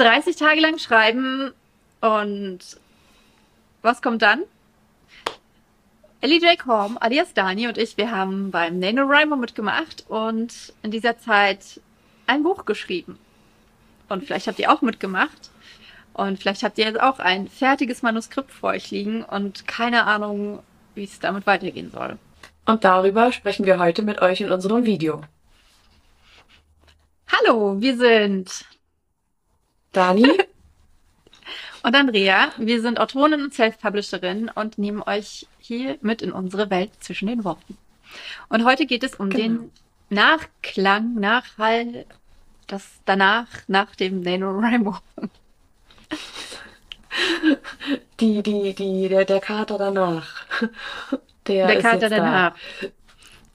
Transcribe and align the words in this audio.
30 0.00 0.34
Tage 0.36 0.60
lang 0.60 0.78
schreiben 0.78 1.52
und 2.00 2.58
was 3.82 4.00
kommt 4.00 4.22
dann? 4.22 4.44
Ellie 6.22 6.40
J. 6.40 6.58
Korm, 6.58 6.96
alias 6.98 7.34
Dani 7.34 7.68
und 7.68 7.76
ich, 7.76 7.98
wir 7.98 8.10
haben 8.10 8.50
beim 8.50 8.78
NaNoWriMo 8.78 9.36
mitgemacht 9.36 10.06
und 10.08 10.72
in 10.82 10.90
dieser 10.90 11.18
Zeit 11.18 11.80
ein 12.26 12.42
Buch 12.42 12.64
geschrieben. 12.64 13.18
Und 14.08 14.24
vielleicht 14.24 14.46
habt 14.46 14.58
ihr 14.58 14.72
auch 14.72 14.80
mitgemacht. 14.80 15.50
Und 16.14 16.38
vielleicht 16.38 16.62
habt 16.62 16.78
ihr 16.78 16.86
jetzt 16.86 17.00
auch 17.00 17.18
ein 17.18 17.48
fertiges 17.48 18.02
Manuskript 18.02 18.50
vor 18.50 18.70
euch 18.70 18.90
liegen 18.90 19.22
und 19.22 19.66
keine 19.68 20.04
Ahnung, 20.04 20.62
wie 20.94 21.04
es 21.04 21.20
damit 21.20 21.46
weitergehen 21.46 21.90
soll. 21.90 22.18
Und 22.64 22.84
darüber 22.84 23.32
sprechen 23.32 23.66
wir 23.66 23.78
heute 23.78 24.02
mit 24.02 24.20
euch 24.22 24.40
in 24.40 24.50
unserem 24.50 24.84
Video. 24.84 25.22
Hallo, 27.28 27.80
wir 27.80 27.96
sind 27.96 28.64
Dani 29.92 30.28
und 31.82 31.94
Andrea. 31.94 32.52
Wir 32.56 32.80
sind 32.80 33.00
Autorin 33.00 33.34
und 33.34 33.54
Self-Publisherin 33.54 34.50
und 34.54 34.78
nehmen 34.78 35.02
euch 35.02 35.46
hier 35.58 35.98
mit 36.00 36.22
in 36.22 36.32
unsere 36.32 36.70
Welt 36.70 36.92
zwischen 37.00 37.28
den 37.28 37.44
Worten. 37.44 37.76
Und 38.48 38.64
heute 38.64 38.86
geht 38.86 39.04
es 39.04 39.14
um 39.14 39.30
genau. 39.30 39.42
den 39.42 39.72
Nachklang, 40.10 41.14
Nachhall, 41.14 42.06
das 42.66 42.84
danach, 43.04 43.46
nach 43.68 43.94
dem 43.94 44.20
NaNoWriMo. 44.20 44.96
Die, 48.20 48.42
die, 48.42 48.74
die, 48.74 49.08
der, 49.08 49.24
der 49.24 49.40
Kater 49.40 49.78
danach. 49.78 50.46
Der, 51.46 51.66
der 51.66 51.80
Kater 51.80 52.10
danach. 52.10 52.54
Da. 52.80 52.88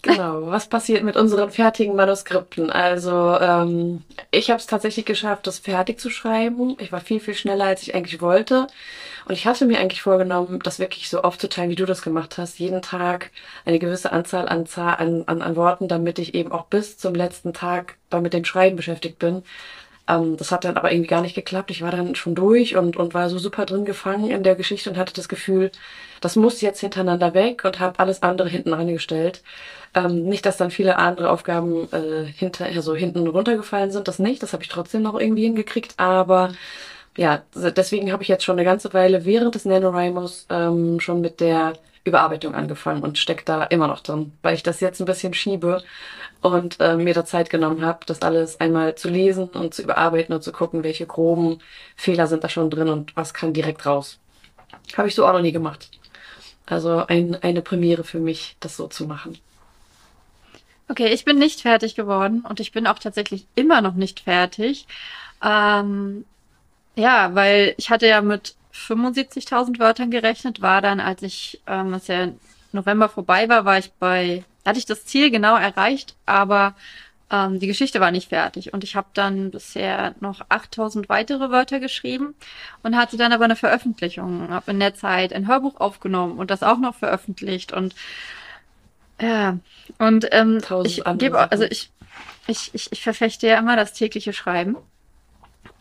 Genau, 0.05 0.45
was 0.45 0.68
passiert 0.68 1.04
mit 1.04 1.18
unseren 1.18 1.50
fertigen 1.50 1.95
Manuskripten? 1.95 2.70
Also 2.70 3.40
ähm, 3.40 4.04
ich 4.30 4.52
habe 4.52 4.59
es 4.59 4.68
tatsächlich 4.68 5.05
geschafft, 5.05 5.48
das 5.48 5.58
fertig 5.58 6.00
zu 6.00 6.12
schreiben. 6.12 6.77
Ich 6.80 6.91
war 6.91 7.02
viel, 7.02 7.20
viel 7.20 7.34
schneller, 7.34 7.66
als 7.66 7.82
ich 7.82 7.96
eigentlich 7.96 8.22
wollte. 8.22 8.68
Und 9.27 9.34
ich 9.34 9.48
hatte 9.48 9.65
mir 9.65 9.80
eigentlich 9.80 10.04
vorgenommen, 10.04 10.60
das 10.62 10.77
wirklich 10.77 11.10
so 11.10 11.24
aufzuteilen, 11.24 11.71
wie 11.71 11.76
du 11.76 11.88
das 11.88 12.04
gemacht 12.04 12.38
hast. 12.38 12.60
Jeden 12.60 12.84
Tag 12.84 13.32
eine 13.65 13.80
gewisse 13.80 14.12
Anzahl 14.12 14.48
an, 14.48 14.68
an, 15.26 15.41
an, 15.41 15.55
Worten, 15.55 15.88
damit 15.88 16.20
ich 16.20 16.35
eben 16.35 16.52
auch 16.52 16.65
bis 16.65 16.99
zum 16.99 17.15
letzten 17.15 17.54
Tag 17.54 17.98
mit 18.21 18.34
dem 18.34 18.46
Schreiben 18.46 18.76
beschäftigt 18.76 19.18
bin. 19.18 19.41
Ähm, 20.08 20.38
das 20.38 20.52
hat 20.52 20.66
dann 20.66 20.78
aber 20.78 20.92
irgendwie 20.92 21.10
gar 21.10 21.22
nicht 21.22 21.36
geklappt. 21.36 21.72
Ich 21.72 21.82
war 21.82 21.92
dann 21.92 22.16
schon 22.16 22.36
durch 22.36 22.76
und, 22.76 22.98
und 22.98 23.14
war 23.14 23.30
so 23.30 23.40
super 23.40 23.66
drin 23.66 23.86
gefangen 23.86 24.30
in 24.30 24.44
der 24.44 24.56
Geschichte 24.56 24.90
und 24.90 24.98
hatte 24.98 25.14
das 25.14 25.30
Gefühl, 25.30 25.72
das 26.22 26.36
muss 26.36 26.62
jetzt 26.62 26.80
hintereinander 26.82 27.34
weg 27.34 27.64
und 27.66 27.80
habe 27.80 28.00
alles 28.00 28.24
andere 28.24 28.50
hinten 28.50 28.74
angestellt. 28.74 29.42
Ähm, 29.94 30.24
nicht, 30.26 30.46
dass 30.46 30.58
dann 30.58 30.72
viele 30.72 30.98
andere 30.98 31.30
Aufgaben 31.32 31.88
äh, 31.92 32.26
hinterher 32.26 32.82
so 32.82 32.96
hinten 32.96 33.28
runtergefallen 33.28 33.92
sind, 33.92 34.08
das 34.08 34.20
nicht. 34.20 34.44
Das 34.44 34.54
habe 34.54 34.64
ich 34.64 34.70
trotzdem 34.70 35.02
noch 35.02 35.20
irgendwie 35.20 35.44
hingekriegt. 35.44 35.96
Aber 35.98 36.54
ja, 37.18 37.44
deswegen 37.56 38.12
habe 38.12 38.24
ich 38.24 38.30
jetzt 38.30 38.44
schon 38.44 38.58
eine 38.58 38.66
ganze 38.66 38.94
Weile 38.94 39.26
während 39.26 39.56
des 39.56 39.66
NaNoWriMos 39.66 40.48
ähm, 40.50 41.00
schon 41.00 41.22
mit 41.22 41.40
der 41.40 41.74
Überarbeitung 42.06 42.56
angefangen 42.56 43.04
und 43.04 43.18
stecke 43.18 43.44
da 43.44 43.64
immer 43.64 43.88
noch 43.88 44.00
drin, 44.00 44.32
weil 44.42 44.56
ich 44.56 44.64
das 44.64 44.80
jetzt 44.80 45.02
ein 45.02 45.06
bisschen 45.06 45.34
schiebe 45.34 45.84
und 46.42 46.80
äh, 46.80 46.96
mir 46.96 47.14
da 47.14 47.26
Zeit 47.26 47.50
genommen 47.50 47.84
habe, 47.84 48.06
das 48.06 48.22
alles 48.22 48.62
einmal 48.62 48.96
zu 48.96 49.10
lesen 49.10 49.50
und 49.50 49.74
zu 49.74 49.82
überarbeiten 49.82 50.34
und 50.34 50.44
zu 50.44 50.52
gucken, 50.52 50.84
welche 50.84 51.08
groben 51.08 51.60
Fehler 51.96 52.28
sind 52.28 52.44
da 52.44 52.50
schon 52.50 52.70
drin 52.70 52.90
und 52.90 53.16
was 53.18 53.34
kann 53.34 53.54
direkt 53.54 53.86
raus. 53.86 54.20
Habe 54.96 55.08
ich 55.08 55.16
so 55.16 55.26
auch 55.26 55.34
noch 55.34 55.42
nie 55.42 55.52
gemacht. 55.52 55.90
Also 56.68 57.06
ein, 57.08 57.36
eine 57.42 57.62
Premiere 57.62 58.04
für 58.04 58.20
mich, 58.20 58.56
das 58.60 58.78
so 58.78 58.88
zu 58.88 59.06
machen. 59.06 59.38
Okay, 60.88 61.08
ich 61.08 61.26
bin 61.26 61.40
nicht 61.40 61.62
fertig 61.62 61.96
geworden 61.96 62.46
und 62.48 62.60
ich 62.60 62.72
bin 62.72 62.86
auch 62.86 63.00
tatsächlich 63.00 63.48
immer 63.56 63.82
noch 63.82 63.96
nicht 63.96 64.20
fertig. 64.20 64.86
Ähm, 65.44 66.26
ja, 66.96 67.34
weil 67.34 67.74
ich 67.78 67.90
hatte 67.90 68.08
ja 68.08 68.22
mit 68.22 68.56
75.000 68.75 69.79
Wörtern 69.79 70.12
gerechnet, 70.12 70.62
war 70.62 70.81
dann, 70.81 71.00
als 71.00 71.22
ich, 71.22 71.62
ähm, 71.68 71.94
als 71.94 72.07
ja 72.07 72.29
November 72.72 73.09
vorbei 73.09 73.47
war, 73.50 73.66
war 73.66 73.78
ich 73.78 73.91
bei, 73.94 74.44
hatte 74.66 74.80
ich 74.80 74.86
das 74.86 75.06
Ziel 75.06 75.31
genau 75.31 75.56
erreicht, 75.56 76.16
aber 76.25 76.75
ähm, 77.31 77.59
die 77.59 77.68
Geschichte 77.68 78.00
war 78.00 78.12
nicht 78.12 78.30
fertig. 78.30 78.74
Und 78.74 78.84
ich 78.84 78.96
habe 78.96 79.08
dann 79.14 79.52
bisher 79.52 80.14
noch 80.19 80.41
8000 80.50 81.09
weitere 81.09 81.50
Wörter 81.50 81.80
geschrieben 81.80 82.35
und 82.84 82.96
hatte 82.96 83.18
dann 83.18 83.34
aber 83.34 83.46
eine 83.46 83.56
Veröffentlichung. 83.56 84.50
Habe 84.50 84.72
in 84.72 84.80
der 84.80 84.94
Zeit 84.94 85.34
ein 85.34 85.47
Hörbuch 85.47 85.80
aufgenommen 85.80 86.38
und 86.38 86.52
das 86.52 86.62
auch 86.62 86.78
noch 86.78 86.96
veröffentlicht. 86.96 87.72
Und 87.72 87.96
ja, 89.19 89.58
und 89.97 90.28
ähm, 90.31 90.62
ich 90.84 91.02
gebe, 91.18 91.52
also 91.52 91.64
ich, 91.64 91.90
ich, 92.47 92.74
ich, 92.74 92.91
ich 92.91 93.02
verfechte 93.02 93.47
ja 93.47 93.58
immer 93.58 93.75
das 93.75 93.94
tägliche 93.94 94.34
Schreiben. 94.34 94.75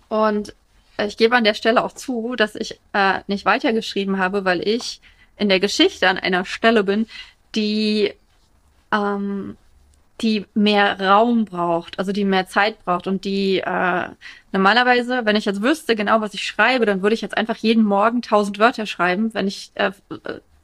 Und 0.09 0.55
ich 0.99 1.17
gebe 1.17 1.37
an 1.37 1.45
der 1.45 1.55
Stelle 1.55 1.83
auch 1.83 1.93
zu, 1.93 2.37
dass 2.37 2.55
ich 2.55 2.81
äh, 2.93 3.21
nicht 3.27 3.45
weitergeschrieben 3.45 4.19
habe, 4.19 4.45
weil 4.45 4.67
ich 4.67 5.01
in 5.37 5.49
der 5.49 5.61
Geschichte 5.61 6.09
an 6.09 6.19
einer 6.19 6.45
Stelle 6.45 6.85
bin, 6.85 7.07
die 7.55 8.13
ähm, 8.93 9.57
die 10.21 10.47
mehr 10.55 11.01
Raum 11.01 11.45
braucht, 11.45 11.99
also 11.99 12.13
die 12.13 12.25
mehr 12.25 12.47
Zeit 12.47 12.85
braucht 12.85 13.09
und 13.09 13.25
die 13.25 13.59
äh, 13.59 14.09
normalerweise, 14.53 15.23
wenn 15.25 15.35
ich 15.35 15.45
jetzt 15.45 15.63
wüsste 15.63 15.97
genau, 15.97 16.21
was 16.21 16.35
ich 16.35 16.47
schreibe, 16.47 16.87
dann 16.87 17.03
würde 17.03 17.15
ich 17.15 17.21
jetzt 17.21 17.37
einfach 17.37 17.57
jeden 17.57 17.83
Morgen 17.83 18.23
tausend 18.23 18.61
Wörter 18.61 18.87
schreiben, 18.87 19.35
wenn 19.35 19.49
ich 19.49 19.73
äh, 19.75 19.91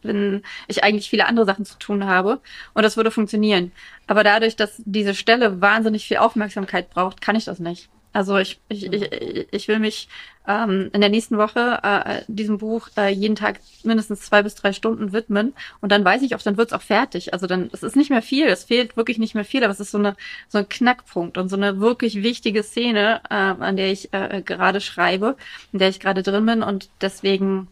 wenn 0.03 0.43
ich 0.69 0.83
eigentlich 0.83 1.11
viele 1.11 1.27
andere 1.27 1.45
Sachen 1.45 1.65
zu 1.65 1.79
tun 1.79 2.07
habe 2.07 2.41
und 2.75 2.85
das 2.85 2.97
würde 2.97 3.11
funktionieren. 3.11 3.73
Aber 4.07 4.25
dadurch, 4.25 4.57
dass 4.57 4.81
diese 4.85 5.15
Stelle 5.15 5.61
wahnsinnig 5.61 6.07
viel 6.07 6.19
Aufmerksamkeit 6.19 6.89
braucht, 6.91 7.21
kann 7.21 7.37
ich 7.37 7.45
das 7.45 7.59
nicht. 7.59 7.91
Also 8.13 8.37
ich, 8.39 8.59
ich, 8.69 8.93
ich, 8.93 9.47
ich 9.51 9.69
will 9.69 9.79
mich 9.79 10.09
ähm, 10.49 10.91
in 10.93 11.01
der 11.01 11.11
nächsten 11.11 11.39
Woche 11.39 11.79
äh, 11.83 12.23
diesem 12.27 12.59
Buch 12.59 12.89
äh, 12.97 13.09
jeden 13.13 13.37
Tag 13.37 13.61
mindestens 13.85 14.23
zwei 14.23 14.43
bis 14.43 14.57
drei 14.57 14.73
Stunden 14.73 15.13
widmen 15.13 15.55
und 15.81 15.93
dann 15.93 16.05
weiß 16.05 16.23
ich 16.23 16.35
auch, 16.35 16.43
dann 16.43 16.57
wird's 16.57 16.73
auch 16.73 16.83
fertig. 16.83 17.33
Also 17.33 17.47
dann, 17.47 17.71
es 17.73 17.83
ist 17.83 17.95
nicht 17.95 18.11
mehr 18.11 18.23
viel, 18.23 18.47
es 18.47 18.65
fehlt 18.65 18.97
wirklich 18.97 19.19
nicht 19.19 19.35
mehr 19.35 19.45
viel, 19.45 19.63
aber 19.63 19.73
es 19.73 19.81
ist 19.81 19.93
so 19.93 19.99
eine 19.99 20.17
so 20.49 20.59
ein 20.59 20.69
Knackpunkt 20.69 21.39
und 21.39 21.49
so 21.49 21.57
eine 21.57 21.79
wirklich 21.79 22.23
wichtige 22.23 22.63
Szene, 22.63 23.21
äh, 23.31 23.35
an 23.35 23.77
der 23.77 23.93
ich 23.93 24.13
äh, 24.13 24.43
gerade 24.45 24.81
schreibe, 24.81 25.37
in 25.73 25.79
der 25.79 25.89
ich 25.89 26.01
gerade 26.01 26.23
drin 26.23 26.47
bin 26.47 26.63
und 26.63 26.89
deswegen 27.01 27.69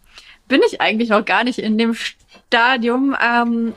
bin 0.47 0.61
ich 0.67 0.81
eigentlich 0.81 1.11
noch 1.11 1.25
gar 1.25 1.45
nicht 1.45 1.59
in 1.59 1.79
dem 1.79 1.95
Stadium 1.95 3.17
ähm, 3.21 3.75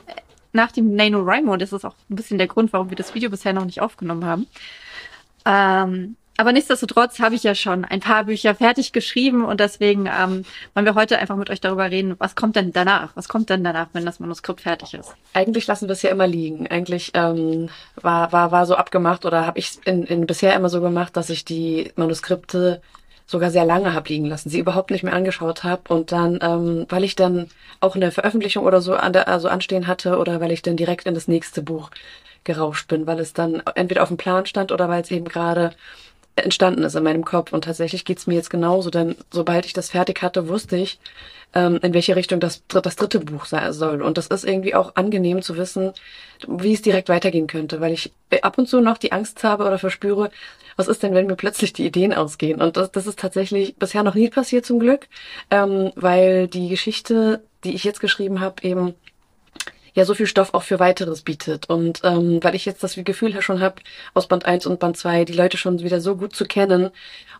nach 0.52 0.72
dem 0.72 0.94
NaNoWriMo. 0.94 1.56
Das 1.56 1.72
ist 1.72 1.84
auch 1.84 1.94
ein 2.10 2.16
bisschen 2.16 2.38
der 2.38 2.46
Grund, 2.46 2.72
warum 2.72 2.90
wir 2.90 2.96
das 2.96 3.14
Video 3.14 3.30
bisher 3.30 3.52
noch 3.52 3.64
nicht 3.64 3.80
aufgenommen 3.80 4.24
haben. 4.24 4.46
Ähm, 5.44 6.16
aber 6.38 6.52
nichtsdestotrotz 6.52 7.20
habe 7.20 7.34
ich 7.34 7.42
ja 7.42 7.54
schon 7.54 7.84
ein 7.84 8.00
paar 8.00 8.24
Bücher 8.24 8.54
fertig 8.54 8.92
geschrieben 8.92 9.44
und 9.44 9.60
deswegen 9.60 10.06
ähm, 10.06 10.44
wollen 10.74 10.86
wir 10.86 10.94
heute 10.94 11.18
einfach 11.18 11.36
mit 11.36 11.50
euch 11.50 11.60
darüber 11.60 11.90
reden, 11.90 12.14
was 12.18 12.34
kommt 12.34 12.56
denn 12.56 12.72
danach? 12.72 13.14
Was 13.14 13.28
kommt 13.28 13.50
denn 13.50 13.62
danach, 13.62 13.88
wenn 13.92 14.06
das 14.06 14.18
Manuskript 14.18 14.62
fertig 14.62 14.94
ist? 14.94 15.14
Eigentlich 15.34 15.66
lassen 15.66 15.88
wir 15.88 15.92
es 15.92 16.02
ja 16.02 16.10
immer 16.10 16.26
liegen. 16.26 16.66
Eigentlich 16.66 17.10
ähm, 17.14 17.68
war, 17.96 18.32
war, 18.32 18.50
war 18.50 18.66
so 18.66 18.76
abgemacht 18.76 19.26
oder 19.26 19.46
habe 19.46 19.58
ich 19.58 19.78
in, 19.84 20.04
in 20.04 20.26
bisher 20.26 20.54
immer 20.54 20.70
so 20.70 20.80
gemacht, 20.80 21.16
dass 21.16 21.28
ich 21.28 21.44
die 21.44 21.92
Manuskripte 21.96 22.80
sogar 23.26 23.50
sehr 23.50 23.64
lange 23.64 23.94
habe 23.94 24.08
liegen 24.08 24.26
lassen, 24.26 24.50
sie 24.50 24.58
überhaupt 24.58 24.90
nicht 24.90 25.04
mehr 25.04 25.14
angeschaut 25.14 25.64
habe 25.64 25.94
und 25.94 26.12
dann, 26.12 26.38
ähm, 26.42 26.86
weil 26.88 27.04
ich 27.04 27.14
dann 27.14 27.48
auch 27.80 27.94
eine 27.94 28.10
Veröffentlichung 28.10 28.64
oder 28.64 28.80
so 28.80 28.94
an 28.94 29.12
der, 29.12 29.28
also 29.28 29.48
anstehen 29.48 29.86
hatte 29.86 30.18
oder 30.18 30.40
weil 30.40 30.52
ich 30.52 30.62
dann 30.62 30.76
direkt 30.76 31.06
in 31.06 31.14
das 31.14 31.28
nächste 31.28 31.62
Buch 31.62 31.90
gerauscht 32.44 32.88
bin, 32.88 33.06
weil 33.06 33.20
es 33.20 33.32
dann 33.32 33.62
entweder 33.74 34.02
auf 34.02 34.08
dem 34.08 34.16
Plan 34.16 34.46
stand 34.46 34.72
oder 34.72 34.88
weil 34.88 35.02
es 35.02 35.10
eben 35.10 35.26
gerade 35.26 35.72
entstanden 36.36 36.82
ist 36.82 36.94
in 36.94 37.04
meinem 37.04 37.24
Kopf. 37.24 37.52
Und 37.52 37.64
tatsächlich 37.64 38.04
geht's 38.04 38.26
mir 38.26 38.34
jetzt 38.34 38.50
genauso, 38.50 38.90
denn 38.90 39.16
sobald 39.30 39.66
ich 39.66 39.72
das 39.72 39.90
fertig 39.90 40.22
hatte, 40.22 40.48
wusste 40.48 40.76
ich, 40.76 40.98
ähm, 41.54 41.78
in 41.82 41.94
welche 41.94 42.16
Richtung 42.16 42.40
das, 42.40 42.62
das 42.68 42.96
dritte 42.96 43.20
Buch 43.20 43.44
sein 43.44 43.72
soll. 43.72 44.02
Und 44.02 44.18
das 44.18 44.28
ist 44.28 44.44
irgendwie 44.44 44.74
auch 44.74 44.96
angenehm 44.96 45.42
zu 45.42 45.56
wissen, 45.56 45.92
wie 46.48 46.72
es 46.72 46.82
direkt 46.82 47.08
weitergehen 47.08 47.46
könnte, 47.46 47.80
weil 47.80 47.92
ich 47.92 48.12
ab 48.42 48.58
und 48.58 48.68
zu 48.68 48.80
noch 48.80 48.98
die 48.98 49.12
Angst 49.12 49.44
habe 49.44 49.64
oder 49.64 49.78
verspüre, 49.78 50.30
was 50.76 50.88
ist 50.88 51.02
denn, 51.02 51.14
wenn 51.14 51.26
mir 51.26 51.36
plötzlich 51.36 51.74
die 51.74 51.86
Ideen 51.86 52.14
ausgehen? 52.14 52.62
Und 52.62 52.76
das, 52.76 52.90
das 52.90 53.06
ist 53.06 53.18
tatsächlich 53.18 53.76
bisher 53.76 54.02
noch 54.02 54.14
nie 54.14 54.30
passiert 54.30 54.64
zum 54.64 54.78
Glück, 54.78 55.08
ähm, 55.50 55.92
weil 55.96 56.48
die 56.48 56.68
Geschichte, 56.68 57.42
die 57.64 57.74
ich 57.74 57.84
jetzt 57.84 58.00
geschrieben 58.00 58.40
habe, 58.40 58.62
eben 58.62 58.94
ja 59.94 60.04
so 60.04 60.14
viel 60.14 60.26
Stoff 60.26 60.54
auch 60.54 60.62
für 60.62 60.80
weiteres 60.80 61.22
bietet. 61.22 61.68
Und 61.68 62.00
ähm, 62.04 62.42
weil 62.42 62.54
ich 62.54 62.64
jetzt 62.64 62.82
das 62.82 62.94
Gefühl 62.96 63.40
schon 63.42 63.60
habe, 63.60 63.76
aus 64.14 64.28
Band 64.28 64.46
1 64.46 64.66
und 64.66 64.80
Band 64.80 64.96
2 64.96 65.24
die 65.24 65.32
Leute 65.32 65.56
schon 65.56 65.80
wieder 65.80 66.00
so 66.00 66.16
gut 66.16 66.34
zu 66.34 66.44
kennen 66.44 66.90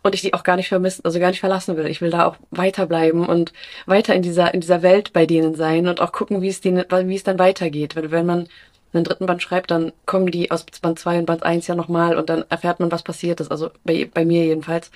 und 0.03 0.15
ich 0.15 0.21
die 0.21 0.35
auch 0.35 0.43
gar 0.43 0.57
nicht 0.57 0.69
vermissen, 0.69 1.05
also 1.05 1.19
gar 1.19 1.31
nicht 1.31 1.41
verlassen 1.41 1.77
will. 1.77 1.87
Ich 1.87 2.01
will 2.01 2.11
da 2.11 2.27
auch 2.27 2.37
weiterbleiben 2.51 3.27
und 3.27 3.53
weiter 3.87 4.15
in 4.15 4.23
dieser, 4.23 4.53
in 4.53 4.61
dieser 4.61 4.83
Welt 4.83 5.13
bei 5.13 5.27
denen 5.27 5.55
sein 5.55 5.89
und 5.89 6.01
auch 6.01 6.13
gucken, 6.13 6.43
wie 6.43 6.49
es 6.49 6.61
denen, 6.61 6.85
wie 6.91 7.15
es 7.15 7.25
dann 7.25 7.39
weitergeht. 7.39 7.97
Weil 7.97 8.11
wenn 8.11 8.27
man 8.27 8.49
einen 8.93 9.05
dritten 9.05 9.27
Band 9.27 9.43
schreibt, 9.43 9.71
dann 9.71 9.93
kommen 10.07 10.31
die 10.31 10.51
aus 10.51 10.65
Band 10.65 10.99
2 10.99 11.21
und 11.21 11.27
Band 11.27 11.43
1 11.45 11.67
ja 11.67 11.75
nochmal 11.75 12.17
und 12.17 12.29
dann 12.29 12.45
erfährt 12.51 12.81
man, 12.81 12.93
was 12.93 13.03
passiert 13.03 13.41
ist. 13.41 13.51
Also 13.51 13.71
bei, 13.85 14.09
bei 14.13 14.25
mir 14.25 14.45
jedenfalls. 14.45 14.91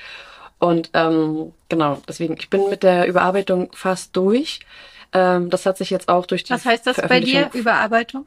Und 0.59 0.91
ähm, 0.95 1.53
genau, 1.69 1.99
deswegen, 2.09 2.37
ich 2.39 2.51
bin 2.51 2.69
mit 2.71 2.83
der 2.83 3.07
Überarbeitung 3.07 3.71
fast 3.73 4.17
durch. 4.17 4.61
Ähm, 5.17 5.49
das 5.49 5.65
hat 5.65 5.79
sich 5.79 5.89
jetzt 5.89 6.09
auch 6.09 6.27
durch 6.27 6.45
die. 6.45 6.53
Was 6.53 6.67
heißt 6.67 6.87
das 6.87 6.97
bei 6.97 7.21
dir, 7.21 7.51
Überarbeitung? 7.55 8.27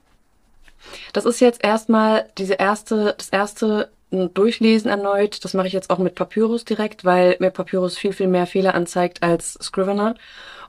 Das 1.13 1.25
ist 1.25 1.39
jetzt 1.39 1.63
erstmal 1.63 2.27
diese 2.38 2.56
erste, 2.56 3.13
das 3.18 3.30
erste 3.30 3.89
durchlesen 4.12 4.89
erneut. 4.89 5.44
Das 5.45 5.53
mache 5.53 5.68
ich 5.68 5.74
jetzt 5.74 5.91
auch 5.91 6.00
mit 6.00 6.15
Papyrus 6.15 6.65
direkt, 6.65 7.06
weil 7.06 7.36
mir 7.39 7.51
Papyrus 7.51 7.95
viel, 7.95 8.12
viel 8.12 8.27
mehr 8.27 8.47
Fehler 8.47 8.74
anzeigt 8.74 9.21
als 9.21 9.53
Scrivener. 9.62 10.15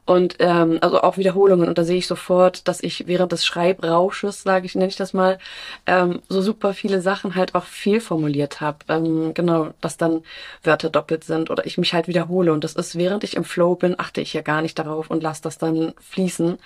Und 0.06 0.36
ähm, 0.40 0.78
also 0.80 1.02
auch 1.02 1.18
Wiederholungen. 1.18 1.68
Und 1.68 1.78
da 1.78 1.84
sehe 1.84 1.98
ich 1.98 2.06
sofort, 2.06 2.66
dass 2.66 2.82
ich 2.82 3.06
während 3.06 3.32
des 3.32 3.44
Schreibrausches, 3.44 4.42
sage 4.42 4.66
ich, 4.66 4.74
nenne 4.74 4.88
ich 4.88 4.96
das 4.96 5.12
mal, 5.12 5.38
ähm, 5.86 6.20
so 6.28 6.42
super 6.42 6.74
viele 6.74 7.00
Sachen 7.00 7.34
halt 7.34 7.54
auch 7.54 7.64
viel 7.64 8.00
formuliert 8.00 8.60
habe. 8.60 8.78
Ähm, 8.88 9.34
genau, 9.34 9.68
dass 9.80 9.96
dann 9.96 10.22
Wörter 10.62 10.90
doppelt 10.90 11.24
sind 11.24 11.50
oder 11.50 11.64
ich 11.66 11.78
mich 11.78 11.94
halt 11.94 12.08
wiederhole. 12.08 12.52
Und 12.52 12.64
das 12.64 12.74
ist, 12.74 12.96
während 12.96 13.24
ich 13.24 13.36
im 13.36 13.44
Flow 13.44 13.74
bin, 13.76 13.98
achte 13.98 14.20
ich 14.20 14.32
ja 14.32 14.42
gar 14.42 14.62
nicht 14.62 14.78
darauf 14.78 15.10
und 15.10 15.22
lasse 15.22 15.42
das 15.42 15.58
dann 15.58 15.94
fließen. 16.00 16.58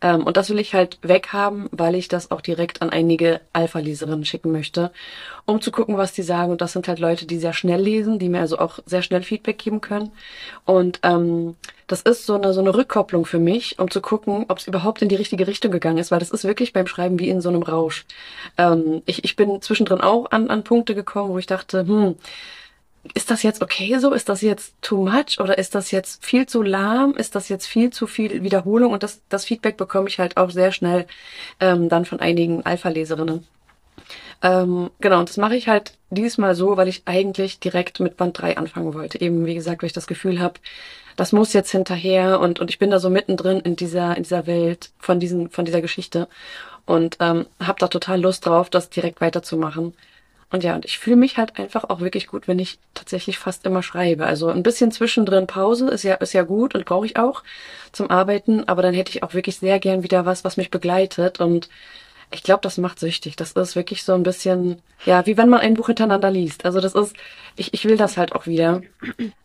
Ähm, 0.00 0.22
und 0.24 0.36
das 0.36 0.50
will 0.50 0.58
ich 0.58 0.74
halt 0.74 0.98
weghaben, 1.02 1.68
weil 1.70 1.94
ich 1.94 2.08
das 2.08 2.30
auch 2.30 2.40
direkt 2.40 2.82
an 2.82 2.90
einige 2.90 3.40
Alpha-Leserinnen 3.52 4.24
schicken 4.24 4.52
möchte, 4.52 4.90
um 5.44 5.60
zu 5.60 5.70
gucken, 5.70 5.96
was 5.96 6.12
die 6.12 6.22
sagen. 6.22 6.52
Und 6.52 6.60
das 6.60 6.72
sind 6.72 6.88
halt 6.88 6.98
Leute, 6.98 7.26
die 7.26 7.38
sehr 7.38 7.52
schnell 7.52 7.80
lesen, 7.80 8.18
die 8.18 8.28
mir 8.28 8.40
also 8.40 8.58
auch 8.58 8.78
sehr 8.86 9.02
schnell 9.02 9.22
Feedback 9.22 9.58
geben 9.58 9.80
können. 9.80 10.10
Und 10.64 11.00
ähm, 11.02 11.56
das 11.88 12.02
ist 12.02 12.26
so 12.26 12.34
eine, 12.34 12.52
so 12.52 12.60
eine 12.60 12.74
Rückkopplung 12.74 13.24
für 13.24 13.38
mich, 13.38 13.78
um 13.78 13.90
zu 13.90 14.00
gucken, 14.00 14.44
ob 14.48 14.58
es 14.58 14.66
überhaupt 14.68 15.02
in 15.02 15.08
die 15.08 15.16
richtige 15.16 15.46
Richtung 15.46 15.72
gegangen 15.72 15.98
ist, 15.98 16.10
weil 16.10 16.20
das 16.20 16.30
ist 16.30 16.44
wirklich 16.44 16.72
beim 16.72 16.86
Schreiben 16.86 17.18
wie 17.18 17.30
in 17.30 17.40
so 17.40 17.48
einem 17.48 17.62
Rausch. 17.62 18.04
Ähm, 18.58 19.02
ich, 19.06 19.24
ich 19.24 19.36
bin 19.36 19.60
zwischendrin 19.62 20.00
auch 20.00 20.30
an, 20.30 20.50
an 20.50 20.64
Punkte 20.64 20.94
gekommen, 20.94 21.30
wo 21.32 21.38
ich 21.38 21.46
dachte, 21.46 21.80
hm, 21.80 22.16
ist 23.14 23.30
das 23.30 23.42
jetzt 23.42 23.62
okay 23.62 23.98
so? 23.98 24.12
Ist 24.12 24.28
das 24.28 24.42
jetzt 24.42 24.74
too 24.82 25.04
much? 25.04 25.40
Oder 25.40 25.56
ist 25.58 25.74
das 25.74 25.90
jetzt 25.90 26.24
viel 26.24 26.46
zu 26.46 26.62
lahm? 26.62 27.14
Ist 27.14 27.34
das 27.34 27.48
jetzt 27.48 27.66
viel 27.66 27.90
zu 27.90 28.06
viel 28.06 28.42
Wiederholung? 28.42 28.92
Und 28.92 29.02
das, 29.02 29.22
das 29.28 29.44
Feedback 29.46 29.76
bekomme 29.76 30.08
ich 30.08 30.18
halt 30.18 30.36
auch 30.36 30.50
sehr 30.50 30.72
schnell 30.72 31.06
ähm, 31.60 31.88
dann 31.88 32.04
von 32.04 32.20
einigen 32.20 32.66
Alpha-Leserinnen. 32.66 33.46
Ähm, 34.42 34.90
genau, 35.00 35.18
und 35.18 35.28
das 35.28 35.36
mache 35.36 35.56
ich 35.56 35.68
halt 35.68 35.94
diesmal 36.10 36.54
so, 36.54 36.76
weil 36.76 36.88
ich 36.88 37.02
eigentlich 37.06 37.58
direkt 37.58 38.00
mit 38.00 38.16
Band 38.16 38.38
3 38.40 38.56
anfangen 38.56 38.94
wollte. 38.94 39.20
Eben, 39.20 39.46
wie 39.46 39.54
gesagt, 39.54 39.82
weil 39.82 39.88
ich 39.88 39.92
das 39.92 40.06
Gefühl 40.06 40.40
habe, 40.40 40.60
das 41.16 41.32
muss 41.32 41.52
jetzt 41.52 41.72
hinterher 41.72 42.38
und, 42.40 42.60
und 42.60 42.70
ich 42.70 42.78
bin 42.78 42.90
da 42.90 43.00
so 43.00 43.10
mittendrin 43.10 43.58
in 43.60 43.74
dieser, 43.74 44.16
in 44.16 44.22
dieser 44.22 44.46
Welt 44.46 44.90
von 45.00 45.18
diesen, 45.18 45.50
von 45.50 45.64
dieser 45.64 45.80
Geschichte 45.80 46.28
und 46.86 47.16
ähm, 47.20 47.46
habe 47.60 47.80
da 47.80 47.88
total 47.88 48.20
Lust 48.20 48.46
drauf, 48.46 48.70
das 48.70 48.90
direkt 48.90 49.20
weiterzumachen. 49.20 49.94
Und 50.50 50.64
ja, 50.64 50.74
und 50.74 50.84
ich 50.86 50.98
fühle 50.98 51.16
mich 51.16 51.36
halt 51.36 51.58
einfach 51.58 51.84
auch 51.84 52.00
wirklich 52.00 52.26
gut, 52.28 52.48
wenn 52.48 52.58
ich 52.58 52.78
tatsächlich 52.94 53.38
fast 53.38 53.66
immer 53.66 53.82
schreibe. 53.82 54.24
Also 54.26 54.48
ein 54.48 54.62
bisschen 54.62 54.92
zwischendrin 54.92 55.46
Pause 55.46 55.88
ist 55.90 56.04
ja, 56.04 56.14
ist 56.14 56.32
ja 56.32 56.42
gut 56.42 56.74
und 56.74 56.86
brauche 56.86 57.04
ich 57.04 57.18
auch 57.18 57.42
zum 57.92 58.10
Arbeiten, 58.10 58.64
aber 58.66 58.80
dann 58.82 58.94
hätte 58.94 59.10
ich 59.10 59.22
auch 59.22 59.34
wirklich 59.34 59.58
sehr 59.58 59.78
gern 59.78 60.02
wieder 60.02 60.24
was, 60.24 60.44
was 60.44 60.56
mich 60.56 60.70
begleitet 60.70 61.40
und 61.40 61.68
ich 62.30 62.42
glaube, 62.42 62.60
das 62.62 62.78
macht 62.78 62.98
süchtig. 62.98 63.36
Das 63.36 63.52
ist 63.52 63.76
wirklich 63.76 64.02
so 64.04 64.14
ein 64.14 64.22
bisschen, 64.22 64.82
ja, 65.06 65.24
wie 65.26 65.36
wenn 65.36 65.48
man 65.48 65.60
ein 65.60 65.74
Buch 65.74 65.86
hintereinander 65.86 66.30
liest. 66.30 66.64
Also 66.64 66.80
das 66.80 66.94
ist, 66.94 67.16
ich, 67.56 67.72
ich 67.72 67.84
will 67.84 67.96
das 67.96 68.16
halt 68.16 68.34
auch 68.34 68.46
wieder. 68.46 68.82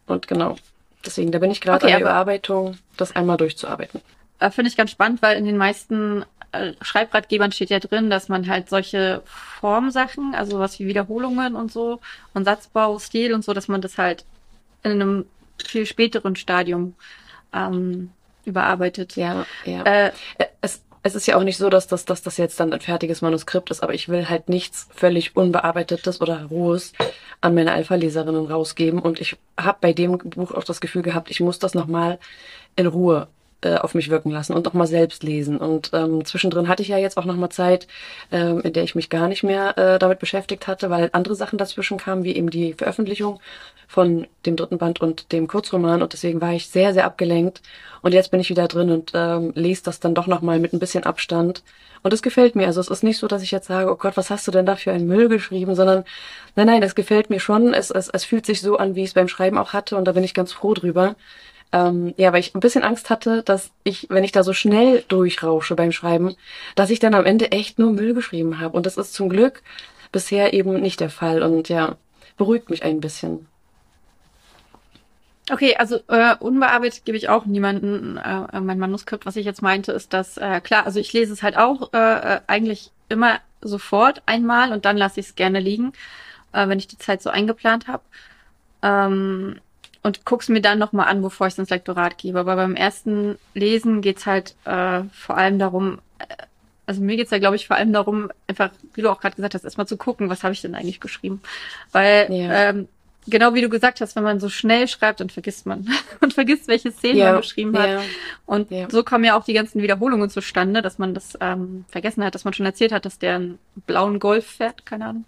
Und 0.06 0.28
genau. 0.28 0.58
Deswegen, 1.06 1.32
da 1.32 1.40
bin 1.40 1.52
ich 1.52 1.62
gerade 1.62 1.84
okay, 1.84 1.94
an 1.94 2.00
der 2.00 2.08
Überarbeitung, 2.08 2.78
das 2.98 3.16
einmal 3.16 3.38
durchzuarbeiten. 3.38 4.02
Äh, 4.40 4.52
Finde 4.52 4.70
ich 4.70 4.78
ganz 4.78 4.92
spannend, 4.92 5.22
weil 5.22 5.38
in 5.38 5.46
den 5.46 5.58
meisten 5.58 6.26
äh, 6.52 6.74
Schreibratgebern 6.82 7.52
steht 7.52 7.70
ja 7.70 7.80
drin, 7.80 8.10
dass 8.10 8.30
man 8.30 8.48
halt 8.48 8.70
solche 8.70 9.22
Formsachen, 9.26 10.34
also 10.36 10.60
was 10.60 10.80
wie 10.80 10.88
Wiederholungen 10.88 11.56
und 11.56 11.72
so 11.72 12.00
und 12.34 12.46
Satzbau, 12.46 13.00
Stil 13.00 13.34
und 13.34 13.44
so, 13.44 13.54
dass 13.54 13.68
man 13.68 13.82
das 13.82 13.98
halt 13.98 14.26
in 14.84 14.92
einem 14.92 15.26
viel 15.66 15.86
späteren 15.86 16.36
Stadium 16.36 16.96
ähm, 17.54 18.12
überarbeitet. 18.46 19.16
Ja, 19.16 19.46
ja. 19.66 19.84
Äh, 19.84 20.12
es, 20.62 20.82
es 21.04 21.16
ist 21.16 21.28
ja 21.28 21.36
auch 21.36 21.44
nicht 21.44 21.58
so, 21.58 21.70
dass 21.70 21.88
das, 21.88 22.06
dass 22.06 22.22
das 22.24 22.38
jetzt 22.38 22.60
dann 22.60 22.72
ein 22.72 22.80
fertiges 22.80 23.22
Manuskript 23.22 23.70
ist, 23.70 23.84
aber 23.84 23.94
ich 23.94 24.08
will 24.08 24.30
halt 24.30 24.48
nichts 24.48 24.88
völlig 24.96 25.36
Unbearbeitetes 25.36 26.22
oder 26.22 26.46
Rohes 26.46 26.94
an 27.42 27.54
meine 27.54 27.74
Alpha-Leserinnen 27.74 28.46
rausgeben. 28.46 29.00
Und 29.00 29.20
ich 29.20 29.36
habe 29.60 29.78
bei 29.82 29.92
dem 29.92 30.18
Buch 30.18 30.52
auch 30.54 30.64
das 30.64 30.80
Gefühl 30.80 31.02
gehabt, 31.02 31.30
ich 31.30 31.42
muss 31.42 31.60
das 31.60 31.74
nochmal 31.74 32.20
in 32.78 32.88
Ruhe 32.88 33.28
äh, 33.64 33.76
auf 33.76 33.96
mich 33.96 34.10
wirken 34.10 34.32
lassen 34.32 34.54
und 34.54 34.66
nochmal 34.66 34.88
selbst 34.88 35.24
lesen. 35.24 35.58
Und 35.58 35.92
ähm, 35.94 36.26
zwischendrin 36.26 36.68
hatte 36.68 36.82
ich 36.82 36.90
ja 36.90 36.98
jetzt 36.98 37.18
auch 37.18 37.26
nochmal 37.26 37.50
Zeit, 37.50 37.88
ähm, 38.32 38.62
in 38.62 38.74
der 38.74 38.84
ich 38.84 38.96
mich 38.96 39.10
gar 39.10 39.28
nicht 39.28 39.44
mehr 39.44 39.78
äh, 39.78 40.00
damit 40.00 40.20
beschäftigt 40.20 40.68
hatte, 40.68 40.90
weil 40.90 41.10
andere 41.14 41.36
Sachen 41.36 41.58
dazwischen 41.58 41.98
kamen, 41.98 42.24
wie 42.24 42.36
eben 42.36 42.50
die 42.50 42.74
Veröffentlichung 42.74 43.40
von 43.88 44.28
dem 44.46 44.56
dritten 44.56 44.78
Band 44.78 45.02
und 45.02 45.32
dem 45.32 45.48
Kurzroman. 45.48 46.02
Und 46.02 46.14
deswegen 46.14 46.42
war 46.42 46.54
ich 46.54 46.68
sehr, 46.68 46.94
sehr 46.94 47.06
abgelenkt. 47.06 47.62
Und 48.02 48.14
jetzt 48.14 48.32
bin 48.32 48.40
ich 48.40 48.50
wieder 48.50 48.68
drin 48.68 48.92
und 48.92 49.12
ähm, 49.14 49.52
lese 49.56 49.84
das 49.84 50.00
dann 50.00 50.16
doch 50.16 50.28
nochmal 50.28 50.60
mit 50.60 50.74
ein 50.74 50.80
bisschen 50.80 51.04
Abstand. 51.04 51.64
Und 52.04 52.12
es 52.14 52.22
gefällt 52.22 52.56
mir. 52.56 52.68
Also 52.68 52.82
es 52.82 52.90
ist 52.90 53.04
nicht 53.04 53.18
so, 53.18 53.28
dass 53.28 53.44
ich 53.44 53.52
jetzt 53.52 53.68
sage, 53.68 53.90
oh 53.90 53.96
Gott, 53.96 54.18
was 54.18 54.30
hast 54.30 54.46
du 54.48 54.52
denn 54.52 54.66
da 54.66 54.76
für 54.76 54.92
einen 54.92 55.08
Müll 55.08 55.30
geschrieben, 55.30 55.74
sondern 55.74 56.04
nein, 56.56 56.68
nein, 56.68 56.82
das 56.82 56.96
gefällt 56.96 57.30
mir 57.30 57.40
schon. 57.40 57.74
Es, 57.74 57.92
es, 57.92 58.10
es 58.10 58.26
fühlt 58.26 58.46
sich 58.46 58.62
so 58.62 58.78
an, 58.78 58.96
wie 58.96 59.04
ich 59.04 59.10
es 59.10 59.14
beim 59.14 59.30
Schreiben 59.30 59.58
auch 59.58 59.72
hatte 59.74 59.96
und 59.96 60.06
da 60.06 60.12
bin 60.12 60.24
ich 60.24 60.34
ganz 60.34 60.52
froh 60.52 60.74
drüber. 60.74 61.16
Ähm, 61.74 62.14
ja, 62.18 62.32
weil 62.32 62.40
ich 62.40 62.54
ein 62.54 62.60
bisschen 62.60 62.84
Angst 62.84 63.10
hatte, 63.10 63.42
dass 63.42 63.72
ich, 63.84 64.06
wenn 64.10 64.24
ich 64.24 64.32
da 64.32 64.44
so 64.44 64.54
schnell 64.54 65.04
durchrausche 65.08 65.76
beim 65.76 65.92
Schreiben, 65.92 66.36
dass 66.76 66.92
ich 66.92 67.00
dann 67.00 67.16
am 67.16 67.26
Ende 67.26 67.52
echt 67.52 67.80
nur 67.80 67.92
Müll 67.92 68.14
geschrieben 68.14 68.60
habe. 68.60 68.78
Und 68.78 68.86
das 68.86 68.96
ist 68.96 69.14
zum 69.14 69.28
Glück 69.28 69.64
bisher 70.12 70.54
eben 70.54 70.80
nicht 70.80 71.00
der 71.00 71.10
Fall. 71.10 71.42
Und 71.42 71.70
ja, 71.70 71.98
beruhigt 72.38 72.70
mich 72.70 72.84
ein 72.84 73.02
bisschen. 73.02 73.48
Okay, 75.52 75.76
also 75.76 76.00
äh, 76.08 76.36
unbearbeitet 76.40 77.06
gebe 77.06 77.18
ich 77.18 77.28
auch 77.28 77.46
niemanden 77.46 78.18
äh, 78.18 78.60
mein 78.62 78.78
Manuskript. 78.80 79.26
Was 79.26 79.36
ich 79.36 79.46
jetzt 79.46 79.64
meinte, 79.64 79.92
ist, 79.92 80.14
dass 80.14 80.38
äh, 80.38 80.62
klar, 80.62 80.86
also 80.86 81.00
ich 81.00 81.12
lese 81.12 81.34
es 81.34 81.42
halt 81.42 81.58
auch 81.58 81.92
äh, 81.92 82.40
eigentlich 82.46 82.92
immer 83.10 83.40
sofort 83.62 84.22
einmal 84.28 84.72
und 84.72 84.86
dann 84.86 84.96
lasse 84.96 85.20
ich 85.20 85.28
es 85.28 85.36
gerne 85.36 85.60
liegen, 85.60 85.92
äh, 86.54 86.68
wenn 86.68 86.78
ich 86.78 86.88
die 86.88 87.00
Zeit 87.00 87.22
so 87.22 87.32
eingeplant 87.32 87.88
habe. 87.88 88.04
Ähm, 88.84 89.60
und 90.04 90.26
guck's 90.26 90.50
mir 90.50 90.62
dann 90.62 90.80
nochmal 90.80 91.08
an, 91.08 91.22
bevor 91.22 91.48
ich 91.48 91.54
es 91.54 91.60
ins 91.60 91.70
Lektorat 91.70 92.18
gebe. 92.18 92.40
Aber 92.40 92.58
beim 92.58 92.76
ersten 92.76 93.38
Lesen 93.54 94.02
geht's 94.02 94.26
halt 94.26 94.56
äh, 94.66 95.04
vor 95.14 95.38
allem 95.38 95.60
darum, 95.60 96.00
äh, 96.20 96.26
also 96.86 97.02
mir 97.02 97.16
geht's 97.16 97.32
ja, 97.32 97.40
glaube 97.40 97.56
ich, 97.56 97.68
vor 97.68 97.78
allem 97.78 97.94
darum, 97.94 98.30
einfach, 98.48 98.72
wie 98.94 99.02
du 99.02 99.10
auch 99.10 99.22
gerade 99.22 99.38
gesagt 99.38 99.54
hast, 99.54 99.64
erstmal 99.64 99.88
zu 99.88 99.96
gucken, 99.96 100.30
was 100.30 100.44
habe 100.44 100.54
ich 100.54 100.62
denn 100.62 100.76
eigentlich 100.76 101.00
geschrieben. 101.00 101.42
Weil, 101.94 102.28
ja. 102.30 102.70
ähm, 102.70 102.90
genau 103.28 103.54
wie 103.54 103.62
du 103.62 103.70
gesagt 103.70 104.02
hast, 104.02 104.18
wenn 104.18 104.24
man 104.24 104.42
so 104.42 104.50
schnell 104.50 104.90
schreibt, 104.90 105.22
dann 105.22 105.30
vergisst 105.30 105.66
man 105.66 105.88
und 106.20 106.34
vergisst, 106.34 106.68
welche 106.68 106.92
Szenen 106.92 107.18
ja. 107.18 107.32
man 107.32 107.42
geschrieben 107.42 107.78
hat. 107.78 107.90
Ja. 107.90 108.02
Und 108.46 108.72
ja. 108.72 108.90
so 108.90 109.06
kommen 109.06 109.24
ja 109.24 109.38
auch 109.38 109.46
die 109.46 109.54
ganzen 109.54 109.82
Wiederholungen 109.82 110.30
zustande, 110.30 110.82
dass 110.82 110.98
man 110.98 111.14
das 111.14 111.38
ähm, 111.40 111.86
vergessen 111.88 112.26
hat, 112.26 112.36
dass 112.36 112.44
man 112.44 112.54
schon 112.54 112.66
erzählt 112.66 112.92
hat, 112.92 113.06
dass 113.06 113.20
der 113.20 113.36
einen 113.36 113.60
blauen 113.88 114.20
Golf 114.20 114.46
fährt, 114.46 114.86
keine 114.86 115.06
Ahnung, 115.06 115.26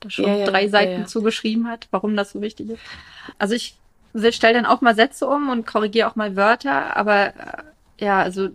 da 0.00 0.10
schon 0.10 0.44
drei 0.44 0.66
Seiten 0.66 1.06
zugeschrieben 1.06 1.68
hat, 1.68 1.86
warum 1.92 2.16
das 2.16 2.32
so 2.32 2.40
wichtig 2.40 2.70
ist. 2.70 2.82
Also 3.38 3.54
ich 3.54 3.76
stelle 4.30 4.54
dann 4.54 4.66
auch 4.66 4.80
mal 4.80 4.94
Sätze 4.94 5.26
um 5.26 5.48
und 5.50 5.66
korrigiere 5.66 6.08
auch 6.08 6.16
mal 6.16 6.36
Wörter, 6.36 6.96
aber 6.96 7.28
äh, 7.28 8.04
ja, 8.04 8.20
also 8.20 8.48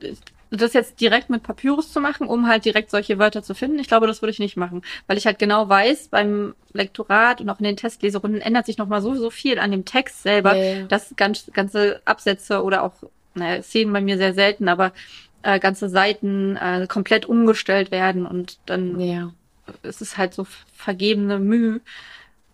das 0.57 0.74
jetzt 0.74 1.01
direkt 1.01 1.29
mit 1.29 1.43
Papyrus 1.43 1.91
zu 1.91 2.00
machen, 2.00 2.27
um 2.27 2.48
halt 2.48 2.65
direkt 2.65 2.91
solche 2.91 3.17
Wörter 3.17 3.43
zu 3.43 3.55
finden, 3.55 3.79
ich 3.79 3.88
glaube, 3.88 4.07
das 4.07 4.22
würde 4.22 4.31
ich 4.31 4.39
nicht 4.39 4.57
machen, 4.57 4.83
weil 5.07 5.17
ich 5.17 5.25
halt 5.25 5.39
genau 5.39 5.67
weiß, 5.67 6.10
beim 6.10 6.53
Lektorat 6.74 7.41
und 7.41 7.50
auch 7.50 7.60
in 7.60 7.65
den 7.65 7.77
Testleserunden 7.77 8.41
ändert 8.41 8.65
sich 8.65 8.77
nochmal 8.77 9.01
so, 9.01 9.15
so 9.15 9.29
viel 9.29 9.60
an 9.60 9.72
dem 9.72 9.86
Text 9.86 10.24
selber, 10.24 10.55
yeah. 10.55 10.83
dass 10.83 11.15
ganz, 11.15 11.50
ganze 11.53 12.01
Absätze 12.05 12.63
oder 12.63 12.83
auch, 12.83 12.93
naja, 13.33 13.62
Szenen 13.63 13.93
bei 13.93 14.01
mir 14.01 14.17
sehr 14.17 14.33
selten, 14.33 14.67
aber 14.67 14.93
äh, 15.41 15.60
ganze 15.60 15.89
Seiten 15.89 16.55
äh, 16.55 16.88
komplett 16.88 17.25
umgestellt 17.25 17.91
werden 17.91 18.25
und 18.25 18.60
dann 18.67 19.00
yeah. 19.00 19.33
ist 19.81 20.01
es 20.01 20.17
halt 20.17 20.33
so 20.33 20.45
vergebene 20.74 21.39
Mühe, 21.39 21.81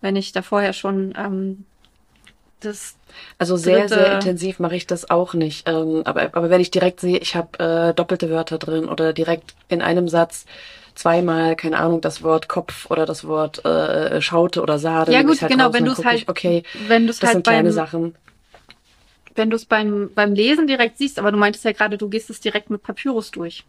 wenn 0.00 0.16
ich 0.16 0.32
da 0.32 0.40
vorher 0.40 0.72
schon 0.72 1.14
ähm, 1.18 1.66
das 2.60 2.94
also 3.38 3.56
sehr, 3.56 3.80
dritte... 3.80 3.94
sehr 3.94 4.14
intensiv 4.14 4.58
mache 4.58 4.76
ich 4.76 4.86
das 4.86 5.10
auch 5.10 5.34
nicht. 5.34 5.68
Ähm, 5.68 6.02
aber, 6.04 6.30
aber 6.32 6.50
wenn 6.50 6.60
ich 6.60 6.70
direkt 6.70 7.00
sehe, 7.00 7.18
ich 7.18 7.34
habe 7.34 7.58
äh, 7.58 7.94
doppelte 7.94 8.30
Wörter 8.30 8.58
drin 8.58 8.88
oder 8.88 9.12
direkt 9.12 9.54
in 9.68 9.82
einem 9.82 10.08
Satz 10.08 10.46
zweimal, 10.94 11.56
keine 11.56 11.78
Ahnung, 11.78 12.00
das 12.00 12.22
Wort 12.22 12.48
Kopf 12.48 12.90
oder 12.90 13.06
das 13.06 13.26
Wort 13.26 13.64
äh, 13.64 14.20
Schaute 14.20 14.62
oder 14.62 14.78
sah, 14.78 15.04
dann 15.04 15.14
ja 15.14 15.22
gut, 15.22 15.40
halt 15.40 15.50
genau, 15.50 15.72
wenn 15.72 15.84
du 15.84 15.92
es 15.92 16.04
halt, 16.04 16.28
okay, 16.28 16.62
wenn 16.88 17.06
du 17.06 17.10
es 17.10 17.22
halt 17.22 17.32
sind 17.32 17.44
beim, 17.44 17.54
kleine 17.54 17.72
Sachen. 17.72 18.14
Wenn 19.34 19.50
du 19.50 19.56
es 19.56 19.64
beim 19.64 20.10
beim 20.14 20.34
Lesen 20.34 20.66
direkt 20.66 20.98
siehst, 20.98 21.18
aber 21.18 21.32
du 21.32 21.38
meintest 21.38 21.64
ja 21.64 21.72
gerade, 21.72 21.96
du 21.96 22.08
gehst 22.08 22.30
es 22.30 22.40
direkt 22.40 22.70
mit 22.70 22.82
Papyrus 22.82 23.30
durch. 23.30 23.64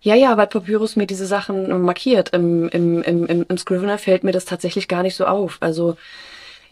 Ja, 0.00 0.14
ja, 0.14 0.36
weil 0.36 0.46
Papyrus 0.46 0.96
mir 0.96 1.06
diese 1.06 1.26
Sachen 1.26 1.82
markiert. 1.82 2.30
Im, 2.30 2.68
im, 2.70 3.02
im, 3.02 3.26
im, 3.26 3.46
im 3.48 3.58
Scrivener 3.58 3.98
fällt 3.98 4.24
mir 4.24 4.32
das 4.32 4.44
tatsächlich 4.44 4.88
gar 4.88 5.02
nicht 5.02 5.14
so 5.14 5.26
auf. 5.26 5.58
Also 5.60 5.96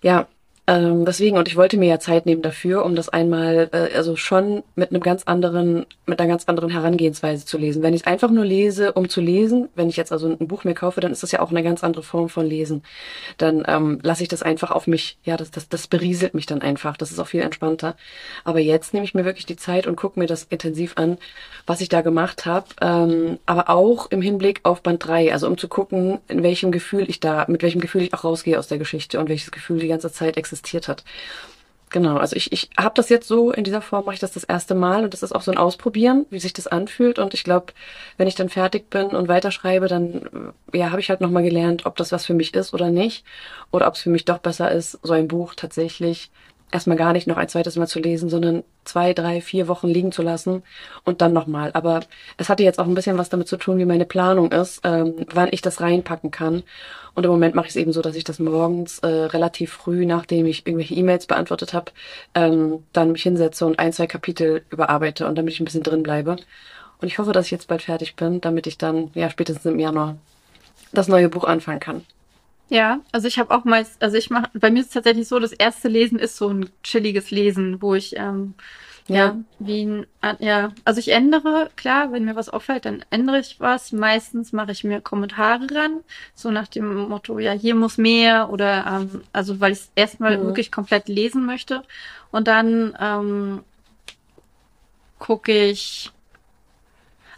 ja, 0.02 0.26
Ähm, 0.66 1.04
deswegen, 1.04 1.36
und 1.36 1.46
ich 1.46 1.56
wollte 1.56 1.76
mir 1.76 1.88
ja 1.90 2.00
Zeit 2.00 2.24
nehmen 2.24 2.40
dafür, 2.40 2.86
um 2.86 2.96
das 2.96 3.10
einmal, 3.10 3.68
äh, 3.72 3.94
also 3.94 4.16
schon 4.16 4.62
mit 4.76 4.90
einem 4.90 5.02
ganz 5.02 5.24
anderen, 5.24 5.84
mit 6.06 6.18
einer 6.18 6.28
ganz 6.28 6.44
anderen 6.46 6.70
Herangehensweise 6.70 7.44
zu 7.44 7.58
lesen. 7.58 7.82
Wenn 7.82 7.92
ich 7.92 8.06
einfach 8.06 8.30
nur 8.30 8.46
lese, 8.46 8.94
um 8.94 9.10
zu 9.10 9.20
lesen, 9.20 9.68
wenn 9.74 9.90
ich 9.90 9.98
jetzt 9.98 10.10
also 10.10 10.26
ein 10.26 10.48
Buch 10.48 10.64
mir 10.64 10.72
kaufe, 10.72 11.02
dann 11.02 11.12
ist 11.12 11.22
das 11.22 11.32
ja 11.32 11.40
auch 11.40 11.50
eine 11.50 11.62
ganz 11.62 11.84
andere 11.84 12.02
Form 12.02 12.30
von 12.30 12.46
Lesen. 12.46 12.82
Dann 13.36 13.62
ähm, 13.66 13.98
lasse 14.02 14.22
ich 14.22 14.30
das 14.30 14.42
einfach 14.42 14.70
auf 14.70 14.86
mich, 14.86 15.18
ja, 15.22 15.36
das, 15.36 15.50
das, 15.50 15.68
das 15.68 15.86
berieselt 15.86 16.32
mich 16.32 16.46
dann 16.46 16.62
einfach. 16.62 16.96
Das 16.96 17.10
ist 17.10 17.18
auch 17.18 17.26
viel 17.26 17.42
entspannter. 17.42 17.94
Aber 18.44 18.58
jetzt 18.58 18.94
nehme 18.94 19.04
ich 19.04 19.12
mir 19.12 19.26
wirklich 19.26 19.46
die 19.46 19.56
Zeit 19.56 19.86
und 19.86 19.96
gucke 19.96 20.18
mir 20.18 20.26
das 20.26 20.44
intensiv 20.44 20.94
an, 20.96 21.18
was 21.66 21.82
ich 21.82 21.90
da 21.90 22.00
gemacht 22.00 22.46
habe. 22.46 22.68
Ähm, 22.80 23.38
aber 23.44 23.68
auch 23.68 24.10
im 24.10 24.22
Hinblick 24.22 24.60
auf 24.62 24.82
Band 24.82 25.06
3, 25.06 25.30
also 25.30 25.46
um 25.46 25.58
zu 25.58 25.68
gucken, 25.68 26.20
in 26.28 26.42
welchem 26.42 26.72
Gefühl 26.72 27.10
ich 27.10 27.20
da, 27.20 27.44
mit 27.48 27.62
welchem 27.62 27.82
Gefühl 27.82 28.00
ich 28.00 28.14
auch 28.14 28.24
rausgehe 28.24 28.58
aus 28.58 28.68
der 28.68 28.78
Geschichte 28.78 29.20
und 29.20 29.28
welches 29.28 29.50
Gefühl 29.50 29.78
die 29.78 29.88
ganze 29.88 30.10
Zeit 30.10 30.38
existiert 30.38 30.53
existiert 30.54 30.88
hat. 30.88 31.04
Genau, 31.90 32.16
also 32.16 32.34
ich, 32.34 32.50
ich 32.50 32.70
habe 32.76 32.94
das 32.96 33.08
jetzt 33.08 33.28
so, 33.28 33.52
in 33.52 33.62
dieser 33.62 33.80
Form 33.80 34.04
mache 34.04 34.14
ich 34.14 34.20
das 34.20 34.32
das 34.32 34.42
erste 34.42 34.74
Mal 34.74 35.04
und 35.04 35.14
das 35.14 35.22
ist 35.22 35.32
auch 35.32 35.42
so 35.42 35.52
ein 35.52 35.58
Ausprobieren, 35.58 36.26
wie 36.28 36.40
sich 36.40 36.52
das 36.52 36.66
anfühlt 36.66 37.20
und 37.20 37.34
ich 37.34 37.44
glaube, 37.44 37.72
wenn 38.16 38.26
ich 38.26 38.34
dann 38.34 38.48
fertig 38.48 38.90
bin 38.90 39.08
und 39.08 39.28
weiterschreibe, 39.28 39.86
dann 39.86 40.52
ja, 40.72 40.90
habe 40.90 41.00
ich 41.00 41.08
halt 41.10 41.20
nochmal 41.20 41.44
gelernt, 41.44 41.86
ob 41.86 41.94
das 41.96 42.10
was 42.10 42.26
für 42.26 42.34
mich 42.34 42.52
ist 42.54 42.74
oder 42.74 42.90
nicht 42.90 43.24
oder 43.70 43.86
ob 43.86 43.94
es 43.94 44.00
für 44.00 44.10
mich 44.10 44.24
doch 44.24 44.38
besser 44.38 44.72
ist, 44.72 44.98
so 45.04 45.12
ein 45.12 45.28
Buch 45.28 45.54
tatsächlich 45.54 46.32
erstmal 46.70 46.96
gar 46.96 47.12
nicht 47.12 47.26
noch 47.26 47.36
ein 47.36 47.48
zweites 47.48 47.76
Mal 47.76 47.86
zu 47.86 48.00
lesen, 48.00 48.28
sondern 48.28 48.64
zwei, 48.84 49.12
drei, 49.12 49.40
vier 49.40 49.68
Wochen 49.68 49.88
liegen 49.88 50.12
zu 50.12 50.22
lassen 50.22 50.62
und 51.04 51.20
dann 51.20 51.32
nochmal. 51.32 51.70
Aber 51.72 52.00
es 52.36 52.48
hatte 52.48 52.64
jetzt 52.64 52.78
auch 52.78 52.86
ein 52.86 52.94
bisschen 52.94 53.16
was 53.16 53.28
damit 53.28 53.48
zu 53.48 53.56
tun, 53.56 53.78
wie 53.78 53.84
meine 53.84 54.04
Planung 54.04 54.50
ist, 54.52 54.80
ähm, 54.84 55.14
wann 55.32 55.48
ich 55.52 55.62
das 55.62 55.80
reinpacken 55.80 56.30
kann. 56.30 56.64
Und 57.14 57.24
im 57.24 57.30
Moment 57.30 57.54
mache 57.54 57.66
ich 57.66 57.70
es 57.70 57.76
eben 57.76 57.92
so, 57.92 58.02
dass 58.02 58.16
ich 58.16 58.24
das 58.24 58.40
morgens 58.40 58.98
äh, 59.00 59.06
relativ 59.06 59.72
früh, 59.72 60.04
nachdem 60.04 60.46
ich 60.46 60.66
irgendwelche 60.66 60.94
E-Mails 60.94 61.26
beantwortet 61.26 61.72
habe, 61.72 61.92
ähm, 62.34 62.82
dann 62.92 63.12
mich 63.12 63.22
hinsetze 63.22 63.66
und 63.66 63.78
ein, 63.78 63.92
zwei 63.92 64.08
Kapitel 64.08 64.64
überarbeite 64.70 65.26
und 65.28 65.36
damit 65.36 65.54
ich 65.54 65.60
ein 65.60 65.64
bisschen 65.64 65.84
drin 65.84 66.02
bleibe. 66.02 66.36
Und 67.00 67.08
ich 67.08 67.18
hoffe, 67.18 67.32
dass 67.32 67.46
ich 67.46 67.52
jetzt 67.52 67.68
bald 67.68 67.82
fertig 67.82 68.16
bin, 68.16 68.40
damit 68.40 68.66
ich 68.66 68.78
dann 68.78 69.10
ja 69.14 69.30
spätestens 69.30 69.66
im 69.66 69.78
Januar 69.78 70.16
das 70.92 71.08
neue 71.08 71.28
Buch 71.28 71.44
anfangen 71.44 71.80
kann. 71.80 72.04
Ja, 72.68 73.00
also 73.12 73.28
ich 73.28 73.38
habe 73.38 73.54
auch 73.54 73.64
meist, 73.64 74.02
also 74.02 74.16
ich 74.16 74.30
mache, 74.30 74.50
bei 74.54 74.70
mir 74.70 74.80
ist 74.80 74.86
es 74.86 74.92
tatsächlich 74.94 75.28
so, 75.28 75.38
das 75.38 75.52
erste 75.52 75.88
Lesen 75.88 76.18
ist 76.18 76.36
so 76.36 76.48
ein 76.48 76.70
chilliges 76.82 77.30
Lesen, 77.30 77.82
wo 77.82 77.94
ich 77.94 78.16
ähm, 78.16 78.54
ja. 79.06 79.16
ja, 79.16 79.36
wie 79.58 79.84
ein, 79.84 80.06
ja, 80.38 80.72
also 80.84 80.98
ich 80.98 81.08
ändere, 81.08 81.70
klar, 81.76 82.12
wenn 82.12 82.24
mir 82.24 82.36
was 82.36 82.48
auffällt, 82.48 82.86
dann 82.86 83.04
ändere 83.10 83.38
ich 83.40 83.60
was. 83.60 83.92
Meistens 83.92 84.52
mache 84.52 84.72
ich 84.72 84.82
mir 84.82 85.00
Kommentare 85.02 85.66
ran, 85.70 86.00
so 86.34 86.50
nach 86.50 86.68
dem 86.68 87.08
Motto, 87.08 87.38
ja, 87.38 87.52
hier 87.52 87.74
muss 87.74 87.98
mehr 87.98 88.48
oder 88.50 88.86
ähm, 88.86 89.22
also 89.32 89.60
weil 89.60 89.72
ich 89.72 89.80
es 89.80 89.92
erstmal 89.94 90.38
mhm. 90.38 90.46
wirklich 90.46 90.72
komplett 90.72 91.08
lesen 91.08 91.44
möchte. 91.44 91.82
Und 92.30 92.48
dann 92.48 92.96
ähm, 92.98 93.60
gucke 95.18 95.52
ich, 95.52 96.10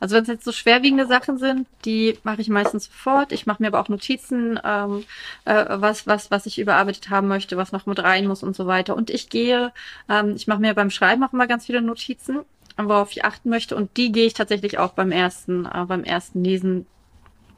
also 0.01 0.17
wenn 0.17 0.23
es 0.23 0.29
jetzt 0.29 0.45
so 0.45 0.53
schwerwiegende 0.53 1.07
Sachen 1.07 1.39
sind, 1.39 1.67
die 1.85 2.19
mache 2.23 2.41
ich 2.41 2.49
meistens 2.49 2.87
sofort. 2.87 3.33
Ich 3.33 3.47
mache 3.47 3.63
mir 3.63 3.69
aber 3.69 3.81
auch 3.81 3.89
Notizen, 3.89 4.59
ähm, 4.65 5.05
äh, 5.45 5.65
was, 5.69 6.07
was, 6.07 6.31
was 6.31 6.47
ich 6.47 6.59
überarbeitet 6.59 7.11
haben 7.11 7.29
möchte, 7.29 7.57
was 7.57 7.73
noch 7.73 7.87
mit 7.87 8.03
rein 8.03 8.27
muss 8.27 8.43
und 8.43 8.57
so 8.57 8.67
weiter. 8.67 8.97
Und 8.97 9.11
ich 9.11 9.29
gehe, 9.29 9.73
ähm, 10.09 10.35
ich 10.37 10.47
mache 10.47 10.61
mir 10.61 10.75
beim 10.75 10.91
Schreiben 10.91 11.23
auch 11.25 11.33
immer 11.33 11.47
ganz 11.47 11.67
viele 11.67 11.83
Notizen, 11.83 12.41
worauf 12.77 13.13
ich 13.13 13.25
achten 13.25 13.49
möchte. 13.51 13.77
Und 13.77 13.97
die 13.97 14.13
gehe 14.13 14.27
ich 14.27 14.35
tatsächlich 14.35 14.79
auch 14.79 14.93
beim 14.93 15.13
ersten, 15.13 15.67
äh, 15.67 15.85
beim 15.87 16.05
ersten 16.05 16.45
Lesen 16.45 16.87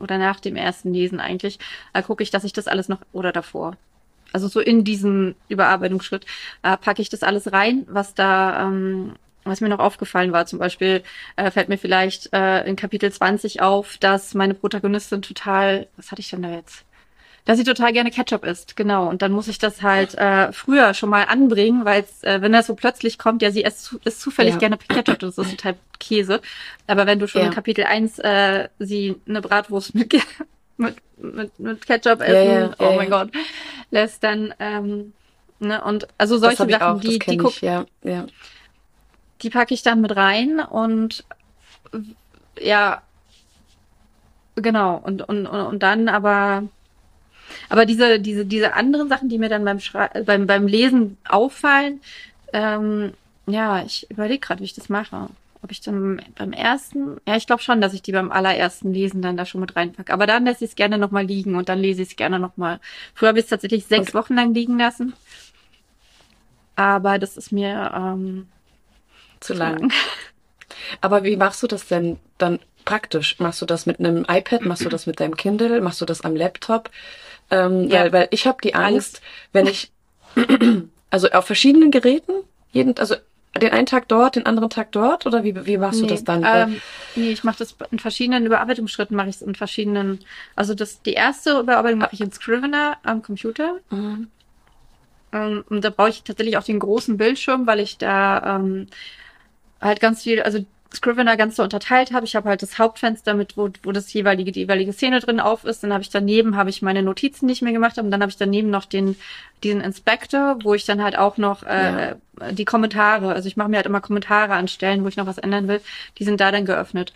oder 0.01 0.19
nach 0.19 0.41
dem 0.41 0.57
ersten 0.57 0.93
Lesen 0.93 1.21
eigentlich, 1.21 1.59
äh, 1.93 2.03
gucke 2.03 2.23
ich, 2.23 2.31
dass 2.31 2.45
ich 2.45 2.53
das 2.53 2.69
alles 2.69 2.89
noch 2.89 3.01
oder 3.13 3.33
davor. 3.33 3.77
Also 4.33 4.49
so 4.49 4.61
in 4.61 4.85
diesem 4.85 5.35
Überarbeitungsschritt 5.49 6.27
äh, 6.63 6.77
packe 6.77 7.03
ich 7.03 7.09
das 7.09 7.23
alles 7.23 7.53
rein, 7.53 7.87
was 7.89 8.15
da 8.15 8.65
ähm, 8.67 9.15
was 9.49 9.61
mir 9.61 9.69
noch 9.69 9.79
aufgefallen 9.79 10.33
war, 10.33 10.47
zum 10.47 10.59
Beispiel 10.59 11.03
äh, 11.37 11.51
fällt 11.51 11.69
mir 11.69 11.79
vielleicht 11.79 12.33
äh, 12.33 12.67
in 12.69 12.77
Kapitel 12.77 13.11
20 13.11 13.61
auf, 13.61 13.99
dass 13.99 14.35
meine 14.35 14.55
Protagonistin 14.55 15.23
total, 15.23 15.89
was 15.97 16.11
hatte 16.11 16.21
ich 16.21 16.31
denn 16.31 16.43
da 16.43 16.51
jetzt? 16.51 16.85
Dass 17.45 17.57
sie 17.57 17.65
total 17.65 17.95
gerne 17.95 18.11
Ketchup 18.11 18.45
isst, 18.45 18.77
genau. 18.77 19.09
Und 19.09 19.23
dann 19.23 19.33
muss 19.33 19.49
ich 19.49 19.59
das 19.59 19.81
halt 19.81 20.15
äh, 20.17 20.53
früher 20.53 20.93
schon 20.93 21.09
mal 21.09 21.25
anbringen, 21.25 21.87
weil 21.87 22.05
äh, 22.21 22.43
wenn 22.43 22.53
das 22.53 22.67
so 22.67 22.75
plötzlich 22.75 23.17
kommt, 23.17 23.41
ja, 23.41 23.51
sie 23.51 23.63
isst, 23.63 23.95
isst 24.05 24.21
zufällig 24.21 24.55
ja. 24.55 24.59
gerne 24.59 24.77
Ketchup, 24.77 25.19
das 25.19 25.39
ist 25.39 25.51
total 25.53 25.77
Käse. 25.99 26.43
Aber 26.87 27.07
wenn 27.07 27.19
du 27.19 27.27
schon 27.27 27.41
ja. 27.41 27.47
in 27.47 27.55
Kapitel 27.55 27.85
1 27.85 28.19
äh, 28.19 28.69
sie 28.79 29.17
eine 29.27 29.41
Bratwurst 29.41 29.95
mit, 29.95 30.13
mit, 30.77 30.97
mit, 31.17 31.59
mit 31.59 31.87
Ketchup 31.87 32.21
essen, 32.21 32.51
ja, 32.51 32.75
oh 32.81 32.93
mein 32.97 33.09
Gott, 33.09 33.31
lässt 33.91 34.23
dann, 34.25 34.53
ähm, 34.59 35.15
ne, 35.59 35.83
und 35.83 36.07
also 36.19 36.37
solche 36.37 36.69
Sachen, 36.69 36.75
auch, 36.83 37.01
die, 37.01 37.19
die 37.19 37.37
guck, 37.39 37.63
ja, 37.63 37.87
ja 38.03 38.27
die 39.43 39.51
packe 39.51 39.75
ich 39.75 39.83
dann 39.83 40.01
mit 40.01 40.15
rein 40.17 40.61
und 40.61 41.25
ja, 42.61 43.03
genau. 44.57 45.01
Und, 45.03 45.23
und, 45.23 45.47
und 45.47 45.83
dann 45.83 46.09
aber, 46.09 46.65
aber 47.69 47.87
diese, 47.87 48.21
diese, 48.21 48.45
diese 48.45 48.75
anderen 48.75 49.09
Sachen, 49.09 49.29
die 49.29 49.39
mir 49.39 49.49
dann 49.49 49.65
beim, 49.65 49.81
Schrei 49.81 50.09
beim, 50.25 50.47
beim 50.47 50.67
Lesen 50.67 51.17
auffallen, 51.29 52.01
ähm, 52.53 53.13
ja, 53.47 53.83
ich 53.83 54.11
überlege 54.11 54.41
gerade, 54.41 54.61
wie 54.61 54.67
ich 54.67 54.75
das 54.75 54.89
mache. 54.89 55.29
Ob 55.61 55.73
ich 55.73 55.81
dann 55.81 56.23
beim 56.37 56.53
ersten, 56.53 57.17
ja, 57.27 57.35
ich 57.35 57.47
glaube 57.47 57.63
schon, 57.63 57.81
dass 57.81 57.93
ich 57.93 58.03
die 58.03 58.13
beim 58.13 58.31
allerersten 58.31 58.93
Lesen 58.93 59.23
dann 59.23 59.37
da 59.37 59.45
schon 59.45 59.61
mit 59.61 59.75
reinpacke. 59.75 60.13
Aber 60.13 60.27
dann 60.27 60.45
lässt 60.45 60.63
ich 60.63 60.71
es 60.71 60.77
gerne 60.77 60.99
nochmal 60.99 61.25
liegen 61.25 61.57
und 61.57 61.69
dann 61.69 61.81
lese 61.81 62.03
ich 62.03 62.11
es 62.11 62.17
gerne 62.17 62.39
nochmal. 62.39 62.79
Früher 63.15 63.31
habe 63.31 63.39
ich 63.39 63.47
es 63.47 63.51
tatsächlich 63.51 63.87
sechs 63.87 64.09
okay. 64.09 64.19
Wochen 64.19 64.35
lang 64.35 64.55
liegen 64.55 64.79
lassen. 64.79 65.15
Aber 66.77 67.19
das 67.19 67.37
ist 67.37 67.51
mir, 67.51 67.91
ähm, 67.93 68.47
zu 69.41 69.55
lang. 69.55 69.93
Aber 71.01 71.25
wie 71.25 71.37
machst 71.37 71.63
du 71.63 71.67
das 71.67 71.87
denn 71.87 72.19
dann 72.39 72.61
praktisch? 72.85 73.39
Machst 73.39 73.61
du 73.61 73.67
das 73.67 73.87
mit 73.87 73.99
einem 73.99 74.25
iPad? 74.29 74.63
Machst 74.65 74.85
du 74.85 74.89
das 74.89 75.07
mit 75.07 75.21
deinem 75.21 75.37
Kindle? 75.37 75.81
Machst 75.81 76.01
du 76.01 76.05
das 76.05 76.23
am 76.23 76.35
Laptop? 76.35 76.91
Ähm, 77.51 77.89
ja. 77.89 78.01
weil, 78.01 78.13
weil 78.13 78.29
ich 78.31 78.47
habe 78.47 78.59
die 78.63 78.75
Angst, 78.75 79.21
wenn 79.53 79.67
ich 79.67 79.91
also 81.11 81.29
auf 81.31 81.47
verschiedenen 81.47 81.91
Geräten, 81.91 82.33
jeden, 82.73 82.97
also 82.99 83.17
den 83.57 83.73
einen 83.73 83.87
Tag 83.87 84.09
dort, 84.09 84.37
den 84.37 84.47
anderen 84.47 84.71
Tag 84.71 84.93
dort 84.93 85.27
oder 85.27 85.43
wie, 85.43 85.67
wie 85.67 85.79
machst 85.79 86.01
nee, 86.01 86.07
du 86.07 86.15
das 86.15 86.25
dann? 86.25 86.45
Ähm, 86.47 86.81
nee, 87.17 87.31
ich 87.31 87.45
mache 87.45 87.59
das 87.59 87.77
in 87.91 87.99
verschiedenen 87.99 88.47
Überarbeitungsschritten, 88.47 89.17
mache 89.17 89.31
ich 89.31 89.37
es 89.37 89.43
in 89.43 89.55
verschiedenen, 89.55 90.21
also 90.55 90.75
das 90.75 91.03
die 91.03 91.15
erste 91.15 91.59
Überarbeitung 91.61 91.99
mache 91.99 92.15
ich 92.15 92.21
in 92.21 92.31
Scrivener 92.31 92.99
am 93.03 93.23
Computer. 93.23 93.79
Mhm. 93.91 94.29
Ähm, 95.33 95.65
und 95.69 95.85
da 95.85 95.91
brauche 95.91 96.11
ich 96.11 96.23
tatsächlich 96.23 96.57
auch 96.57 96.65
den 96.65 96.79
großen 96.79 97.17
Bildschirm, 97.17 97.67
weil 97.67 97.81
ich 97.81 97.99
da 97.99 98.57
ähm, 98.57 98.87
halt 99.81 100.01
ganz 100.01 100.23
viel, 100.23 100.43
also 100.43 100.65
Scrivener 100.95 101.37
ganz 101.37 101.57
so 101.57 101.63
unterteilt 101.63 102.13
habe. 102.13 102.25
Ich 102.25 102.35
habe 102.35 102.49
halt 102.49 102.63
das 102.63 102.79
Hauptfenster 102.79 103.35
mit, 103.35 103.57
wo, 103.57 103.69
wo 103.83 103.93
das 103.93 104.13
jeweilige, 104.13 104.53
die 104.53 104.61
jeweilige 104.61 104.93
Szene 104.93 105.21
drin 105.21 105.39
auf 105.39 105.65
ist. 105.65 105.83
Dann 105.83 105.93
habe 105.93 106.03
ich 106.03 106.11
daneben, 106.11 106.57
habe 106.57 106.71
ich 106.71 106.81
meine 106.81 107.03
Notizen 107.03 107.47
nicht 107.47 107.61
mehr 107.61 107.73
gemacht 107.73 107.99
und 107.99 108.11
dann 108.11 108.23
habe 108.23 108.31
ich 108.31 108.39
daneben 108.39 108.71
noch 108.71 108.87
den, 108.87 109.17
diesen 109.63 109.83
Inspector, 109.83 110.59
wo 110.63 110.75
ich 110.75 110.87
dann 110.87 111.03
halt 111.03 111.19
auch 111.19 111.37
noch 111.37 111.63
äh, 111.63 112.11
ja. 112.41 112.53
die 112.53 112.65
Kommentare, 112.65 113.35
also 113.35 113.49
ich 113.49 113.57
mache 113.57 113.69
mir 113.69 113.77
halt 113.77 113.87
immer 113.87 114.01
Kommentare 114.01 114.55
anstellen, 114.55 115.05
wo 115.05 115.09
ich 115.09 115.17
noch 115.17 115.27
was 115.27 115.39
ändern 115.39 115.69
will, 115.69 115.83
die 116.19 116.25
sind 116.25 116.41
da 116.41 116.51
dann 116.51 116.65
geöffnet. 116.65 117.13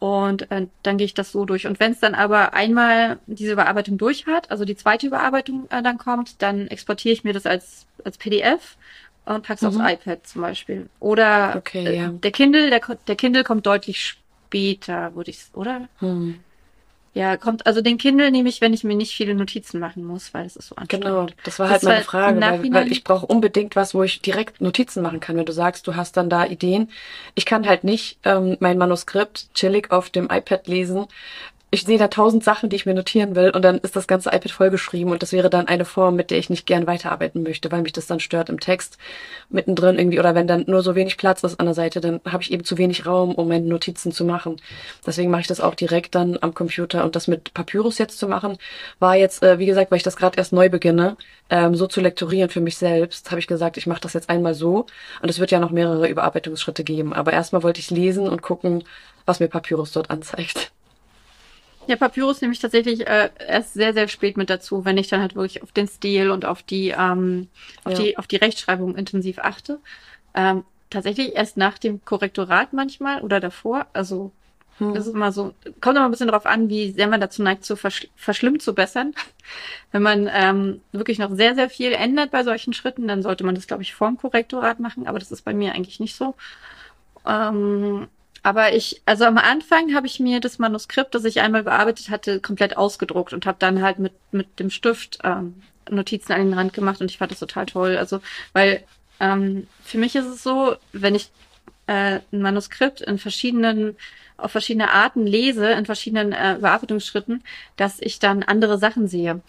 Und 0.00 0.50
äh, 0.50 0.66
dann 0.82 0.98
gehe 0.98 1.06
ich 1.06 1.14
das 1.14 1.32
so 1.32 1.44
durch. 1.44 1.66
Und 1.66 1.78
wenn 1.80 1.92
es 1.92 2.00
dann 2.00 2.14
aber 2.14 2.52
einmal 2.52 3.18
diese 3.26 3.52
Überarbeitung 3.52 3.96
durch 3.96 4.26
hat, 4.26 4.50
also 4.50 4.64
die 4.64 4.76
zweite 4.76 5.06
Überarbeitung 5.06 5.68
äh, 5.70 5.82
dann 5.82 5.98
kommt, 5.98 6.42
dann 6.42 6.66
exportiere 6.66 7.12
ich 7.12 7.24
mir 7.24 7.32
das 7.32 7.46
als, 7.46 7.86
als 8.04 8.18
PDF 8.18 8.76
und 9.26 9.42
pack's 9.42 9.62
mhm. 9.62 9.68
aufs 9.68 9.78
iPad 9.78 10.26
zum 10.26 10.42
Beispiel. 10.42 10.88
Oder 11.00 11.54
okay, 11.56 11.86
äh, 11.86 11.96
ja. 11.96 12.08
der 12.08 12.30
Kindle, 12.30 12.70
der, 12.70 12.80
der 13.06 13.16
Kindle 13.16 13.44
kommt 13.44 13.66
deutlich 13.66 14.06
später, 14.06 15.14
würde 15.14 15.30
ich, 15.30 15.38
oder? 15.54 15.88
Mhm. 16.00 16.40
Ja, 17.14 17.36
kommt, 17.36 17.64
also 17.64 17.80
den 17.80 17.96
Kindle 17.96 18.32
nehme 18.32 18.48
ich, 18.48 18.60
wenn 18.60 18.74
ich 18.74 18.82
mir 18.82 18.96
nicht 18.96 19.14
viele 19.14 19.36
Notizen 19.36 19.78
machen 19.78 20.04
muss, 20.04 20.34
weil 20.34 20.46
es 20.46 20.56
ist 20.56 20.66
so 20.66 20.74
anstrengend. 20.74 21.06
Genau, 21.06 21.26
das 21.44 21.60
war 21.60 21.68
halt 21.68 21.76
das 21.76 21.84
meine 21.84 21.98
war 21.98 22.04
Frage, 22.04 22.40
weil, 22.40 22.72
weil 22.72 22.90
ich 22.90 23.04
brauche 23.04 23.24
unbedingt 23.26 23.76
was, 23.76 23.94
wo 23.94 24.02
ich 24.02 24.20
direkt 24.20 24.60
Notizen 24.60 25.00
machen 25.00 25.20
kann. 25.20 25.36
Wenn 25.36 25.44
du 25.44 25.52
sagst, 25.52 25.86
du 25.86 25.94
hast 25.94 26.16
dann 26.16 26.28
da 26.28 26.44
Ideen. 26.44 26.90
Ich 27.36 27.46
kann 27.46 27.68
halt 27.68 27.84
nicht 27.84 28.18
ähm, 28.24 28.56
mein 28.58 28.78
Manuskript 28.78 29.54
chillig 29.54 29.92
auf 29.92 30.10
dem 30.10 30.24
iPad 30.24 30.66
lesen, 30.66 31.06
ich 31.74 31.82
sehe 31.82 31.98
da 31.98 32.06
tausend 32.06 32.44
Sachen, 32.44 32.68
die 32.70 32.76
ich 32.76 32.86
mir 32.86 32.94
notieren 32.94 33.34
will 33.34 33.50
und 33.50 33.62
dann 33.62 33.78
ist 33.78 33.96
das 33.96 34.06
ganze 34.06 34.28
iPad 34.28 34.52
vollgeschrieben 34.52 35.12
und 35.12 35.24
das 35.24 35.32
wäre 35.32 35.50
dann 35.50 35.66
eine 35.66 35.84
Form, 35.84 36.14
mit 36.14 36.30
der 36.30 36.38
ich 36.38 36.48
nicht 36.48 36.66
gern 36.66 36.86
weiterarbeiten 36.86 37.42
möchte, 37.42 37.72
weil 37.72 37.82
mich 37.82 37.92
das 37.92 38.06
dann 38.06 38.20
stört 38.20 38.48
im 38.48 38.60
Text 38.60 38.96
mittendrin 39.50 39.98
irgendwie 39.98 40.20
oder 40.20 40.36
wenn 40.36 40.46
dann 40.46 40.64
nur 40.68 40.84
so 40.84 40.94
wenig 40.94 41.16
Platz 41.16 41.42
ist 41.42 41.58
an 41.58 41.66
der 41.66 41.74
Seite, 41.74 42.00
dann 42.00 42.20
habe 42.30 42.44
ich 42.44 42.52
eben 42.52 42.62
zu 42.62 42.78
wenig 42.78 43.06
Raum, 43.06 43.34
um 43.34 43.48
meine 43.48 43.66
Notizen 43.66 44.12
zu 44.12 44.24
machen. 44.24 44.60
Deswegen 45.04 45.32
mache 45.32 45.40
ich 45.40 45.46
das 45.48 45.60
auch 45.60 45.74
direkt 45.74 46.14
dann 46.14 46.38
am 46.40 46.54
Computer 46.54 47.02
und 47.04 47.16
das 47.16 47.26
mit 47.26 47.52
Papyrus 47.54 47.98
jetzt 47.98 48.20
zu 48.20 48.28
machen, 48.28 48.56
war 49.00 49.16
jetzt, 49.16 49.42
äh, 49.42 49.58
wie 49.58 49.66
gesagt, 49.66 49.90
weil 49.90 49.96
ich 49.96 50.04
das 50.04 50.16
gerade 50.16 50.38
erst 50.38 50.52
neu 50.52 50.68
beginne, 50.68 51.16
ähm, 51.50 51.74
so 51.74 51.88
zu 51.88 52.00
lektorieren 52.00 52.50
für 52.50 52.60
mich 52.60 52.76
selbst, 52.76 53.32
habe 53.32 53.40
ich 53.40 53.48
gesagt, 53.48 53.78
ich 53.78 53.88
mache 53.88 54.00
das 54.00 54.12
jetzt 54.12 54.30
einmal 54.30 54.54
so 54.54 54.86
und 55.22 55.28
es 55.28 55.40
wird 55.40 55.50
ja 55.50 55.58
noch 55.58 55.72
mehrere 55.72 56.06
Überarbeitungsschritte 56.08 56.84
geben, 56.84 57.12
aber 57.12 57.32
erstmal 57.32 57.64
wollte 57.64 57.80
ich 57.80 57.90
lesen 57.90 58.28
und 58.28 58.42
gucken, 58.42 58.84
was 59.26 59.40
mir 59.40 59.48
Papyrus 59.48 59.90
dort 59.90 60.10
anzeigt. 60.10 60.70
Ja, 61.86 61.96
Papyrus 61.96 62.40
nehme 62.40 62.52
ich 62.54 62.60
tatsächlich 62.60 63.06
äh, 63.06 63.30
erst 63.46 63.74
sehr, 63.74 63.92
sehr 63.92 64.08
spät 64.08 64.36
mit 64.36 64.50
dazu, 64.50 64.84
wenn 64.84 64.96
ich 64.98 65.08
dann 65.08 65.20
halt 65.20 65.34
wirklich 65.34 65.62
auf 65.62 65.72
den 65.72 65.86
Stil 65.88 66.30
und 66.30 66.44
auf 66.44 66.62
die, 66.62 66.88
ähm, 66.96 67.48
auf 67.84 67.92
Ja. 67.92 67.98
die, 67.98 68.18
auf 68.18 68.26
die 68.26 68.36
Rechtschreibung 68.36 68.96
intensiv 68.96 69.38
achte. 69.38 69.78
Ähm, 70.34 70.64
tatsächlich 70.90 71.34
erst 71.34 71.56
nach 71.56 71.78
dem 71.78 72.04
Korrektorat 72.04 72.72
manchmal 72.72 73.20
oder 73.22 73.40
davor. 73.40 73.86
Also 73.92 74.32
Hm. 74.78 74.92
das 74.94 75.06
ist 75.06 75.14
immer 75.14 75.30
so, 75.30 75.54
kommt 75.80 75.96
immer 75.96 76.06
ein 76.06 76.10
bisschen 76.10 76.26
darauf 76.28 76.46
an, 76.46 76.68
wie 76.68 76.90
sehr 76.90 77.06
man 77.06 77.20
dazu 77.20 77.42
neigt, 77.42 77.64
zu 77.64 77.76
verschl 77.76 78.08
verschlimmt 78.16 78.62
zu 78.62 78.74
bessern. 78.74 79.14
Wenn 79.92 80.02
man 80.02 80.28
ähm, 80.32 80.80
wirklich 80.92 81.18
noch 81.18 81.32
sehr, 81.34 81.54
sehr 81.54 81.70
viel 81.70 81.92
ändert 81.92 82.30
bei 82.32 82.42
solchen 82.44 82.72
Schritten, 82.72 83.06
dann 83.08 83.22
sollte 83.22 83.44
man 83.44 83.54
das, 83.54 83.66
glaube 83.68 83.82
ich, 83.82 83.94
vorm 83.94 84.16
Korrektorat 84.18 84.80
machen, 84.80 85.06
aber 85.06 85.18
das 85.20 85.30
ist 85.32 85.42
bei 85.42 85.54
mir 85.54 85.74
eigentlich 85.74 86.00
nicht 86.00 86.16
so. 86.16 86.34
Ähm, 87.26 88.08
aber 88.44 88.74
ich, 88.74 89.00
also 89.06 89.24
am 89.24 89.38
Anfang 89.38 89.94
habe 89.94 90.06
ich 90.06 90.20
mir 90.20 90.38
das 90.38 90.58
Manuskript, 90.58 91.14
das 91.14 91.24
ich 91.24 91.40
einmal 91.40 91.62
bearbeitet 91.62 92.10
hatte, 92.10 92.40
komplett 92.40 92.76
ausgedruckt 92.76 93.32
und 93.32 93.46
habe 93.46 93.56
dann 93.58 93.80
halt 93.80 93.98
mit, 93.98 94.12
mit 94.32 94.60
dem 94.60 94.68
Stift 94.68 95.18
ähm, 95.24 95.54
Notizen 95.88 96.32
an 96.32 96.40
den 96.40 96.52
Rand 96.52 96.74
gemacht 96.74 97.00
und 97.00 97.10
ich 97.10 97.16
fand 97.16 97.32
das 97.32 97.38
total 97.38 97.64
toll. 97.64 97.96
Also, 97.96 98.20
weil 98.52 98.84
ähm, 99.18 99.66
für 99.82 99.96
mich 99.96 100.14
ist 100.14 100.26
es 100.26 100.42
so, 100.42 100.76
wenn 100.92 101.14
ich 101.14 101.30
äh, 101.86 102.20
ein 102.32 102.42
Manuskript 102.42 103.00
in 103.00 103.16
verschiedenen, 103.18 103.96
auf 104.36 104.52
verschiedene 104.52 104.90
Arten 104.90 105.26
lese, 105.26 105.70
in 105.70 105.86
verschiedenen 105.86 106.32
äh, 106.32 106.58
Bearbeitungsschritten, 106.60 107.42
dass 107.76 107.98
ich 107.98 108.18
dann 108.18 108.42
andere 108.42 108.76
Sachen 108.76 109.08
sehe. 109.08 109.40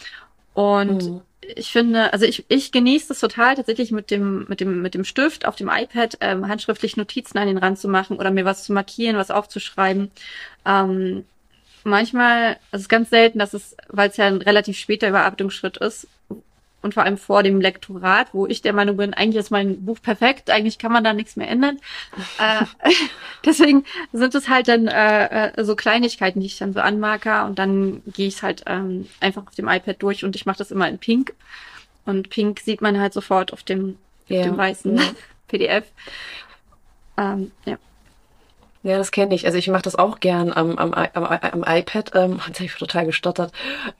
Und 0.56 1.04
Mhm. 1.04 1.20
ich 1.42 1.70
finde, 1.70 2.14
also 2.14 2.24
ich, 2.24 2.46
ich 2.48 2.72
genieße 2.72 3.12
es 3.12 3.20
total, 3.20 3.56
tatsächlich 3.56 3.92
mit 3.92 4.10
dem, 4.10 4.46
mit 4.48 4.60
dem, 4.60 4.80
mit 4.80 4.94
dem 4.94 5.04
Stift 5.04 5.44
auf 5.46 5.54
dem 5.54 5.68
iPad 5.68 6.16
ähm, 6.22 6.48
handschriftlich 6.48 6.96
Notizen 6.96 7.36
an 7.36 7.46
den 7.46 7.58
Rand 7.58 7.78
zu 7.78 7.88
machen 7.88 8.16
oder 8.16 8.30
mir 8.30 8.46
was 8.46 8.64
zu 8.64 8.72
markieren, 8.72 9.18
was 9.18 9.30
aufzuschreiben. 9.30 10.10
Ähm, 10.64 11.26
manchmal, 11.84 12.56
also 12.70 12.76
es 12.76 12.82
ist 12.82 12.88
ganz 12.88 13.10
selten, 13.10 13.38
dass 13.38 13.52
es, 13.52 13.76
weil 13.88 14.08
es 14.08 14.16
ja 14.16 14.26
ein 14.28 14.40
relativ 14.40 14.78
später 14.78 15.10
Überarbeitungsschritt 15.10 15.76
ist, 15.76 16.08
und 16.86 16.94
vor 16.94 17.02
allem 17.02 17.18
vor 17.18 17.42
dem 17.42 17.60
Lektorat, 17.60 18.28
wo 18.32 18.46
ich 18.46 18.62
der 18.62 18.72
Meinung 18.72 18.96
bin, 18.96 19.12
eigentlich 19.12 19.36
ist 19.40 19.50
mein 19.50 19.84
Buch 19.84 19.98
perfekt, 20.00 20.48
eigentlich 20.48 20.78
kann 20.78 20.92
man 20.92 21.04
da 21.04 21.12
nichts 21.12 21.36
mehr 21.36 21.48
ändern. 21.48 21.78
äh, 22.38 22.64
deswegen 23.44 23.84
sind 24.12 24.34
es 24.34 24.48
halt 24.48 24.68
dann 24.68 24.86
äh, 24.88 25.48
äh, 25.48 25.64
so 25.64 25.76
Kleinigkeiten, 25.76 26.40
die 26.40 26.46
ich 26.46 26.58
dann 26.58 26.72
so 26.72 26.80
anmarker 26.80 27.44
und 27.44 27.58
dann 27.58 28.02
gehe 28.06 28.28
ich 28.28 28.36
es 28.36 28.42
halt 28.42 28.62
ähm, 28.66 29.06
einfach 29.20 29.46
auf 29.46 29.54
dem 29.54 29.68
iPad 29.68 30.00
durch 30.02 30.24
und 30.24 30.34
ich 30.36 30.46
mache 30.46 30.58
das 30.58 30.70
immer 30.70 30.88
in 30.88 30.98
Pink. 30.98 31.34
Und 32.06 32.30
Pink 32.30 32.60
sieht 32.60 32.80
man 32.80 32.98
halt 33.00 33.12
sofort 33.12 33.52
auf 33.52 33.62
dem, 33.64 33.98
Ja. 34.28 34.44
dem 34.44 34.56
weißen 34.56 34.96
Ja. 34.96 35.02
PDF. 35.48 35.84
Ähm, 37.18 37.50
ja. 37.64 37.76
Ja, 38.82 38.98
das 38.98 39.10
kenne 39.10 39.34
ich. 39.34 39.46
Also 39.46 39.58
ich 39.58 39.68
mache 39.68 39.82
das 39.82 39.96
auch 39.96 40.20
gern 40.20 40.52
am, 40.52 40.78
am, 40.78 40.94
am, 40.94 41.24
am 41.24 41.64
iPad. 41.66 42.12
Ähm, 42.14 42.40
jetzt 42.46 42.58
habe 42.58 42.66
ich 42.66 42.74
total 42.76 43.06
gestottert. 43.06 43.52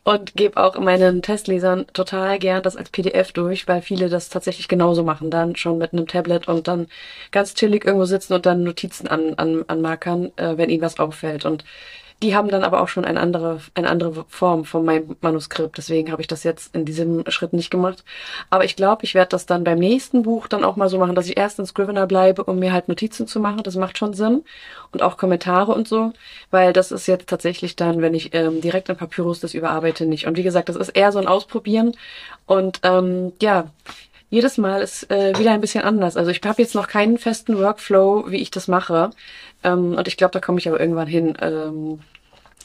Und 0.04 0.35
gebe 0.37 0.62
auch 0.62 0.78
meinen 0.78 1.23
Testlesern 1.23 1.87
total 1.92 2.38
gern 2.38 2.62
das 2.62 2.76
als 2.76 2.90
PDF 2.90 3.33
durch, 3.33 3.66
weil 3.66 3.83
viele 3.83 4.09
das 4.09 4.28
tatsächlich 4.28 4.68
genauso 4.68 5.02
machen. 5.02 5.30
Dann 5.30 5.56
schon 5.56 5.78
mit 5.78 5.92
einem 5.92 6.06
Tablet 6.06 6.47
und 6.47 6.68
dann 6.68 6.87
ganz 7.33 7.54
chillig 7.54 7.85
irgendwo 7.85 8.04
sitzen 8.04 8.35
und 8.35 8.47
dann 8.47 8.62
Notizen 8.62 9.09
an, 9.09 9.35
an, 9.35 9.64
anmarkern, 9.66 10.30
äh, 10.37 10.56
wenn 10.56 10.71
ihnen 10.71 10.83
was 10.83 10.99
auffällt. 11.00 11.45
Und 11.45 11.64
die 12.23 12.35
haben 12.35 12.49
dann 12.49 12.64
aber 12.64 12.80
auch 12.80 12.88
schon 12.88 13.04
eine 13.04 13.20
andere, 13.20 13.61
eine 13.75 13.90
andere 13.90 14.25
Form 14.28 14.64
von 14.64 14.85
meinem 14.85 15.16
Manuskript. 15.20 15.76
Deswegen 15.76 16.11
habe 16.11 16.23
ich 16.23 16.28
das 16.28 16.44
jetzt 16.44 16.75
in 16.75 16.87
diesem 16.87 17.25
Schritt 17.30 17.52
nicht 17.52 17.70
gemacht. 17.70 18.04
Aber 18.49 18.64
ich 18.64 18.75
glaube, 18.75 19.04
ich 19.04 19.14
werde 19.14 19.28
das 19.28 19.44
dann 19.44 19.64
beim 19.64 19.78
nächsten 19.78 20.23
Buch 20.23 20.49
dann 20.49 20.64
auch 20.64 20.76
mal 20.76 20.88
so 20.88 20.99
machen, 20.99 21.14
dass 21.14 21.28
ich 21.28 21.37
erst 21.37 21.58
in 21.58 21.66
Scrivener 21.66 22.06
bleibe, 22.06 22.44
um 22.44 22.58
mir 22.58 22.73
halt 22.73 22.88
Notizen 22.88 23.26
zu 23.26 23.38
machen. 23.38 23.62
Das 23.62 23.76
macht 23.76 23.99
schon 23.99 24.14
Sinn. 24.14 24.44
Und 24.92 25.02
auch 25.02 25.18
Kommentare 25.18 25.73
und 25.73 25.88
so. 25.88 26.12
Weil 26.50 26.73
das 26.73 26.90
ist 26.90 27.06
jetzt 27.06 27.28
tatsächlich 27.28 27.76
dann, 27.76 28.00
wenn 28.00 28.14
ich 28.14 28.32
ähm, 28.35 28.62
direkt 28.62 28.88
in 28.88 28.96
Papyrus 28.96 29.40
das 29.40 29.52
überarbeite, 29.52 30.06
nicht. 30.06 30.26
Und 30.26 30.38
wie 30.38 30.42
gesagt, 30.42 30.70
das 30.70 30.76
ist 30.76 30.90
eher 30.90 31.12
so 31.12 31.18
ein 31.18 31.26
Ausprobieren. 31.26 31.92
Und 32.46 32.80
ähm, 32.82 33.35
ja, 33.42 33.66
jedes 34.30 34.59
Mal 34.59 34.83
ist 34.83 35.11
äh, 35.11 35.38
wieder 35.38 35.52
ein 35.52 35.61
bisschen 35.61 35.85
anders. 35.85 36.16
Also 36.16 36.30
ich 36.30 36.40
habe 36.45 36.61
jetzt 36.61 36.75
noch 36.75 36.88
keinen 36.88 37.18
festen 37.18 37.59
Workflow, 37.59 38.25
wie 38.30 38.38
ich 38.42 38.50
das 38.50 38.66
mache. 38.68 39.11
Ähm, 39.62 39.95
und 39.97 40.09
ich 40.09 40.16
glaube, 40.16 40.33
da 40.33 40.40
komme 40.40 40.59
ich 40.59 40.68
aber 40.68 40.80
irgendwann 40.80 41.06
hin. 41.06 41.37
Ähm, 41.40 42.00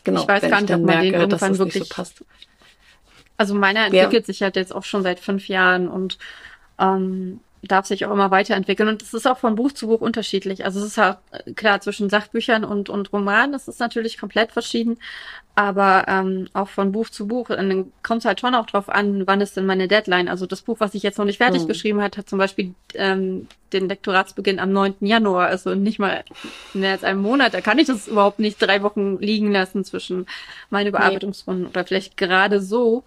genau, 0.03 0.22
Ich 0.22 0.27
weiß 0.27 0.41
wenn 0.44 0.51
gar 0.51 0.62
nicht, 0.62 0.74
ob 0.74 0.82
man 0.82 1.01
den 1.01 1.12
merke, 1.12 1.27
dass 1.27 1.41
irgendwann 1.41 1.51
es 1.51 1.60
nicht 1.60 1.60
wirklich- 1.75 1.88
so 1.89 1.96
passt. 1.96 2.25
Also 3.38 3.56
meiner 3.56 3.86
entwickelt 3.88 4.25
sich 4.25 4.41
halt 4.44 4.56
jetzt 4.56 4.74
auch 4.74 4.84
schon 4.84 5.01
seit 5.03 5.20
fünf 5.20 5.48
Jahren 5.48 5.88
und 5.88 6.20
ähm, 6.80 7.39
darf 7.63 7.86
sich 7.86 8.06
auch 8.06 8.12
immer 8.12 8.32
weiterentwickeln. 8.32 8.89
Und 8.89 9.01
es 9.01 9.13
ist 9.13 9.27
auch 9.27 9.38
von 9.38 9.56
Buch 9.56 9.72
zu 9.72 9.88
Buch 9.88 10.01
unterschiedlich. 10.01 10.65
Also 10.65 10.80
es 10.80 10.88
ist 10.88 10.98
halt 10.98 11.18
äh, 11.32 11.53
klar 11.53 11.80
zwischen 11.82 12.10
Sachbüchern 12.10 12.63
und, 12.63 12.89
und 12.89 13.13
Romanen, 13.13 13.51
das 13.51 13.68
ist 13.68 13.80
natürlich 13.80 14.18
komplett 14.18 14.51
verschieden. 14.51 14.98
Aber 15.53 16.06
ähm, 16.08 16.48
auch 16.53 16.70
von 16.70 16.91
Buch 16.91 17.10
zu 17.10 17.27
Buch 17.27 17.50
und 17.50 17.58
dann 17.58 17.91
kommt 18.03 18.20
es 18.20 18.25
halt 18.25 18.39
schon 18.39 18.56
auch 18.56 18.65
drauf 18.65 18.89
an, 18.89 19.27
wann 19.27 19.41
ist 19.41 19.58
denn 19.58 19.65
meine 19.65 19.88
Deadline. 19.88 20.30
Also 20.30 20.46
das 20.46 20.62
Buch, 20.62 20.80
was 20.80 20.96
ich 20.96 21.03
jetzt 21.03 21.18
noch 21.18 21.25
nicht 21.25 21.38
fertig 21.38 21.63
Hm. 21.63 21.68
geschrieben 21.68 22.01
hat, 22.01 22.18
hat 22.18 22.30
zum 22.30 22.39
Beispiel 22.39 22.74
ähm, 22.96 23.48
den 23.74 23.89
Lektoratsbeginn 23.89 24.60
am 24.60 24.72
9. 24.72 24.96
Januar, 25.01 25.48
also 25.48 25.75
nicht 25.75 26.00
mal 26.00 26.24
mehr 26.74 26.91
als 26.93 27.04
einem 27.04 27.21
Monat. 27.21 27.54
Da 27.54 27.62
kann 27.62 27.80
ich 27.80 27.88
das 27.88 28.08
überhaupt 28.08 28.39
nicht 28.39 28.62
drei 28.62 28.82
Wochen 28.82 29.19
liegen 29.19 29.52
lassen 29.52 29.84
zwischen 29.84 30.26
meinen 30.69 30.88
Überarbeitungsrunden 30.88 31.67
oder 31.67 31.86
vielleicht 31.86 32.17
gerade 32.17 32.62
so. 32.62 33.04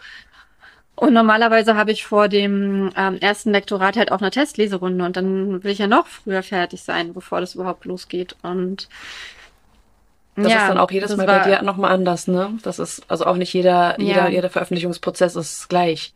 Und 0.97 1.13
normalerweise 1.13 1.75
habe 1.75 1.91
ich 1.91 2.05
vor 2.07 2.29
dem 2.29 2.91
ähm, 2.97 3.19
ersten 3.21 3.51
Lektorat 3.51 3.97
halt 3.97 4.13
auch 4.13 4.21
eine 4.21 4.31
Testleserunde 4.31 5.05
und 5.05 5.17
dann 5.17 5.65
will 5.65 5.73
ich 5.73 5.79
ja 5.79 5.89
noch 5.89 6.07
früher 6.07 6.43
fertig 6.43 6.83
sein, 6.83 7.13
bevor 7.13 7.41
das 7.41 7.57
überhaupt 7.57 7.85
losgeht. 7.85 8.37
Und 8.43 8.89
Das 10.37 10.47
ist 10.47 10.55
dann 10.55 10.79
auch 10.79 10.91
jedes 10.91 11.17
Mal 11.17 11.27
bei 11.27 11.41
dir 11.41 11.63
nochmal 11.63 11.93
anders, 11.93 12.29
ne? 12.29 12.59
Das 12.63 12.79
ist, 12.79 13.03
also 13.09 13.25
auch 13.27 13.37
nicht 13.37 13.53
jeder, 13.53 14.01
Ja. 14.01 14.07
jeder, 14.07 14.29
jeder 14.31 14.51
Veröffentlichungsprozess 14.51 15.35
ist 15.37 15.69
gleich. 15.69 16.13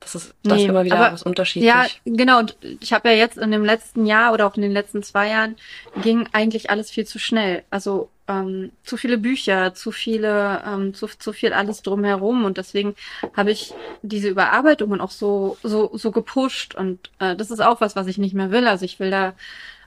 Das 0.00 0.14
ist, 0.14 0.32
das 0.44 0.58
Nee, 0.58 0.66
immer 0.66 0.84
wieder 0.84 0.96
aber- 0.98 1.12
was 1.12 1.22
unterschiedlich. 1.24 1.68
Ja, 1.68 1.86
genau. 2.04 2.38
Und 2.38 2.56
ich 2.80 2.92
habe 2.92 3.08
ja 3.10 3.14
jetzt 3.16 3.36
in 3.36 3.50
dem 3.50 3.64
letzten 3.64 4.06
Jahr 4.06 4.32
oder 4.32 4.46
auch 4.46 4.54
in 4.56 4.62
den 4.62 4.72
letzten 4.72 5.02
zwei 5.02 5.28
Jahren 5.28 5.56
ging 6.02 6.28
eigentlich 6.32 6.70
alles 6.70 6.90
viel 6.90 7.04
zu 7.06 7.18
schnell. 7.18 7.64
Also 7.70 8.08
ähm, 8.28 8.70
zu 8.84 8.96
viele 8.96 9.18
Bücher, 9.18 9.74
zu 9.74 9.90
viele, 9.90 10.62
ähm, 10.66 10.94
zu, 10.94 11.06
zu 11.06 11.32
viel 11.32 11.52
alles 11.52 11.82
drumherum 11.82 12.44
und 12.44 12.58
deswegen 12.58 12.94
habe 13.34 13.50
ich 13.50 13.74
diese 14.02 14.28
Überarbeitungen 14.28 15.00
auch 15.00 15.10
so 15.10 15.56
so 15.62 15.90
so 15.94 16.12
gepusht 16.12 16.74
und 16.74 17.10
äh, 17.18 17.34
das 17.34 17.50
ist 17.50 17.60
auch 17.60 17.80
was, 17.80 17.96
was 17.96 18.06
ich 18.06 18.18
nicht 18.18 18.34
mehr 18.34 18.50
will. 18.50 18.68
Also 18.68 18.84
ich 18.84 19.00
will 19.00 19.10
da 19.10 19.34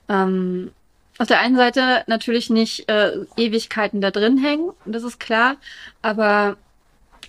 ähm, 0.09 0.71
auf 1.17 1.27
der 1.27 1.39
einen 1.39 1.55
Seite 1.55 2.03
natürlich 2.07 2.49
nicht 2.49 2.89
äh, 2.89 3.11
Ewigkeiten 3.37 4.01
da 4.01 4.11
drin 4.11 4.37
hängen, 4.37 4.71
das 4.85 5.03
ist 5.03 5.19
klar, 5.19 5.55
aber 6.01 6.57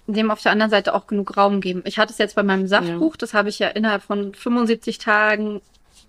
dem 0.06 0.30
auf 0.30 0.42
der 0.42 0.52
anderen 0.52 0.70
Seite 0.70 0.94
auch 0.94 1.06
genug 1.06 1.36
Raum 1.36 1.60
geben. 1.60 1.82
Ich 1.84 1.98
hatte 1.98 2.12
es 2.12 2.18
jetzt 2.18 2.34
bei 2.34 2.42
meinem 2.42 2.66
Sachbuch, 2.66 3.16
das 3.16 3.34
habe 3.34 3.50
ich 3.50 3.58
ja 3.58 3.68
innerhalb 3.68 4.02
von 4.02 4.34
75 4.34 4.98
Tagen 4.98 5.60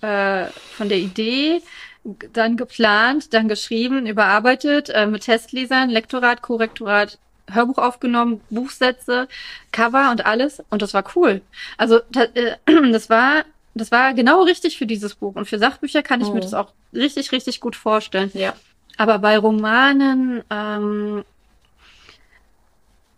äh, 0.01 0.45
von 0.45 0.89
der 0.89 0.97
Idee 0.97 1.61
dann 2.03 2.57
geplant, 2.57 3.33
dann 3.33 3.47
geschrieben, 3.47 4.05
überarbeitet, 4.07 4.89
äh, 4.89 5.05
mit 5.05 5.23
Testlesern, 5.23 5.89
Lektorat, 5.89 6.41
Korrektorat, 6.41 7.17
Hörbuch 7.51 7.77
aufgenommen, 7.77 8.41
Buchsätze, 8.49 9.27
Cover 9.71 10.11
und 10.11 10.25
alles. 10.25 10.61
Und 10.69 10.81
das 10.81 10.93
war 10.93 11.03
cool. 11.15 11.41
Also 11.77 11.99
da, 12.11 12.23
äh, 12.23 12.55
das 12.91 13.09
war 13.09 13.43
das 13.75 13.91
war 13.91 14.13
genau 14.13 14.43
richtig 14.43 14.77
für 14.77 14.85
dieses 14.85 15.15
Buch. 15.15 15.35
Und 15.35 15.45
für 15.47 15.57
Sachbücher 15.57 16.03
kann 16.03 16.21
ich 16.21 16.27
mir 16.27 16.35
Mhm. 16.35 16.41
das 16.41 16.53
auch 16.53 16.73
richtig, 16.93 17.31
richtig 17.31 17.59
gut 17.59 17.75
vorstellen. 17.75 18.29
Ja. 18.35 18.53
Aber 18.97 19.17
bei 19.17 19.35
Romanen, 19.37 20.43
ähm, 20.51 21.25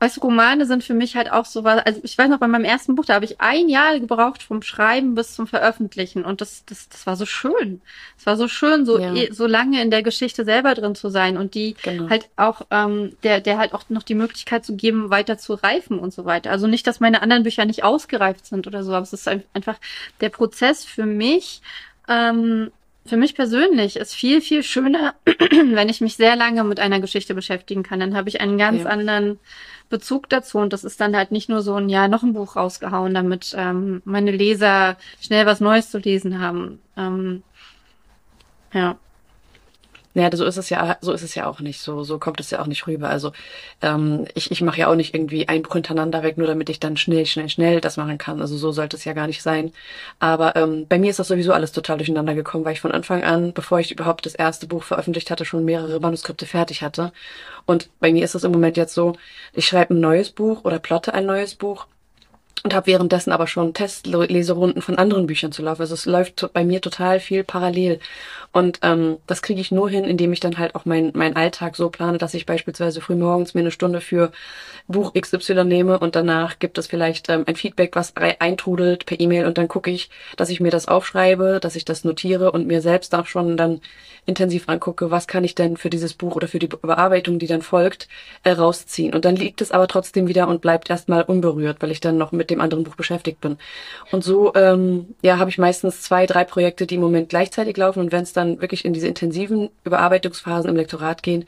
weißt 0.06 0.18
du, 0.18 0.22
Romane 0.22 0.66
sind 0.68 0.84
für 0.84 0.94
mich 0.94 1.16
halt 1.16 1.32
auch 1.32 1.46
so 1.46 1.64
was, 1.64 1.80
also 1.86 2.00
ich 2.04 2.16
weiß 2.18 2.30
noch, 2.30 2.38
bei 2.38 2.48
meinem 2.48 2.64
ersten 2.66 2.94
Buch, 2.96 3.06
da 3.06 3.16
habe 3.16 3.26
ich 3.26 3.42
ein 3.42 3.70
Jahr 3.70 4.00
gebraucht 4.00 4.44
vom 4.44 4.62
Schreiben 4.62 5.16
bis 5.16 5.34
zum 5.34 5.48
Veröffentlichen 5.48 6.24
und 6.24 6.42
das, 6.42 6.64
das, 6.66 6.88
das 6.90 7.08
war 7.08 7.16
so 7.16 7.26
schön. 7.26 7.82
Es 8.18 8.26
war 8.28 8.38
so 8.38 8.48
schön, 8.48 8.86
so, 8.86 9.00
Ja. 9.00 9.14
eh- 9.16 9.32
so 9.32 9.48
lange 9.48 9.82
in 9.82 9.90
der 9.90 10.04
Geschichte 10.04 10.46
selber 10.46 10.76
drin 10.76 10.94
zu 10.96 11.10
sein 11.10 11.38
und 11.38 11.56
die 11.56 11.76
Genau. 11.82 12.10
halt 12.10 12.30
auch, 12.36 12.62
ähm, 12.70 13.18
der, 13.24 13.42
der 13.42 13.58
halt 13.58 13.74
auch 13.74 13.90
noch 13.90 14.04
die 14.04 14.16
Möglichkeit 14.16 14.64
zu 14.64 14.76
geben, 14.76 15.10
weiter 15.10 15.38
zu 15.40 15.56
reifen 15.56 15.98
und 15.98 16.14
so 16.14 16.26
weiter. 16.26 16.52
Also 16.52 16.68
nicht, 16.68 16.86
dass 16.86 17.00
meine 17.00 17.22
anderen 17.24 17.44
Bücher 17.44 17.66
nicht 17.66 17.84
ausgereift 17.84 18.46
sind 18.46 18.68
oder 18.68 18.84
so, 18.84 18.94
aber 18.94 19.04
es 19.04 19.14
ist 19.14 19.28
ein- 19.28 19.44
einfach 19.54 19.78
der 20.22 20.30
Prozess 20.30 20.86
für 20.86 21.06
mich, 21.06 21.62
ähm, 22.08 22.72
für 23.08 23.18
mich 23.18 23.36
persönlich 23.36 23.98
ist 23.98 24.16
viel, 24.16 24.42
viel 24.42 24.64
schöner, 24.64 25.14
wenn 25.26 25.90
ich 25.90 26.02
mich 26.02 26.16
sehr 26.16 26.36
lange 26.36 26.64
mit 26.64 26.80
einer 26.80 27.00
Geschichte 27.00 27.36
beschäftigen 27.36 27.84
kann. 27.84 28.00
Dann 28.00 28.16
habe 28.16 28.30
ich 28.30 28.42
einen 28.42 28.58
ganz 28.58 28.82
Ja. 28.82 28.90
anderen 28.90 29.40
Bezug 29.90 30.30
dazu 30.30 30.58
und 30.58 30.74
das 30.74 30.84
ist 30.84 31.00
dann 31.00 31.16
halt 31.16 31.32
nicht 31.32 31.50
nur 31.50 31.62
so 31.62 31.76
ein 31.76 31.90
ja 31.90 32.08
noch 32.08 32.24
ein 32.24 32.34
Buch 32.34 32.56
rausgehauen, 32.56 33.14
damit 33.14 33.54
ähm, 33.58 34.02
meine 34.06 34.32
Leser 34.32 34.98
schnell 35.22 35.46
was 35.46 35.60
Neues 35.60 35.90
zu 35.92 36.00
lesen 36.00 36.40
haben. 36.40 36.80
Ähm, 36.98 37.44
ja. 38.74 38.98
Naja, 40.16 40.30
so 40.34 40.46
ist 40.46 40.56
es 40.56 40.70
ja, 40.70 40.98
so 41.02 41.12
ist 41.12 41.24
es 41.24 41.36
ja 41.36 41.46
auch 41.46 41.60
nicht. 41.60 41.82
So, 41.82 42.04
so 42.04 42.20
kommt 42.20 42.40
es 42.40 42.50
ja 42.50 42.62
auch 42.62 42.68
nicht 42.68 42.88
rüber. 42.88 43.10
Also 43.10 43.34
ähm, 43.82 44.26
ich, 44.34 44.50
ich 44.50 44.62
mache 44.62 44.80
ja 44.80 44.88
auch 44.88 44.96
nicht 44.96 45.14
irgendwie 45.14 45.50
ein 45.50 45.62
Buch 45.62 45.74
hintereinander 45.74 46.24
weg, 46.24 46.38
nur 46.38 46.48
damit 46.48 46.70
ich 46.70 46.80
dann 46.80 46.96
schnell, 46.96 47.26
schnell, 47.26 47.50
schnell 47.50 47.82
das 47.82 47.98
machen 47.98 48.18
kann. 48.18 48.40
Also 48.40 48.56
so 48.58 48.72
sollte 48.72 48.96
es 48.96 49.04
ja 49.04 49.12
gar 49.12 49.28
nicht 49.28 49.42
sein. 49.44 49.74
Aber 50.20 50.56
ähm, 50.56 50.88
bei 50.88 51.00
mir 51.00 51.10
ist 51.10 51.20
das 51.20 51.28
sowieso 51.28 51.52
alles 51.52 51.74
total 51.74 51.98
durcheinander 51.98 52.34
gekommen, 52.34 52.64
weil 52.64 52.74
ich 52.74 52.82
von 52.82 52.94
Anfang 52.94 53.26
an, 53.26 53.52
bevor 53.54 53.80
ich 53.82 53.92
überhaupt 53.92 54.26
das 54.26 54.36
erste 54.36 54.68
Buch 54.68 54.84
veröffentlicht 54.84 55.30
hatte, 55.32 55.44
schon 55.44 55.66
mehrere 55.66 56.00
Manuskripte 56.00 56.46
fertig 56.46 56.82
hatte. 56.82 57.12
Und 57.66 57.90
bei 58.00 58.14
mir 58.14 58.24
ist 58.24 58.36
das 58.36 58.46
im 58.46 58.54
Moment 58.54 58.78
jetzt 58.78 58.94
so, 58.94 59.18
ich 59.54 59.68
schreibe 59.68 59.94
ein 59.94 60.00
neues 60.00 60.30
Buch 60.32 60.64
oder 60.64 60.80
plotte 60.80 61.14
ein 61.14 61.26
neues 61.26 61.56
Buch 61.56 61.88
und 62.64 62.74
habe 62.74 62.88
währenddessen 62.88 63.32
aber 63.32 63.48
schon 63.48 63.74
Testleserunden 63.74 64.82
von 64.82 64.98
anderen 64.98 65.28
Büchern 65.28 65.52
zu 65.52 65.62
laufen. 65.62 65.82
Also 65.82 65.94
es 65.94 66.06
läuft 66.06 66.50
bei 66.54 66.64
mir 66.64 66.82
total 66.82 67.20
viel 67.20 67.44
parallel. 67.44 68.00
Und 68.52 68.80
ähm, 68.84 69.18
das 69.28 69.42
kriege 69.42 69.60
ich 69.60 69.72
nur 69.72 69.90
hin, 69.90 70.06
indem 70.06 70.32
ich 70.32 70.40
dann 70.40 70.58
halt 70.58 70.76
auch 70.76 70.86
meinen 70.86 71.12
mein 71.14 71.36
Alltag 71.36 71.76
so 71.76 71.90
plane, 71.90 72.18
dass 72.18 72.34
ich 72.34 72.46
beispielsweise 72.46 73.02
früh 73.02 73.16
morgens 73.16 73.54
mir 73.54 73.60
eine 73.60 73.72
Stunde 73.72 74.00
für 74.00 74.32
Buch 74.88 75.14
XY 75.14 75.66
nehme 75.66 76.00
und 76.00 76.16
danach 76.16 76.58
gibt 76.60 76.78
es 76.78 76.88
vielleicht 76.88 77.28
ähm, 77.30 77.44
ein 77.48 77.56
Feedback, 77.56 77.96
was 77.96 78.14
eintrudelt 78.16 79.06
per 79.06 79.20
E-Mail 79.20 79.46
und 79.46 79.58
dann 79.58 79.68
gucke 79.68 79.92
ich, 79.92 80.10
dass 80.38 80.50
ich 80.50 80.62
mir 80.62 80.72
das 80.72 80.88
aufschreibe, 80.88 81.60
dass 81.62 81.76
ich 81.76 81.86
das 81.86 82.06
notiere 82.06 82.52
und 82.52 82.66
mir 82.66 82.82
selbst 82.82 83.14
auch 83.14 83.26
schon 83.26 83.58
dann 83.58 83.82
intensiv 84.26 84.70
angucke, 84.70 85.12
was 85.12 85.28
kann 85.28 85.44
ich 85.44 85.56
denn 85.56 85.78
für 85.78 85.90
dieses 85.90 86.14
Buch 86.14 86.36
oder 86.36 86.48
für 86.48 86.60
die 86.60 86.68
Bearbeitung, 86.68 87.40
die 87.40 87.48
dann 87.48 87.62
folgt, 87.62 88.08
äh, 88.44 88.52
rausziehen. 88.52 89.14
Und 89.14 89.26
dann 89.26 89.36
liegt 89.36 89.62
es 89.62 89.72
aber 89.72 89.88
trotzdem 89.88 90.28
wieder 90.28 90.48
und 90.48 90.62
bleibt 90.62 90.90
erstmal 90.90 91.24
unberührt, 91.24 91.82
weil 91.82 91.92
ich 91.92 92.00
dann 92.00 92.18
noch 92.18 92.32
mit 92.32 92.45
dem 92.50 92.62
anderen 92.62 92.86
Buch 92.86 92.96
beschäftigt 92.96 93.42
bin. 93.42 93.58
Und 94.12 94.24
so 94.24 94.54
ähm, 94.56 95.16
ja, 95.22 95.38
habe 95.40 95.50
ich 95.50 95.58
meistens 95.58 96.02
zwei, 96.02 96.26
drei 96.26 96.46
Projekte, 96.46 96.88
die 96.88 96.96
im 96.96 97.02
Moment 97.02 97.30
gleichzeitig 97.30 97.76
laufen 97.78 98.00
und 98.00 98.12
wenn 98.12 98.24
es 98.24 98.34
dann 98.34 98.46
dann 98.46 98.62
wirklich 98.62 98.86
in 98.86 98.94
diese 98.94 99.08
intensiven 99.08 99.70
Überarbeitungsphasen 99.84 100.70
im 100.70 100.76
Lektorat 100.76 101.24
gehen, 101.24 101.46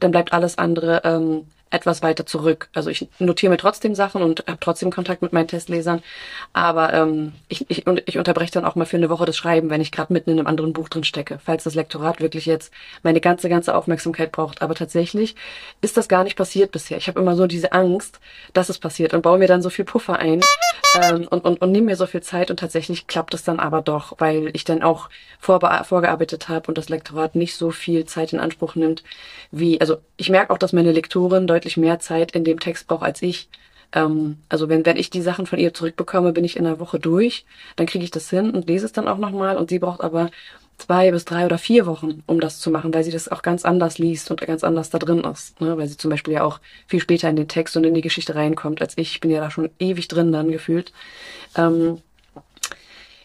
dann 0.00 0.10
bleibt 0.10 0.32
alles 0.32 0.58
andere 0.58 1.02
ähm, 1.04 1.46
etwas 1.70 2.02
weiter 2.02 2.26
zurück. 2.26 2.68
Also 2.74 2.90
ich 2.90 3.08
notiere 3.18 3.50
mir 3.50 3.56
trotzdem 3.56 3.94
Sachen 3.94 4.22
und 4.22 4.44
habe 4.46 4.58
trotzdem 4.60 4.90
Kontakt 4.90 5.22
mit 5.22 5.32
meinen 5.32 5.48
Testlesern, 5.48 6.02
aber 6.52 6.92
ähm, 6.92 7.32
ich, 7.48 7.70
ich, 7.70 7.84
ich 7.86 8.18
unterbreche 8.18 8.52
dann 8.52 8.64
auch 8.64 8.74
mal 8.74 8.86
für 8.86 8.96
eine 8.96 9.08
Woche 9.08 9.24
das 9.24 9.36
Schreiben, 9.36 9.70
wenn 9.70 9.80
ich 9.80 9.92
gerade 9.92 10.12
mitten 10.12 10.30
in 10.30 10.38
einem 10.38 10.48
anderen 10.48 10.72
Buch 10.72 10.88
drin 10.88 11.04
stecke, 11.04 11.38
falls 11.44 11.64
das 11.64 11.74
Lektorat 11.74 12.20
wirklich 12.20 12.46
jetzt 12.46 12.72
meine 13.02 13.20
ganze, 13.20 13.48
ganze 13.48 13.74
Aufmerksamkeit 13.74 14.32
braucht. 14.32 14.62
Aber 14.62 14.74
tatsächlich 14.74 15.36
ist 15.80 15.96
das 15.96 16.08
gar 16.08 16.24
nicht 16.24 16.36
passiert 16.36 16.72
bisher. 16.72 16.98
Ich 16.98 17.08
habe 17.08 17.20
immer 17.20 17.36
so 17.36 17.46
diese 17.46 17.72
Angst, 17.72 18.20
dass 18.52 18.68
es 18.68 18.78
passiert 18.78 19.14
und 19.14 19.22
baue 19.22 19.38
mir 19.38 19.48
dann 19.48 19.62
so 19.62 19.70
viel 19.70 19.84
Puffer 19.84 20.18
ein 20.18 20.40
ähm, 20.94 21.26
und, 21.28 21.44
und, 21.44 21.60
und 21.62 21.72
nehme 21.72 21.86
mir 21.86 21.96
so 21.96 22.06
viel 22.06 22.22
Zeit 22.22 22.50
und 22.50 22.58
tatsächlich 22.58 23.06
klappt 23.06 23.34
es 23.34 23.44
dann 23.44 23.60
aber 23.60 23.82
doch, 23.82 24.14
weil 24.18 24.50
ich 24.54 24.64
dann 24.64 24.82
auch 24.82 25.08
vorgearbeitet 25.38 26.48
habe 26.48 26.68
und 26.68 26.78
das 26.78 26.88
Lektorat 26.88 27.34
nicht 27.34 27.56
so 27.56 27.70
viel 27.70 28.04
Zeit 28.04 28.32
in 28.32 28.40
Anspruch 28.40 28.74
nimmt, 28.74 29.04
wie, 29.50 29.80
also 29.80 29.98
ich 30.16 30.30
merke 30.30 30.52
auch, 30.52 30.58
dass 30.58 30.72
meine 30.72 30.92
Lektorin 30.92 31.46
deutlich 31.46 31.59
mehr 31.76 31.98
Zeit 32.00 32.32
in 32.32 32.44
dem 32.44 32.60
Text 32.60 32.86
braucht 32.86 33.04
als 33.04 33.22
ich. 33.22 33.48
Ähm, 33.92 34.38
also 34.48 34.68
wenn, 34.68 34.86
wenn 34.86 34.96
ich 34.96 35.10
die 35.10 35.22
Sachen 35.22 35.46
von 35.46 35.58
ihr 35.58 35.74
zurückbekomme, 35.74 36.32
bin 36.32 36.44
ich 36.44 36.56
in 36.56 36.66
einer 36.66 36.80
Woche 36.80 36.98
durch, 36.98 37.44
dann 37.76 37.86
kriege 37.86 38.04
ich 38.04 38.10
das 38.10 38.30
hin 38.30 38.50
und 38.50 38.68
lese 38.68 38.86
es 38.86 38.92
dann 38.92 39.08
auch 39.08 39.18
nochmal 39.18 39.56
und 39.56 39.70
sie 39.70 39.78
braucht 39.78 40.00
aber 40.00 40.30
zwei 40.78 41.10
bis 41.10 41.24
drei 41.24 41.44
oder 41.44 41.58
vier 41.58 41.86
Wochen, 41.86 42.22
um 42.26 42.40
das 42.40 42.58
zu 42.58 42.70
machen, 42.70 42.92
weil 42.94 43.04
sie 43.04 43.10
das 43.10 43.28
auch 43.28 43.42
ganz 43.42 43.64
anders 43.64 43.98
liest 43.98 44.30
und 44.30 44.40
ganz 44.40 44.64
anders 44.64 44.90
da 44.90 44.98
drin 44.98 45.20
ist. 45.20 45.60
Ne? 45.60 45.76
Weil 45.76 45.88
sie 45.88 45.96
zum 45.96 46.10
Beispiel 46.10 46.34
ja 46.34 46.42
auch 46.42 46.60
viel 46.86 47.00
später 47.00 47.28
in 47.28 47.36
den 47.36 47.48
Text 47.48 47.76
und 47.76 47.84
in 47.84 47.94
die 47.94 48.00
Geschichte 48.00 48.34
reinkommt 48.34 48.80
als 48.80 48.96
ich. 48.96 49.12
Ich 49.12 49.20
bin 49.20 49.30
ja 49.30 49.40
da 49.40 49.50
schon 49.50 49.70
ewig 49.78 50.08
drin 50.08 50.32
dann 50.32 50.50
gefühlt. 50.50 50.92
Ähm, 51.56 52.00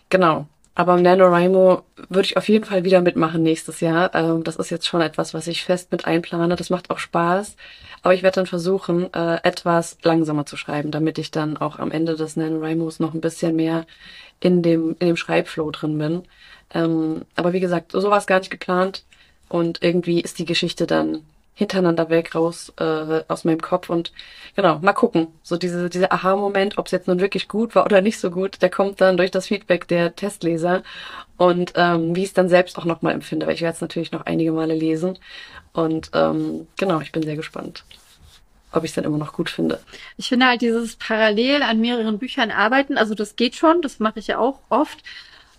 genau. 0.10 0.48
Aber 0.77 0.95
im 0.95 1.03
NaNoWriMo 1.03 1.83
würde 2.09 2.25
ich 2.25 2.35
auf 2.35 2.49
jeden 2.49 2.65
Fall 2.65 2.83
wieder 2.83 2.99
mitmachen 2.99 3.41
nächstes 3.41 3.79
Jahr. 3.79 4.13
Ähm, 4.13 4.43
das 4.43 4.57
ist 4.57 4.69
jetzt 4.69 4.85
schon 4.88 4.99
etwas, 4.99 5.33
was 5.33 5.47
ich 5.47 5.63
fest 5.63 5.91
mit 5.93 6.05
einplane. 6.05 6.57
Das 6.57 6.69
macht 6.69 6.89
auch 6.89 6.99
Spaß. 6.99 7.55
Aber 8.01 8.13
ich 8.13 8.23
werde 8.23 8.35
dann 8.35 8.45
versuchen, 8.45 9.11
äh, 9.13 9.38
etwas 9.43 9.97
langsamer 10.03 10.45
zu 10.45 10.57
schreiben, 10.57 10.91
damit 10.91 11.17
ich 11.17 11.31
dann 11.31 11.55
auch 11.55 11.79
am 11.79 11.91
Ende 11.91 12.15
des 12.15 12.35
NaNoWriMos 12.35 12.99
noch 12.99 13.13
ein 13.13 13.21
bisschen 13.21 13.55
mehr 13.55 13.85
in 14.41 14.61
dem, 14.61 14.97
in 14.99 15.07
dem 15.07 15.15
Schreibflow 15.17 15.71
drin 15.71 15.97
bin. 15.97 16.23
Ähm, 16.73 17.21
aber 17.35 17.53
wie 17.53 17.61
gesagt, 17.61 17.93
so 17.93 18.09
war 18.11 18.17
es 18.17 18.27
gar 18.27 18.39
nicht 18.39 18.51
geplant. 18.51 19.05
Und 19.47 19.81
irgendwie 19.81 20.19
ist 20.19 20.39
die 20.39 20.45
Geschichte 20.45 20.88
dann 20.88 21.23
hintereinander 21.55 22.09
weg 22.09 22.35
raus 22.35 22.71
äh, 22.79 23.23
aus 23.27 23.45
meinem 23.45 23.61
Kopf 23.61 23.89
und 23.89 24.11
genau 24.55 24.79
mal 24.79 24.93
gucken 24.93 25.27
so 25.41 25.57
diese 25.57 25.89
dieser 25.89 26.11
Aha-Moment 26.11 26.77
ob 26.77 26.85
es 26.85 26.91
jetzt 26.91 27.07
nun 27.07 27.21
wirklich 27.21 27.47
gut 27.47 27.75
war 27.75 27.85
oder 27.85 28.01
nicht 28.01 28.19
so 28.19 28.29
gut 28.29 28.61
der 28.61 28.69
kommt 28.69 29.01
dann 29.01 29.17
durch 29.17 29.31
das 29.31 29.47
Feedback 29.47 29.87
der 29.87 30.15
Testleser 30.15 30.83
und 31.37 31.73
ähm, 31.75 32.15
wie 32.15 32.23
ich 32.23 32.27
es 32.27 32.33
dann 32.33 32.49
selbst 32.49 32.77
auch 32.77 32.85
nochmal 32.85 33.13
empfinde 33.13 33.47
weil 33.47 33.55
ich 33.55 33.61
werde 33.61 33.75
es 33.75 33.81
natürlich 33.81 34.11
noch 34.11 34.25
einige 34.25 34.51
Male 34.51 34.75
lesen 34.75 35.17
und 35.73 36.11
ähm, 36.13 36.67
genau 36.77 36.99
ich 36.99 37.11
bin 37.11 37.23
sehr 37.23 37.37
gespannt 37.37 37.85
ob 38.75 38.83
ich 38.83 38.91
es 38.91 38.95
dann 38.95 39.05
immer 39.05 39.17
noch 39.17 39.31
gut 39.31 39.49
finde. 39.49 39.79
Ich 40.17 40.27
finde 40.27 40.47
halt 40.47 40.61
dieses 40.61 40.97
parallel 40.97 41.63
an 41.63 41.79
mehreren 41.79 42.19
Büchern 42.19 42.51
arbeiten, 42.51 42.97
also 42.97 43.15
das 43.15 43.37
geht 43.37 43.55
schon, 43.55 43.81
das 43.81 43.99
mache 43.99 44.19
ich 44.19 44.27
ja 44.27 44.37
auch 44.37 44.59
oft. 44.69 45.01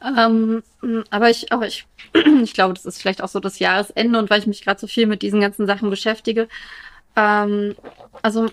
Ähm, 0.04 0.62
aber 1.10 1.30
ich, 1.30 1.52
aber 1.52 1.66
ich, 1.66 1.86
ich 2.42 2.52
glaube, 2.52 2.74
das 2.74 2.84
ist 2.84 3.00
vielleicht 3.00 3.22
auch 3.22 3.28
so 3.28 3.40
das 3.40 3.58
Jahresende 3.58 4.18
und 4.18 4.30
weil 4.30 4.40
ich 4.40 4.46
mich 4.46 4.62
gerade 4.62 4.80
so 4.80 4.86
viel 4.86 5.06
mit 5.06 5.22
diesen 5.22 5.40
ganzen 5.40 5.66
Sachen 5.66 5.90
beschäftige. 5.90 6.48
Ähm, 7.16 7.74
also 8.22 8.46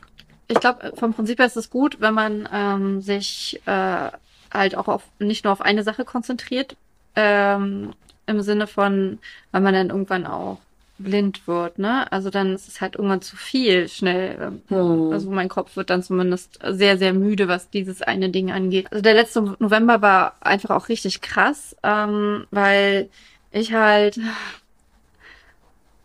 ich 0.48 0.60
glaube, 0.60 0.94
vom 0.96 1.14
Prinzip 1.14 1.40
her 1.40 1.46
ist 1.46 1.58
es 1.58 1.70
gut, 1.70 2.00
wenn 2.00 2.14
man 2.14 2.50
ähm, 2.52 3.02
sich 3.02 3.62
äh, 3.66 4.10
halt 4.54 4.76
auch 4.76 4.88
auf 4.88 5.04
nicht 5.20 5.44
nur 5.44 5.54
auf 5.54 5.62
eine 5.62 5.84
Sache 5.84 6.06
konzentriert, 6.06 6.76
ähm, 7.16 7.94
im 8.26 8.42
Sinne 8.42 8.68
von, 8.68 9.20
weil 9.52 9.62
man 9.62 9.74
dann 9.74 9.90
irgendwann 9.90 10.26
auch 10.26 10.60
blind 11.04 11.48
wird, 11.48 11.80
ne? 11.80 12.12
Also 12.12 12.30
dann 12.30 12.54
ist 12.54 12.68
es 12.68 12.82
halt 12.82 12.96
irgendwann 12.96 13.22
zu 13.22 13.36
viel 13.36 13.88
schnell. 13.88 14.54
Hm. 14.68 15.12
Also 15.12 15.30
mein 15.30 15.50
Kopf 15.50 15.76
wird 15.76 15.90
dann 15.90 16.04
zumindest 16.04 16.60
sehr, 16.68 16.98
sehr 16.98 17.14
müde, 17.14 17.48
was 17.48 17.70
dieses 17.70 18.02
eine 18.02 18.30
Ding 18.30 18.52
angeht. 18.52 18.88
Also 18.92 19.02
der 19.02 19.14
letzte 19.14 19.56
November 19.60 20.02
war 20.02 20.36
einfach 20.42 20.72
auch 20.72 20.90
richtig 20.90 21.22
krass, 21.22 21.76
ähm, 21.84 22.48
weil 22.52 23.10
ich 23.52 23.74
halt, 23.74 24.20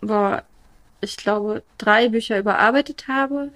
boah, 0.01 0.43
ich 1.01 1.17
glaube, 1.17 1.63
drei 1.79 2.09
Bücher 2.09 2.39
überarbeitet 2.39 3.07
habe, 3.09 3.51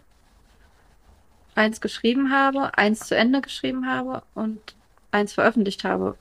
eins 1.55 1.81
geschrieben 1.81 2.33
habe, 2.33 2.77
eins 2.79 3.01
zu 3.01 3.17
Ende 3.17 3.41
geschrieben 3.41 3.87
habe 3.87 4.23
und 4.35 4.75
eins 5.11 5.33
veröffentlicht 5.35 5.85
habe. 5.85 6.17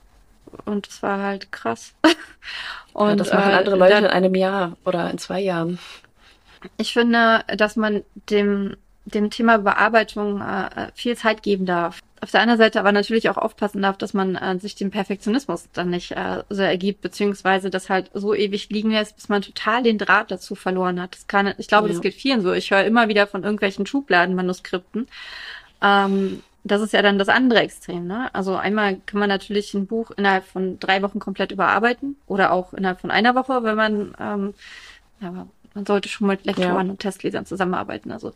Und 0.64 0.88
es 0.88 1.02
war 1.02 1.20
halt 1.20 1.50
krass. 1.52 1.94
Und 3.02 3.10
ja, 3.10 3.16
das 3.16 3.32
machen 3.32 3.50
äh, 3.50 3.54
andere 3.54 3.76
Leute 3.76 3.94
in 3.94 4.06
einem 4.06 4.34
Jahr 4.34 4.76
oder 4.84 5.10
in 5.10 5.18
zwei 5.18 5.40
Jahren. 5.40 5.78
Ich 6.76 6.92
finde, 6.92 7.44
dass 7.56 7.76
man 7.76 8.02
dem, 8.30 8.76
dem 9.04 9.30
Thema 9.30 9.58
Bearbeitung 9.58 10.40
äh, 10.40 10.88
viel 10.94 11.16
Zeit 11.16 11.42
geben 11.42 11.66
darf. 11.66 12.00
Auf 12.20 12.30
der 12.30 12.40
anderen 12.40 12.58
Seite 12.58 12.78
aber 12.78 12.92
natürlich 12.92 13.28
auch 13.30 13.36
aufpassen 13.36 13.82
darf, 13.82 13.98
dass 13.98 14.14
man 14.14 14.36
äh, 14.36 14.56
sich 14.60 14.76
dem 14.76 14.92
Perfektionismus 14.92 15.68
dann 15.72 15.90
nicht 15.90 16.12
äh, 16.12 16.44
so 16.48 16.62
ergibt, 16.62 17.00
beziehungsweise 17.00 17.68
das 17.68 17.90
halt 17.90 18.10
so 18.14 18.32
ewig 18.32 18.68
liegen 18.70 18.92
lässt, 18.92 19.16
bis 19.16 19.28
man 19.28 19.42
total 19.42 19.82
den 19.82 19.98
Draht 19.98 20.30
dazu 20.30 20.54
verloren 20.54 21.02
hat. 21.02 21.16
Das 21.16 21.26
kann, 21.26 21.52
ich 21.58 21.66
glaube, 21.66 21.88
ja. 21.88 21.94
das 21.94 22.00
geht 22.00 22.14
vielen 22.14 22.40
so. 22.40 22.52
Ich 22.52 22.70
höre 22.70 22.84
immer 22.84 23.08
wieder 23.08 23.26
von 23.26 23.42
irgendwelchen 23.42 23.86
Schubladenmanuskripten. 23.86 25.08
Ähm, 25.82 26.42
das 26.64 26.80
ist 26.80 26.92
ja 26.92 27.02
dann 27.02 27.18
das 27.18 27.28
andere 27.28 27.60
Extrem, 27.60 28.06
ne? 28.06 28.32
Also 28.34 28.56
einmal 28.56 28.98
kann 29.06 29.20
man 29.20 29.28
natürlich 29.28 29.74
ein 29.74 29.86
Buch 29.86 30.10
innerhalb 30.12 30.44
von 30.44 30.78
drei 30.78 31.02
Wochen 31.02 31.18
komplett 31.18 31.52
überarbeiten 31.52 32.16
oder 32.26 32.52
auch 32.52 32.72
innerhalb 32.72 33.00
von 33.00 33.10
einer 33.10 33.34
Woche, 33.34 33.62
wenn 33.64 33.76
man, 33.76 34.14
ähm, 34.20 34.54
ja, 35.20 35.46
man 35.74 35.86
sollte 35.86 36.08
schon 36.08 36.28
mit 36.28 36.44
Lektoren 36.44 36.86
ja. 36.86 36.92
und 36.92 37.00
Testlesern 37.00 37.46
zusammenarbeiten. 37.46 38.12
Also 38.12 38.32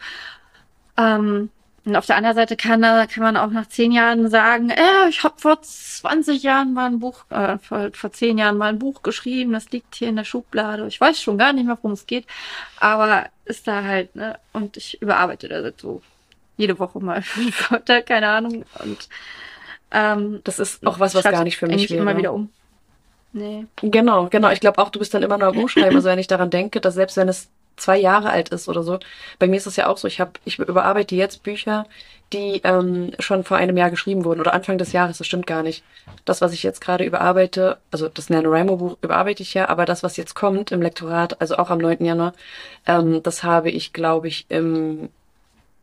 ähm, 0.97 1.51
und 1.87 1.95
auf 1.95 2.05
der 2.05 2.17
anderen 2.17 2.35
Seite 2.35 2.57
kann, 2.57 2.83
kann 2.83 3.23
man 3.23 3.37
auch 3.37 3.51
nach 3.51 3.69
zehn 3.69 3.93
Jahren 3.93 4.29
sagen, 4.29 4.71
äh, 4.71 5.09
ich 5.09 5.23
habe 5.23 5.37
vor 5.39 5.63
20 5.63 6.43
Jahren 6.43 6.73
mal 6.75 6.87
ein 6.87 6.99
Buch, 6.99 7.25
äh, 7.31 7.59
vor, 7.59 7.91
vor 7.93 8.11
zehn 8.11 8.39
Jahren 8.39 8.59
mal 8.59 8.71
ein 8.71 8.81
Buch 8.81 9.03
geschrieben, 9.05 9.53
das 9.53 9.71
liegt 9.71 9.95
hier 9.95 10.09
in 10.09 10.17
der 10.17 10.25
Schublade. 10.25 10.85
Ich 10.89 11.01
weiß 11.01 11.23
schon 11.23 11.39
gar 11.39 11.53
nicht 11.53 11.65
mehr, 11.65 11.77
worum 11.77 11.93
es 11.93 12.07
geht, 12.07 12.27
aber 12.81 13.27
ist 13.45 13.69
da 13.69 13.85
halt, 13.85 14.17
ne? 14.17 14.37
Und 14.53 14.77
ich 14.77 15.01
überarbeite 15.01 15.47
das 15.47 15.75
so 15.81 16.03
jede 16.57 16.79
Woche 16.79 17.01
mal 17.01 17.23
fünf 17.23 17.71
Wörter, 17.71 18.03
keine 18.03 18.29
Ahnung. 18.29 18.65
Und 18.83 19.09
ähm, 19.91 20.41
das 20.45 20.59
ist 20.59 20.87
auch 20.87 20.99
was, 20.99 21.15
was 21.15 21.25
gar 21.25 21.45
nicht 21.45 21.57
für 21.57 21.67
mich 21.67 21.91
wäre. 21.91 22.03
immer 22.03 22.17
wieder 22.17 22.33
um. 22.33 22.51
Nee. 23.33 23.67
Genau, 23.83 24.29
genau. 24.29 24.51
Ich 24.51 24.61
glaube 24.61 24.81
auch, 24.81 24.91
du 24.91 24.99
bist 24.99 25.13
dann 25.13 25.23
immer 25.23 25.37
noch 25.37 25.49
am 25.49 25.59
Umschreiben. 25.59 25.95
Also 25.95 26.09
wenn 26.09 26.19
ich 26.19 26.27
daran 26.27 26.51
denke, 26.51 26.81
dass 26.81 26.95
selbst 26.95 27.17
wenn 27.17 27.29
es 27.29 27.49
zwei 27.77 27.99
Jahre 27.99 28.31
alt 28.31 28.49
ist 28.49 28.69
oder 28.69 28.83
so, 28.83 28.99
bei 29.39 29.47
mir 29.47 29.57
ist 29.57 29.67
es 29.67 29.77
ja 29.77 29.89
auch 29.89 29.99
so, 29.99 30.09
ich 30.09 30.21
habe, 30.21 30.33
ich 30.45 30.59
überarbeite 30.59 31.15
jetzt 31.15 31.43
Bücher, 31.43 31.87
die 32.33 32.61
ähm, 32.65 33.13
schon 33.19 33.45
vor 33.45 33.59
einem 33.59 33.77
Jahr 33.77 33.91
geschrieben 33.91 34.25
wurden 34.25 34.41
oder 34.41 34.55
Anfang 34.55 34.79
des 34.79 34.93
Jahres, 34.93 35.19
das 35.19 35.27
stimmt 35.27 35.47
gar 35.47 35.63
nicht. 35.63 35.85
Das, 36.25 36.41
was 36.41 36.53
ich 36.53 36.63
jetzt 36.63 36.81
gerade 36.81 37.05
überarbeite, 37.05 37.79
also 37.91 38.09
das 38.09 38.31
NaNoWriMo-Buch 38.31 38.97
überarbeite 39.03 39.43
ich 39.43 39.55
ja, 39.55 39.69
aber 39.69 39.85
das, 39.85 40.03
was 40.03 40.17
jetzt 40.17 40.35
kommt 40.35 40.73
im 40.73 40.83
Lektorat, 40.83 41.41
also 41.41 41.57
auch 41.57 41.71
am 41.71 41.79
9. 41.79 42.05
Januar, 42.05 42.33
ähm, 42.87 43.23
das 43.23 43.45
habe 43.45 43.71
ich, 43.71 43.93
glaube 43.93 44.29
ich, 44.29 44.47
im 44.49 45.11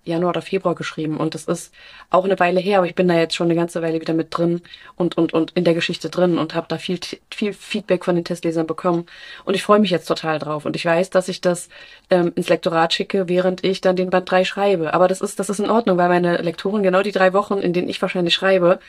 Januar 0.06 0.32
oder 0.32 0.42
Februar 0.42 0.76
geschrieben. 0.76 1.18
Und 1.18 1.34
das 1.34 1.46
ist 1.46 1.74
auch 2.10 2.26
eine 2.26 2.40
Weile 2.40 2.60
her, 2.60 2.80
aber 2.80 2.88
ich 2.88 2.96
bin 2.96 3.08
da 3.08 3.16
jetzt 3.16 3.36
schon 3.36 3.48
eine 3.48 3.56
ganze 3.56 3.82
Weile 3.82 4.02
wieder 4.02 4.14
mit 4.14 4.36
drin 4.38 4.62
und 4.96 5.18
und 5.18 5.34
und 5.34 5.52
in 5.52 5.64
der 5.64 5.74
Geschichte 5.74 6.10
drin 6.10 6.38
und 6.38 6.56
habe 6.56 6.68
da 6.70 6.78
viel 6.78 7.00
viel 7.32 7.54
Feedback 7.54 8.06
von 8.06 8.16
den 8.16 8.26
Testlesern 8.26 8.68
bekommen. 8.68 9.06
Und 9.46 9.56
ich 9.56 9.64
freue 9.64 9.80
mich 9.80 9.92
jetzt 9.92 10.08
total 10.08 10.40
drauf. 10.40 10.66
Und 10.66 10.76
ich 10.76 10.86
weiß, 10.86 11.10
dass 11.10 11.30
ich 11.30 11.42
das 11.42 11.70
ähm, 12.10 12.32
ins 12.36 12.50
Lektorat 12.50 12.94
schicke, 12.94 13.30
während 13.30 13.64
ich 13.64 13.82
dann 13.82 13.96
den 13.96 14.10
Band 14.10 14.30
3 14.30 14.46
schreibe, 14.46 14.94
aber 14.94 15.08
das 15.08 15.22
ist 15.22 15.40
das 15.40 15.50
ist 15.50 15.60
in 15.60 15.70
Ordnung, 15.70 15.98
weil 15.98 16.10
meine 16.10 16.38
Lektorin 16.38 16.84
genau 16.84 17.02
die 17.02 17.12
drei 17.12 17.34
Wochen, 17.34 17.60
in 17.60 17.74
denen 17.74 17.90
ich 17.90 18.02
wahrscheinlich 18.02 18.34
schreibe, 18.34 18.80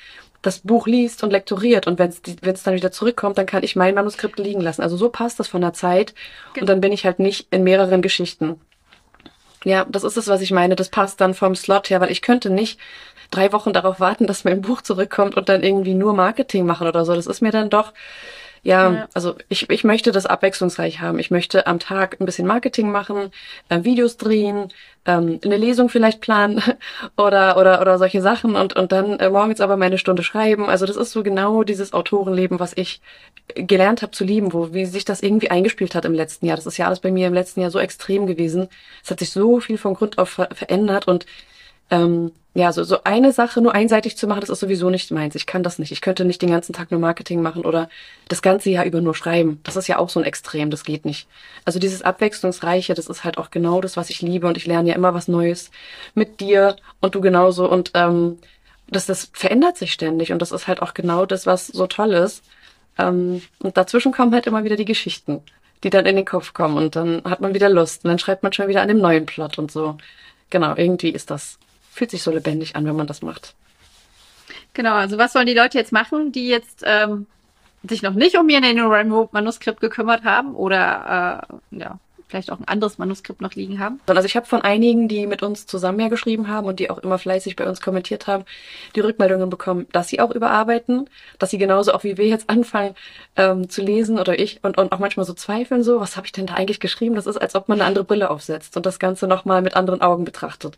das 0.44 0.60
Buch 0.60 0.86
liest 0.86 1.24
und 1.24 1.30
lektoriert. 1.30 1.86
Und 1.86 1.98
wenn 1.98 2.10
es 2.10 2.20
wenn 2.42 2.54
es 2.54 2.62
dann 2.62 2.74
wieder 2.74 2.92
zurückkommt, 2.92 3.38
dann 3.38 3.46
kann 3.46 3.62
ich 3.62 3.76
mein 3.76 3.94
Manuskript 3.94 4.38
liegen 4.38 4.60
lassen. 4.60 4.82
Also 4.82 4.96
so 4.96 5.08
passt 5.08 5.40
das 5.40 5.48
von 5.48 5.60
der 5.60 5.72
Zeit. 5.72 6.14
Und 6.60 6.68
dann 6.68 6.80
bin 6.80 6.92
ich 6.92 7.04
halt 7.04 7.18
nicht 7.18 7.46
in 7.50 7.64
mehreren 7.64 8.02
Geschichten. 8.02 8.60
Ja, 9.64 9.84
das 9.86 10.04
ist 10.04 10.16
es, 10.16 10.28
was 10.28 10.42
ich 10.42 10.50
meine. 10.52 10.76
Das 10.76 10.90
passt 10.90 11.20
dann 11.20 11.34
vom 11.34 11.54
Slot 11.56 11.90
her, 11.90 12.00
weil 12.00 12.10
ich 12.10 12.22
könnte 12.22 12.50
nicht 12.50 12.78
drei 13.30 13.52
Wochen 13.52 13.72
darauf 13.72 13.98
warten, 14.00 14.26
dass 14.26 14.44
mein 14.44 14.60
Buch 14.60 14.82
zurückkommt 14.82 15.36
und 15.36 15.48
dann 15.48 15.62
irgendwie 15.62 15.94
nur 15.94 16.14
Marketing 16.14 16.66
machen 16.66 16.86
oder 16.86 17.04
so. 17.04 17.14
Das 17.14 17.26
ist 17.26 17.40
mir 17.40 17.50
dann 17.50 17.70
doch 17.70 17.92
ja, 18.64 18.92
ja, 18.92 19.08
also 19.12 19.36
ich, 19.48 19.68
ich 19.68 19.84
möchte 19.84 20.10
das 20.10 20.24
abwechslungsreich 20.24 21.00
haben. 21.00 21.18
Ich 21.18 21.30
möchte 21.30 21.66
am 21.66 21.78
Tag 21.78 22.18
ein 22.18 22.24
bisschen 22.24 22.46
Marketing 22.46 22.90
machen, 22.90 23.30
äh, 23.68 23.84
Videos 23.84 24.16
drehen, 24.16 24.72
ähm, 25.04 25.38
eine 25.44 25.58
Lesung 25.58 25.90
vielleicht 25.90 26.22
planen 26.22 26.62
oder 27.16 27.58
oder 27.58 27.82
oder 27.82 27.98
solche 27.98 28.22
Sachen 28.22 28.56
und 28.56 28.74
und 28.74 28.90
dann 28.90 29.20
äh, 29.20 29.28
morgens 29.28 29.60
aber 29.60 29.76
meine 29.76 29.98
Stunde 29.98 30.22
schreiben. 30.22 30.68
Also 30.70 30.86
das 30.86 30.96
ist 30.96 31.12
so 31.12 31.22
genau 31.22 31.62
dieses 31.62 31.92
Autorenleben, 31.92 32.58
was 32.58 32.72
ich 32.74 33.02
gelernt 33.54 34.00
habe 34.00 34.12
zu 34.12 34.24
lieben, 34.24 34.54
wo 34.54 34.72
wie 34.72 34.86
sich 34.86 35.04
das 35.04 35.22
irgendwie 35.22 35.50
eingespielt 35.50 35.94
hat 35.94 36.06
im 36.06 36.14
letzten 36.14 36.46
Jahr. 36.46 36.56
Das 36.56 36.66
ist 36.66 36.78
ja 36.78 36.86
alles 36.86 37.00
bei 37.00 37.12
mir 37.12 37.26
im 37.28 37.34
letzten 37.34 37.60
Jahr 37.60 37.70
so 37.70 37.78
extrem 37.78 38.26
gewesen. 38.26 38.68
Es 39.02 39.10
hat 39.10 39.20
sich 39.20 39.30
so 39.30 39.60
viel 39.60 39.76
von 39.76 39.92
Grund 39.94 40.16
auf 40.18 40.30
ver 40.30 40.48
verändert 40.54 41.06
und 41.06 41.26
ähm, 41.90 42.32
ja, 42.56 42.72
so, 42.72 42.84
so 42.84 43.02
eine 43.02 43.32
Sache 43.32 43.60
nur 43.60 43.74
einseitig 43.74 44.16
zu 44.16 44.28
machen, 44.28 44.40
das 44.40 44.48
ist 44.48 44.60
sowieso 44.60 44.88
nicht 44.88 45.10
meins. 45.10 45.34
Ich 45.34 45.46
kann 45.46 45.64
das 45.64 45.80
nicht. 45.80 45.90
Ich 45.90 46.00
könnte 46.00 46.24
nicht 46.24 46.40
den 46.40 46.50
ganzen 46.50 46.72
Tag 46.72 46.92
nur 46.92 47.00
Marketing 47.00 47.42
machen 47.42 47.64
oder 47.64 47.88
das 48.28 48.42
ganze 48.42 48.70
Jahr 48.70 48.84
über 48.84 49.00
nur 49.00 49.16
schreiben. 49.16 49.58
Das 49.64 49.74
ist 49.74 49.88
ja 49.88 49.98
auch 49.98 50.08
so 50.08 50.20
ein 50.20 50.24
Extrem, 50.24 50.70
das 50.70 50.84
geht 50.84 51.04
nicht. 51.04 51.26
Also 51.64 51.80
dieses 51.80 52.02
Abwechslungsreiche, 52.02 52.94
das 52.94 53.08
ist 53.08 53.24
halt 53.24 53.38
auch 53.38 53.50
genau 53.50 53.80
das, 53.80 53.96
was 53.96 54.08
ich 54.08 54.22
liebe 54.22 54.46
und 54.46 54.56
ich 54.56 54.66
lerne 54.66 54.90
ja 54.90 54.94
immer 54.94 55.14
was 55.14 55.26
Neues 55.26 55.72
mit 56.14 56.38
dir 56.38 56.76
und 57.00 57.16
du 57.16 57.20
genauso 57.20 57.68
und 57.68 57.90
ähm, 57.94 58.38
das, 58.86 59.06
das 59.06 59.30
verändert 59.32 59.76
sich 59.76 59.92
ständig 59.92 60.30
und 60.30 60.40
das 60.40 60.52
ist 60.52 60.68
halt 60.68 60.80
auch 60.80 60.94
genau 60.94 61.26
das, 61.26 61.46
was 61.46 61.66
so 61.66 61.88
toll 61.88 62.12
ist. 62.12 62.44
Ähm, 62.98 63.42
und 63.64 63.76
dazwischen 63.76 64.12
kommen 64.12 64.32
halt 64.32 64.46
immer 64.46 64.62
wieder 64.62 64.76
die 64.76 64.84
Geschichten, 64.84 65.42
die 65.82 65.90
dann 65.90 66.06
in 66.06 66.14
den 66.14 66.24
Kopf 66.24 66.52
kommen 66.52 66.76
und 66.76 66.94
dann 66.94 67.24
hat 67.24 67.40
man 67.40 67.52
wieder 67.52 67.68
Lust 67.68 68.04
und 68.04 68.10
dann 68.10 68.20
schreibt 68.20 68.44
man 68.44 68.52
schon 68.52 68.68
wieder 68.68 68.82
an 68.82 68.88
dem 68.88 68.98
neuen 68.98 69.26
Plot 69.26 69.58
und 69.58 69.72
so. 69.72 69.96
Genau, 70.50 70.76
irgendwie 70.76 71.10
ist 71.10 71.30
das 71.30 71.58
fühlt 71.94 72.10
sich 72.10 72.22
so 72.22 72.32
lebendig 72.32 72.74
an, 72.74 72.84
wenn 72.86 72.96
man 72.96 73.06
das 73.06 73.22
macht. 73.22 73.54
Genau, 74.72 74.94
also 74.94 75.16
was 75.16 75.32
sollen 75.32 75.46
die 75.46 75.54
Leute 75.54 75.78
jetzt 75.78 75.92
machen, 75.92 76.32
die 76.32 76.48
jetzt 76.48 76.82
ähm, 76.84 77.26
sich 77.88 78.02
noch 78.02 78.14
nicht 78.14 78.36
um 78.36 78.48
ihr 78.48 78.60
NaNoWriMo-Manuskript 78.60 79.80
gekümmert 79.80 80.24
haben 80.24 80.56
oder 80.56 81.46
äh, 81.70 81.78
ja, 81.78 81.98
vielleicht 82.34 82.50
auch 82.50 82.58
ein 82.58 82.66
anderes 82.66 82.98
Manuskript 82.98 83.40
noch 83.40 83.52
liegen 83.52 83.78
haben? 83.78 84.00
Also 84.06 84.24
ich 84.24 84.34
habe 84.34 84.46
von 84.46 84.60
einigen, 84.62 85.06
die 85.06 85.26
mit 85.28 85.44
uns 85.44 85.66
zusammen 85.66 86.00
ja 86.00 86.08
geschrieben 86.08 86.48
haben 86.48 86.66
und 86.66 86.80
die 86.80 86.90
auch 86.90 86.98
immer 86.98 87.18
fleißig 87.18 87.54
bei 87.54 87.68
uns 87.68 87.80
kommentiert 87.80 88.26
haben, 88.26 88.44
die 88.96 89.00
Rückmeldungen 89.00 89.50
bekommen, 89.50 89.86
dass 89.92 90.08
sie 90.08 90.18
auch 90.18 90.32
überarbeiten, 90.32 91.08
dass 91.38 91.50
sie 91.50 91.58
genauso 91.58 91.92
auch 91.92 92.02
wie 92.02 92.16
wir 92.16 92.26
jetzt 92.26 92.50
anfangen 92.50 92.96
ähm, 93.36 93.68
zu 93.70 93.82
lesen 93.82 94.18
oder 94.18 94.36
ich 94.36 94.58
und, 94.62 94.78
und 94.78 94.90
auch 94.90 94.98
manchmal 94.98 95.24
so 95.24 95.32
zweifeln 95.32 95.84
so, 95.84 96.00
was 96.00 96.16
habe 96.16 96.26
ich 96.26 96.32
denn 96.32 96.46
da 96.46 96.54
eigentlich 96.54 96.80
geschrieben? 96.80 97.14
Das 97.14 97.26
ist, 97.26 97.36
als 97.36 97.54
ob 97.54 97.68
man 97.68 97.80
eine 97.80 97.86
andere 97.86 98.04
Brille 98.04 98.30
aufsetzt 98.30 98.76
und 98.76 98.84
das 98.84 98.98
Ganze 98.98 99.28
nochmal 99.28 99.62
mit 99.62 99.76
anderen 99.76 100.00
Augen 100.00 100.24
betrachtet. 100.24 100.76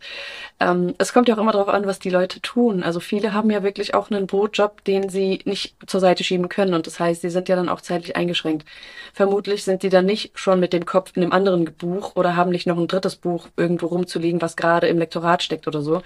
Ähm, 0.59 0.93
es 0.99 1.11
kommt 1.11 1.27
ja 1.27 1.35
auch 1.35 1.39
immer 1.39 1.53
darauf 1.53 1.69
an, 1.69 1.87
was 1.87 1.97
die 1.97 2.11
Leute 2.11 2.39
tun. 2.39 2.83
Also 2.83 2.99
viele 2.99 3.33
haben 3.33 3.49
ja 3.49 3.63
wirklich 3.63 3.95
auch 3.95 4.11
einen 4.11 4.27
Brotjob, 4.27 4.83
den 4.83 5.09
sie 5.09 5.39
nicht 5.45 5.75
zur 5.87 6.01
Seite 6.01 6.23
schieben 6.23 6.49
können 6.49 6.75
und 6.75 6.85
das 6.85 6.99
heißt, 6.99 7.21
sie 7.21 7.31
sind 7.31 7.49
ja 7.49 7.55
dann 7.55 7.69
auch 7.69 7.81
zeitlich 7.81 8.15
eingeschränkt. 8.15 8.67
Vermutlich 9.13 9.63
sind 9.63 9.81
die 9.81 9.89
dann 9.89 10.05
nicht 10.05 10.31
schon 10.35 10.59
mit 10.59 10.73
dem 10.73 10.85
Kopf 10.85 11.13
in 11.15 11.23
einem 11.23 11.31
anderen 11.31 11.46
Buch 11.77 12.15
oder 12.15 12.35
haben 12.35 12.51
nicht 12.51 12.67
noch 12.67 12.77
ein 12.77 12.87
drittes 12.87 13.15
Buch 13.15 13.47
irgendwo 13.57 13.87
rumzuliegen, 13.87 14.41
was 14.41 14.55
gerade 14.55 14.87
im 14.87 14.97
Lektorat 14.97 15.43
steckt 15.43 15.67
oder 15.67 15.81
so 15.81 16.01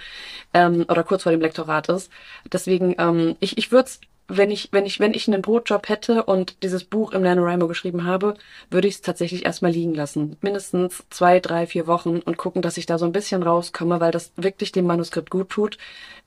ähm, 0.54 0.86
oder 0.90 1.04
kurz 1.04 1.24
vor 1.24 1.32
dem 1.32 1.42
Lektorat 1.42 1.90
ist. 1.90 2.12
Deswegen, 2.52 2.96
ähm, 2.98 3.36
ich, 3.40 3.58
ich 3.58 3.72
würde 3.72 3.90
wenn 4.38 4.50
ich, 4.52 4.70
wenn 4.72 4.86
ich, 4.86 5.00
wenn 5.00 5.14
ich 5.14 5.28
einen 5.28 5.42
Brotjob 5.42 5.90
hätte 5.90 6.24
und 6.24 6.64
dieses 6.64 6.84
Buch 6.84 7.12
im 7.12 7.22
NaNoWriMo 7.22 7.68
geschrieben 7.68 8.06
habe, 8.06 8.36
würde 8.70 8.88
ich 8.88 8.96
es 8.96 9.02
tatsächlich 9.02 9.46
erstmal 9.46 9.72
liegen 9.72 9.94
lassen. 9.94 10.38
Mindestens 10.42 11.04
zwei, 11.10 11.40
drei, 11.40 11.68
vier 11.68 11.88
Wochen 11.88 12.20
und 12.20 12.38
gucken, 12.38 12.62
dass 12.62 12.78
ich 12.78 12.86
da 12.86 12.98
so 12.98 13.06
ein 13.06 13.12
bisschen 13.12 13.44
rauskomme, 13.44 14.00
weil 14.00 14.12
das 14.12 14.32
wirklich 14.38 14.72
dem 14.72 14.86
Manuskript 14.86 15.30
gut 15.30 15.50
tut 15.50 15.78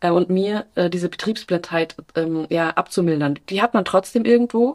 äh, 0.00 0.11
und 0.11 0.29
mir 0.29 0.66
äh, 0.74 0.90
diese 0.90 1.09
Betriebsblindheit 1.09 1.96
ähm, 2.14 2.46
ja 2.50 2.70
abzumildern. 2.70 3.38
Die 3.48 3.62
hat 3.62 3.74
man 3.74 3.85
trotzdem 3.85 4.24
irgendwo, 4.24 4.74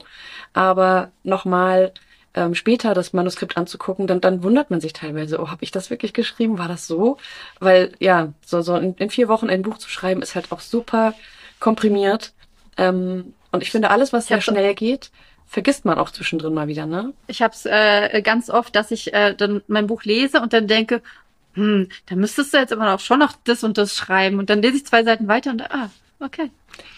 aber 0.53 1.11
nochmal 1.23 1.93
ähm, 2.33 2.55
später 2.55 2.93
das 2.93 3.13
Manuskript 3.13 3.57
anzugucken, 3.57 4.07
dann, 4.07 4.21
dann 4.21 4.43
wundert 4.43 4.69
man 4.69 4.81
sich 4.81 4.93
teilweise, 4.93 5.39
oh, 5.39 5.49
habe 5.49 5.63
ich 5.63 5.71
das 5.71 5.89
wirklich 5.89 6.13
geschrieben? 6.13 6.57
War 6.57 6.67
das 6.67 6.87
so? 6.87 7.17
Weil 7.59 7.93
ja, 7.99 8.33
so, 8.45 8.61
so 8.61 8.75
in, 8.75 8.95
in 8.95 9.09
vier 9.09 9.27
Wochen 9.27 9.49
ein 9.49 9.61
Buch 9.61 9.77
zu 9.77 9.89
schreiben, 9.89 10.21
ist 10.21 10.35
halt 10.35 10.51
auch 10.51 10.61
super 10.61 11.13
komprimiert. 11.59 12.33
Ähm, 12.77 13.33
und 13.51 13.63
ich 13.63 13.71
finde, 13.71 13.89
alles, 13.89 14.13
was 14.13 14.27
sehr 14.27 14.41
schnell 14.41 14.75
geht, 14.75 15.11
vergisst 15.47 15.83
man 15.85 15.97
auch 15.97 16.11
zwischendrin 16.11 16.53
mal 16.53 16.67
wieder, 16.67 16.85
ne? 16.85 17.13
Ich 17.25 17.41
habe 17.41 17.53
es 17.53 17.65
äh, 17.65 18.21
ganz 18.21 18.51
oft, 18.51 18.75
dass 18.75 18.91
ich 18.91 19.13
äh, 19.13 19.33
dann 19.33 19.63
mein 19.67 19.87
Buch 19.87 20.03
lese 20.03 20.41
und 20.41 20.53
dann 20.53 20.67
denke, 20.67 21.01
hm, 21.55 21.89
da 22.05 22.15
müsstest 22.15 22.53
du 22.53 22.57
jetzt 22.57 22.71
immer 22.71 22.91
noch 22.91 22.99
schon 22.99 23.19
noch 23.19 23.33
das 23.43 23.63
und 23.63 23.77
das 23.79 23.95
schreiben. 23.95 24.37
Und 24.37 24.51
dann 24.51 24.61
lese 24.61 24.77
ich 24.77 24.85
zwei 24.85 25.03
Seiten 25.03 25.27
weiter 25.27 25.49
und 25.49 25.63
ah, 25.71 25.89
okay. 26.19 26.51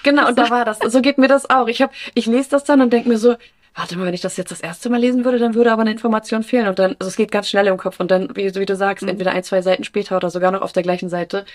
Genau, 0.04 0.28
und 0.28 0.38
da 0.38 0.50
war 0.50 0.65
das. 0.65 0.80
So 0.80 1.02
geht 1.02 1.17
mir 1.17 1.30
das 1.30 1.50
auch. 1.50 1.67
Ich 1.67 1.82
hab, 1.82 1.94
ich 2.13 2.26
lese 2.26 2.50
das 2.50 2.65
dann 2.65 2.82
und 2.82 2.91
denke 2.91 3.08
mir 3.08 3.17
so, 3.17 3.38
warte 3.73 3.97
mal, 3.97 4.05
wenn 4.05 4.13
ich 4.13 4.21
das 4.21 4.38
jetzt 4.38 4.51
das 4.51 4.60
erste 4.60 4.89
Mal 4.89 4.99
lesen 4.99 5.23
würde, 5.23 5.39
dann 5.39 5.55
würde 5.55 5.71
aber 5.71 5.81
eine 5.81 5.91
Information 5.91 6.43
fehlen. 6.43 6.67
Und 6.67 6.77
dann, 6.77 6.95
also 6.99 7.07
es 7.07 7.15
geht 7.15 7.31
ganz 7.31 7.49
schnell 7.49 7.67
im 7.67 7.77
Kopf. 7.77 7.99
Und 7.99 8.12
dann, 8.12 8.36
wie, 8.36 8.53
wie 8.53 8.65
du 8.65 8.75
sagst, 8.75 9.03
mhm. 9.03 9.10
entweder 9.10 9.31
ein, 9.31 9.43
zwei 9.43 9.62
Seiten 9.62 9.84
später 9.84 10.17
oder 10.17 10.29
sogar 10.29 10.51
noch 10.51 10.62
auf 10.62 10.73
der 10.73 10.84
gleichen 10.84 11.10
Seite, 11.10 11.45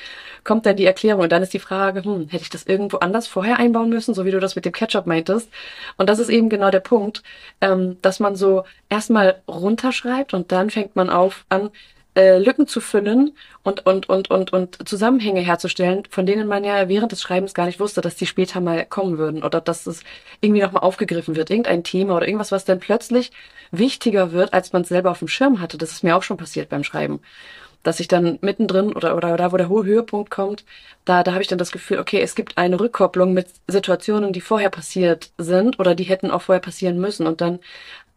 kommt 0.42 0.64
dann 0.64 0.76
die 0.76 0.86
Erklärung. 0.86 1.22
Und 1.22 1.32
dann 1.32 1.42
ist 1.42 1.52
die 1.52 1.58
Frage, 1.58 2.04
hm, 2.04 2.28
hätte 2.28 2.42
ich 2.42 2.50
das 2.50 2.64
irgendwo 2.64 2.98
anders 2.98 3.26
vorher 3.26 3.58
einbauen 3.58 3.90
müssen, 3.90 4.14
so 4.14 4.24
wie 4.24 4.30
du 4.30 4.40
das 4.40 4.56
mit 4.56 4.64
dem 4.64 4.72
Ketchup 4.72 5.06
meintest. 5.06 5.50
Und 5.96 6.08
das 6.08 6.18
ist 6.18 6.30
eben 6.30 6.48
genau 6.48 6.70
der 6.70 6.80
Punkt, 6.80 7.22
ähm, 7.60 7.98
dass 8.00 8.18
man 8.18 8.34
so 8.34 8.64
erstmal 8.88 9.42
runterschreibt 9.46 10.32
und 10.32 10.52
dann 10.52 10.70
fängt 10.70 10.96
man 10.96 11.10
auf 11.10 11.44
an, 11.48 11.70
äh, 12.16 12.38
Lücken 12.38 12.66
zu 12.66 12.80
füllen 12.80 13.36
und, 13.62 13.84
und, 13.84 14.08
und, 14.08 14.30
und, 14.30 14.52
und 14.52 14.88
Zusammenhänge 14.88 15.40
herzustellen, 15.40 16.04
von 16.10 16.24
denen 16.24 16.48
man 16.48 16.64
ja 16.64 16.88
während 16.88 17.12
des 17.12 17.20
Schreibens 17.20 17.52
gar 17.54 17.66
nicht 17.66 17.78
wusste, 17.78 18.00
dass 18.00 18.16
die 18.16 18.26
später 18.26 18.60
mal 18.60 18.86
kommen 18.86 19.18
würden 19.18 19.42
oder 19.42 19.60
dass 19.60 19.86
es 19.86 20.02
irgendwie 20.40 20.62
nochmal 20.62 20.82
aufgegriffen 20.82 21.36
wird, 21.36 21.50
irgendein 21.50 21.84
Thema 21.84 22.16
oder 22.16 22.26
irgendwas, 22.26 22.52
was 22.52 22.64
dann 22.64 22.80
plötzlich 22.80 23.32
wichtiger 23.70 24.32
wird, 24.32 24.54
als 24.54 24.72
man 24.72 24.82
es 24.82 24.88
selber 24.88 25.10
auf 25.10 25.18
dem 25.18 25.28
Schirm 25.28 25.60
hatte. 25.60 25.76
Das 25.78 25.92
ist 25.92 26.04
mir 26.04 26.16
auch 26.16 26.22
schon 26.22 26.38
passiert 26.38 26.70
beim 26.70 26.84
Schreiben. 26.84 27.20
Dass 27.82 28.00
ich 28.00 28.08
dann 28.08 28.38
mittendrin 28.40 28.94
oder, 28.94 29.16
oder 29.16 29.36
da, 29.36 29.52
wo 29.52 29.56
der 29.56 29.68
hohe 29.68 29.84
Höhepunkt 29.84 30.30
kommt, 30.30 30.64
da, 31.04 31.22
da 31.22 31.32
habe 31.32 31.42
ich 31.42 31.48
dann 31.48 31.58
das 31.58 31.70
Gefühl, 31.70 32.00
okay, 32.00 32.20
es 32.20 32.34
gibt 32.34 32.58
eine 32.58 32.80
Rückkopplung 32.80 33.32
mit 33.32 33.46
Situationen, 33.68 34.32
die 34.32 34.40
vorher 34.40 34.70
passiert 34.70 35.30
sind 35.38 35.78
oder 35.78 35.94
die 35.94 36.04
hätten 36.04 36.32
auch 36.32 36.42
vorher 36.42 36.60
passieren 36.60 36.98
müssen. 36.98 37.26
Und 37.26 37.40
dann 37.40 37.60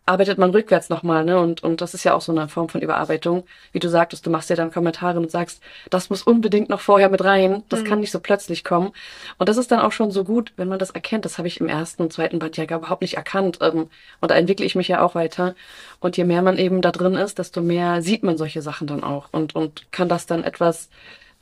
arbeitet 0.09 0.39
man 0.39 0.49
rückwärts 0.49 0.89
nochmal, 0.89 1.23
ne? 1.23 1.39
Und, 1.39 1.63
und 1.63 1.81
das 1.81 1.93
ist 1.93 2.03
ja 2.03 2.15
auch 2.15 2.21
so 2.21 2.31
eine 2.31 2.49
Form 2.49 2.67
von 2.67 2.81
Überarbeitung. 2.81 3.43
Wie 3.71 3.79
du 3.79 3.89
sagtest, 3.89 4.25
du 4.25 4.31
machst 4.31 4.49
ja 4.49 4.55
dann 4.55 4.71
Kommentare 4.71 5.19
und 5.19 5.29
sagst, 5.29 5.61
das 5.91 6.09
muss 6.09 6.23
unbedingt 6.23 6.67
noch 6.67 6.79
vorher 6.79 7.09
mit 7.09 7.23
rein. 7.23 7.63
Das 7.69 7.81
mhm. 7.81 7.85
kann 7.85 7.99
nicht 7.99 8.11
so 8.11 8.19
plötzlich 8.19 8.63
kommen. 8.63 8.91
Und 9.37 9.47
das 9.47 9.57
ist 9.57 9.71
dann 9.71 9.79
auch 9.79 9.91
schon 9.91 10.09
so 10.09 10.23
gut, 10.23 10.51
wenn 10.57 10.67
man 10.67 10.79
das 10.79 10.89
erkennt. 10.89 11.25
Das 11.25 11.37
habe 11.37 11.47
ich 11.47 11.59
im 11.59 11.69
ersten 11.69 12.01
und 12.01 12.11
zweiten 12.11 12.39
Band 12.39 12.57
ja 12.57 12.65
gar 12.65 12.79
überhaupt 12.79 13.03
nicht 13.03 13.17
erkannt. 13.17 13.59
Ähm, 13.61 13.87
und 14.19 14.31
da 14.31 14.35
entwickle 14.35 14.65
ich 14.65 14.75
mich 14.75 14.87
ja 14.87 15.01
auch 15.01 15.13
weiter. 15.13 15.53
Und 15.99 16.17
je 16.17 16.23
mehr 16.23 16.41
man 16.41 16.57
eben 16.57 16.81
da 16.81 16.91
drin 16.91 17.13
ist, 17.13 17.37
desto 17.37 17.61
mehr 17.61 18.01
sieht 18.01 18.23
man 18.23 18.37
solche 18.37 18.63
Sachen 18.63 18.87
dann 18.87 19.03
auch 19.03 19.27
und, 19.31 19.55
und 19.55 19.91
kann 19.91 20.09
das 20.09 20.25
dann 20.25 20.43
etwas 20.43 20.89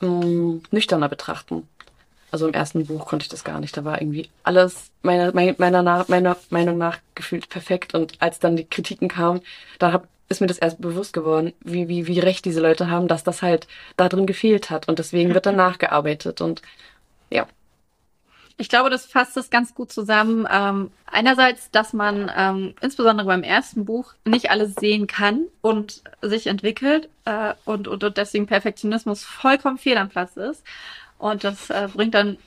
mh, 0.02 0.10
mm, 0.10 0.64
nüchterner 0.72 1.08
betrachten. 1.08 1.68
Also 2.32 2.48
im 2.48 2.54
ersten 2.54 2.86
Buch 2.86 3.06
konnte 3.06 3.24
ich 3.24 3.30
das 3.30 3.44
gar 3.44 3.60
nicht. 3.60 3.78
Da 3.78 3.86
war 3.86 4.02
irgendwie 4.02 4.30
alles 4.44 4.92
meiner, 5.02 5.32
meiner, 5.34 6.06
meiner 6.08 6.38
Meinung 6.50 6.78
nach 6.78 7.00
gefühlt 7.16 7.50
perfekt. 7.50 7.96
Und 7.96 8.14
als 8.20 8.40
dann 8.40 8.58
die 8.58 8.66
Kritiken 8.66 9.08
kamen, 9.08 9.42
da 9.80 9.94
hab, 9.94 10.08
ist 10.28 10.42
mir 10.42 10.48
das 10.48 10.58
erst 10.58 10.82
bewusst 10.82 11.14
geworden, 11.14 11.54
wie, 11.62 11.88
wie, 11.88 12.08
wie 12.08 12.20
recht 12.20 12.44
diese 12.44 12.60
Leute 12.60 12.90
haben, 12.90 13.08
dass 13.08 13.24
das 13.24 13.42
halt 13.42 13.68
da 13.96 14.10
drin 14.10 14.26
gefehlt 14.26 14.70
hat. 14.70 14.90
Und 14.90 15.00
deswegen 15.00 15.34
wird 15.34 15.46
dann 15.46 15.56
nachgearbeitet. 15.56 16.42
Und 16.42 16.62
ja. 17.30 17.48
Ich 18.58 18.70
glaube, 18.70 18.90
das 18.90 19.06
fasst 19.06 19.38
es 19.38 19.50
ganz 19.50 19.74
gut 19.74 19.94
zusammen. 19.94 20.48
Ähm, 20.52 20.92
einerseits, 21.06 21.72
dass 21.72 21.94
man 21.94 22.30
ähm, 22.36 22.74
insbesondere 22.82 23.28
beim 23.28 23.44
ersten 23.44 23.86
Buch 23.86 24.16
nicht 24.26 24.50
alles 24.50 24.76
sehen 24.76 25.08
kann 25.08 25.46
und 25.62 26.02
sich 26.22 26.48
entwickelt 26.48 27.08
äh, 27.24 27.54
und, 27.64 27.88
und, 27.88 28.04
und 28.04 28.18
deswegen 28.18 28.48
Perfektionismus 28.48 29.24
vollkommen 29.24 29.78
fehl 29.78 29.98
am 29.98 30.10
Platz 30.10 30.36
ist. 30.36 30.64
Und 31.18 31.44
das 31.44 31.70
äh, 31.70 31.88
bringt 31.94 32.14
dann 32.14 32.38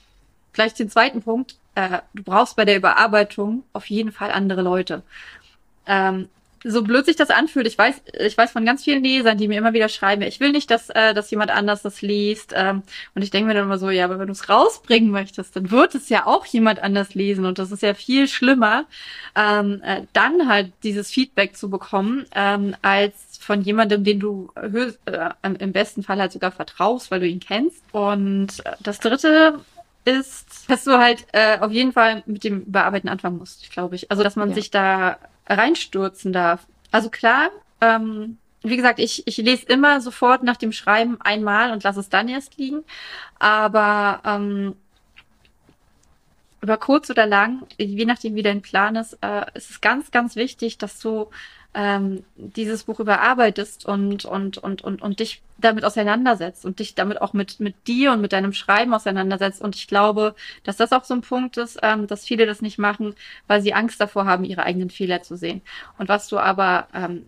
gleich 0.53 0.73
den 0.73 0.89
zweiten 0.89 1.21
Punkt. 1.21 1.57
Äh, 1.75 1.99
du 2.13 2.23
brauchst 2.23 2.55
bei 2.55 2.65
der 2.65 2.77
Überarbeitung 2.77 3.63
auf 3.73 3.89
jeden 3.89 4.11
Fall 4.11 4.31
andere 4.31 4.61
Leute. 4.61 5.03
Ähm, 5.85 6.29
so 6.63 6.83
blöd 6.83 7.05
sich 7.05 7.15
das 7.15 7.29
anfühlt, 7.29 7.65
ich 7.65 7.77
weiß, 7.77 8.01
ich 8.19 8.37
weiß 8.37 8.51
von 8.51 8.65
ganz 8.65 8.83
vielen 8.83 9.03
Lesern, 9.03 9.37
die 9.37 9.47
mir 9.47 9.57
immer 9.57 9.73
wieder 9.73 9.89
schreiben, 9.89 10.21
ich 10.21 10.39
will 10.39 10.51
nicht, 10.51 10.69
dass, 10.69 10.89
äh, 10.89 11.13
dass 11.13 11.31
jemand 11.31 11.51
anders 11.51 11.81
das 11.81 12.01
liest. 12.01 12.53
Ähm, 12.55 12.83
und 13.15 13.21
ich 13.23 13.31
denke 13.31 13.47
mir 13.47 13.53
dann 13.53 13.63
immer 13.63 13.79
so, 13.79 13.89
ja, 13.89 14.05
aber 14.05 14.19
wenn 14.19 14.27
du 14.27 14.33
es 14.33 14.49
rausbringen 14.49 15.09
möchtest, 15.09 15.55
dann 15.55 15.71
wird 15.71 15.95
es 15.95 16.09
ja 16.09 16.27
auch 16.27 16.45
jemand 16.45 16.81
anders 16.83 17.15
lesen. 17.15 17.45
Und 17.45 17.57
das 17.57 17.71
ist 17.71 17.81
ja 17.81 17.93
viel 17.93 18.27
schlimmer, 18.27 18.85
ähm, 19.35 19.81
äh, 19.83 20.03
dann 20.13 20.47
halt 20.47 20.71
dieses 20.83 21.09
Feedback 21.09 21.57
zu 21.57 21.69
bekommen, 21.69 22.25
ähm, 22.35 22.75
als 22.81 23.39
von 23.39 23.61
jemandem, 23.61 24.03
den 24.03 24.19
du 24.19 24.51
höchst, 24.55 24.99
äh, 25.05 25.29
im 25.41 25.71
besten 25.71 26.03
Fall 26.03 26.19
halt 26.19 26.31
sogar 26.31 26.51
vertraust, 26.51 27.09
weil 27.09 27.21
du 27.21 27.27
ihn 27.27 27.39
kennst. 27.39 27.83
Und 27.91 28.63
das 28.81 28.99
dritte 28.99 29.59
ist, 30.05 30.69
dass 30.69 30.83
du 30.83 30.97
halt 30.97 31.25
äh, 31.31 31.59
auf 31.59 31.71
jeden 31.71 31.91
Fall 31.91 32.23
mit 32.25 32.43
dem 32.43 32.61
Überarbeiten 32.61 33.09
anfangen 33.09 33.37
musst, 33.37 33.71
glaube 33.71 33.95
ich. 33.95 34.11
Also, 34.11 34.23
dass 34.23 34.35
man 34.35 34.49
ja. 34.49 34.55
sich 34.55 34.71
da 34.71 35.17
reinstürzen 35.57 36.33
darf. 36.33 36.65
Also 36.91 37.09
klar, 37.09 37.49
ähm, 37.79 38.37
wie 38.63 38.77
gesagt, 38.77 38.99
ich, 38.99 39.27
ich 39.27 39.37
lese 39.37 39.65
immer 39.65 40.01
sofort 40.01 40.43
nach 40.43 40.57
dem 40.57 40.71
Schreiben 40.71 41.19
einmal 41.21 41.71
und 41.71 41.83
lasse 41.83 41.99
es 41.99 42.09
dann 42.09 42.29
erst 42.29 42.57
liegen. 42.57 42.83
Aber 43.39 44.21
ähm, 44.23 44.75
über 46.61 46.77
kurz 46.77 47.09
oder 47.09 47.25
lang, 47.25 47.63
je 47.77 48.05
nachdem 48.05 48.35
wie 48.35 48.43
dein 48.43 48.61
Plan 48.61 48.95
ist, 48.95 49.17
äh, 49.21 49.45
ist 49.55 49.71
es 49.71 49.81
ganz, 49.81 50.11
ganz 50.11 50.35
wichtig, 50.35 50.77
dass 50.77 50.99
du 50.99 51.31
ähm, 51.73 52.23
dieses 52.35 52.83
Buch 52.83 52.99
überarbeitest 52.99 53.85
und, 53.85 54.25
und, 54.25 54.57
und, 54.57 54.81
und, 54.81 55.01
und 55.01 55.19
dich 55.19 55.41
damit 55.57 55.85
auseinandersetzt 55.85 56.65
und 56.65 56.79
dich 56.79 56.95
damit 56.95 57.21
auch 57.21 57.33
mit, 57.33 57.59
mit 57.59 57.87
dir 57.87 58.11
und 58.11 58.21
mit 58.21 58.33
deinem 58.33 58.53
Schreiben 58.53 58.93
auseinandersetzt. 58.93 59.61
Und 59.61 59.75
ich 59.75 59.87
glaube, 59.87 60.35
dass 60.63 60.77
das 60.77 60.91
auch 60.91 61.05
so 61.05 61.13
ein 61.13 61.21
Punkt 61.21 61.57
ist, 61.57 61.79
ähm, 61.81 62.07
dass 62.07 62.25
viele 62.25 62.45
das 62.45 62.61
nicht 62.61 62.77
machen, 62.77 63.15
weil 63.47 63.61
sie 63.61 63.73
Angst 63.73 64.01
davor 64.01 64.25
haben, 64.25 64.43
ihre 64.43 64.63
eigenen 64.63 64.89
Fehler 64.89 65.21
zu 65.21 65.37
sehen. 65.37 65.61
Und 65.97 66.09
was 66.09 66.27
du 66.27 66.39
aber, 66.39 66.87
ähm, 66.93 67.25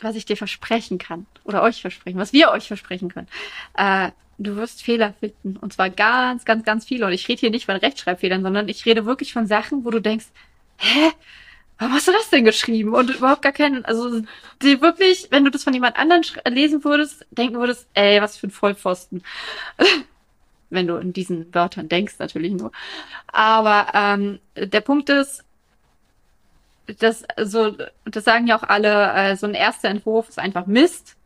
was 0.00 0.16
ich 0.16 0.26
dir 0.26 0.36
versprechen 0.36 0.98
kann, 0.98 1.26
oder 1.44 1.62
euch 1.62 1.80
versprechen, 1.80 2.18
was 2.18 2.32
wir 2.32 2.50
euch 2.50 2.66
versprechen 2.66 3.08
können, 3.08 3.28
äh, 3.74 4.10
du 4.38 4.56
wirst 4.56 4.82
Fehler 4.82 5.14
finden. 5.20 5.56
Und 5.56 5.72
zwar 5.72 5.88
ganz, 5.88 6.44
ganz, 6.44 6.64
ganz 6.64 6.84
viele. 6.84 7.06
Und 7.06 7.12
ich 7.12 7.28
rede 7.28 7.40
hier 7.40 7.50
nicht 7.50 7.66
von 7.66 7.76
Rechtschreibfehlern, 7.76 8.42
sondern 8.42 8.68
ich 8.68 8.84
rede 8.84 9.06
wirklich 9.06 9.32
von 9.32 9.46
Sachen, 9.46 9.84
wo 9.84 9.90
du 9.90 10.00
denkst, 10.00 10.26
hä? 10.78 11.12
Warum 11.78 11.94
hast 11.94 12.08
du 12.08 12.12
das 12.12 12.30
denn 12.30 12.44
geschrieben? 12.44 12.94
Und 12.94 13.10
überhaupt 13.10 13.42
gar 13.42 13.52
keinen, 13.52 13.84
also 13.84 14.22
die 14.62 14.80
wirklich, 14.80 15.28
wenn 15.30 15.44
du 15.44 15.50
das 15.50 15.64
von 15.64 15.74
jemand 15.74 15.96
anderem 15.96 16.22
lesen 16.48 16.84
würdest, 16.84 17.26
denken 17.30 17.58
würdest, 17.58 17.86
ey, 17.94 18.20
was 18.20 18.36
für 18.36 18.46
ein 18.46 18.50
Vollpfosten. 18.50 19.22
wenn 20.70 20.86
du 20.86 20.96
in 20.96 21.12
diesen 21.12 21.54
Wörtern 21.54 21.88
denkst, 21.88 22.14
natürlich 22.18 22.52
nur. 22.52 22.72
Aber 23.26 23.88
ähm, 23.94 24.40
der 24.56 24.80
Punkt 24.80 25.10
ist, 25.10 25.44
das 26.98 27.24
so, 27.42 27.76
das 28.04 28.24
sagen 28.24 28.46
ja 28.46 28.58
auch 28.58 28.62
alle, 28.62 29.12
äh, 29.12 29.36
so 29.36 29.46
ein 29.46 29.54
erster 29.54 29.88
Entwurf 29.88 30.28
ist 30.28 30.38
einfach 30.38 30.66
Mist. 30.66 31.16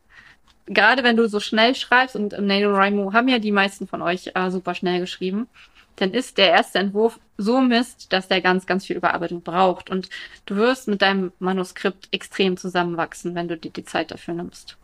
Gerade 0.66 1.04
wenn 1.04 1.16
du 1.16 1.28
so 1.28 1.38
schnell 1.38 1.76
schreibst 1.76 2.16
und 2.16 2.32
im 2.32 2.46
NaNoWriMo 2.46 3.12
haben 3.12 3.28
ja 3.28 3.38
die 3.38 3.52
meisten 3.52 3.86
von 3.86 4.02
euch 4.02 4.32
äh, 4.34 4.50
super 4.50 4.74
schnell 4.74 5.00
geschrieben 5.00 5.48
dann 5.96 6.12
ist 6.12 6.38
der 6.38 6.50
erste 6.50 6.78
Entwurf 6.78 7.18
so 7.38 7.60
Mist, 7.60 8.12
dass 8.12 8.28
der 8.28 8.40
ganz, 8.40 8.66
ganz 8.66 8.86
viel 8.86 8.96
Überarbeitung 8.96 9.42
braucht. 9.42 9.90
Und 9.90 10.08
du 10.46 10.56
wirst 10.56 10.88
mit 10.88 11.02
deinem 11.02 11.32
Manuskript 11.38 12.08
extrem 12.10 12.56
zusammenwachsen, 12.56 13.34
wenn 13.34 13.48
du 13.48 13.56
dir 13.56 13.70
die 13.70 13.84
Zeit 13.84 14.10
dafür 14.10 14.34
nimmst. 14.34 14.76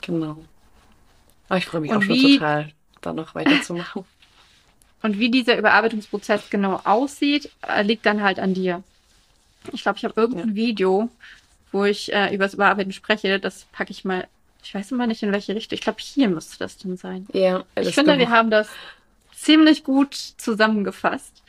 Genau. 0.00 0.38
Aber 1.48 1.58
ich 1.58 1.66
freue 1.66 1.80
mich 1.80 1.90
und 1.90 1.98
auch 1.98 2.02
schon 2.02 2.18
total, 2.18 2.72
da 3.00 3.12
noch 3.12 3.34
weiterzumachen. 3.34 4.04
Und 5.02 5.18
wie 5.18 5.32
dieser 5.32 5.58
Überarbeitungsprozess 5.58 6.48
genau 6.48 6.80
aussieht, 6.84 7.50
äh, 7.66 7.82
liegt 7.82 8.06
dann 8.06 8.22
halt 8.22 8.38
an 8.38 8.54
dir. 8.54 8.84
Ich 9.72 9.82
glaube, 9.82 9.98
ich 9.98 10.04
habe 10.04 10.14
irgendein 10.18 10.50
ja. 10.50 10.54
Video, 10.54 11.08
wo 11.72 11.84
ich 11.84 12.12
äh, 12.12 12.32
über 12.32 12.44
das 12.44 12.54
Überarbeiten 12.54 12.92
spreche. 12.92 13.40
Das 13.40 13.66
packe 13.72 13.90
ich 13.90 14.04
mal. 14.04 14.28
Ich 14.62 14.72
weiß 14.72 14.92
immer 14.92 15.08
nicht 15.08 15.22
in 15.24 15.32
welche 15.32 15.56
Richtung. 15.56 15.74
Ich 15.74 15.82
glaube, 15.82 15.98
hier 16.00 16.28
müsste 16.28 16.56
das 16.58 16.78
dann 16.78 16.96
sein. 16.96 17.26
Ja. 17.32 17.64
Ich 17.74 17.96
finde, 17.96 18.16
wir 18.16 18.30
haben 18.30 18.48
das 18.48 18.68
ziemlich 19.42 19.84
gut 19.84 20.14
zusammengefasst. 20.14 21.42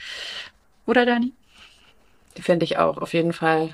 Oder 0.85 1.05
Dani? 1.05 1.33
Finde 2.39 2.65
ich 2.65 2.77
auch, 2.77 2.97
auf 2.97 3.13
jeden 3.13 3.33
Fall. 3.33 3.69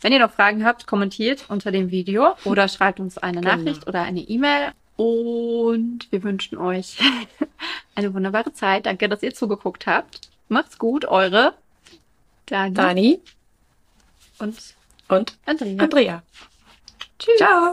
Wenn 0.00 0.12
ihr 0.12 0.18
noch 0.18 0.32
Fragen 0.32 0.64
habt, 0.64 0.86
kommentiert 0.86 1.44
unter 1.48 1.70
dem 1.72 1.90
Video 1.90 2.34
oder 2.44 2.68
schreibt 2.68 3.00
uns 3.00 3.18
eine 3.18 3.40
genau. 3.40 3.56
Nachricht 3.56 3.86
oder 3.86 4.02
eine 4.02 4.20
E-Mail. 4.20 4.72
Und 4.96 6.10
wir 6.10 6.24
wünschen 6.24 6.58
euch 6.58 6.98
eine 7.94 8.12
wunderbare 8.12 8.52
Zeit. 8.52 8.86
Danke, 8.86 9.08
dass 9.08 9.22
ihr 9.22 9.32
zugeguckt 9.32 9.86
habt. 9.86 10.28
Macht's 10.48 10.78
gut, 10.78 11.04
eure 11.04 11.54
Dani, 12.46 12.74
Dani 12.74 13.20
und, 14.38 14.56
und 15.08 15.38
Andrea. 15.44 15.82
Andrea. 15.82 16.22
Tschüss. 17.18 17.36
Ciao. 17.36 17.66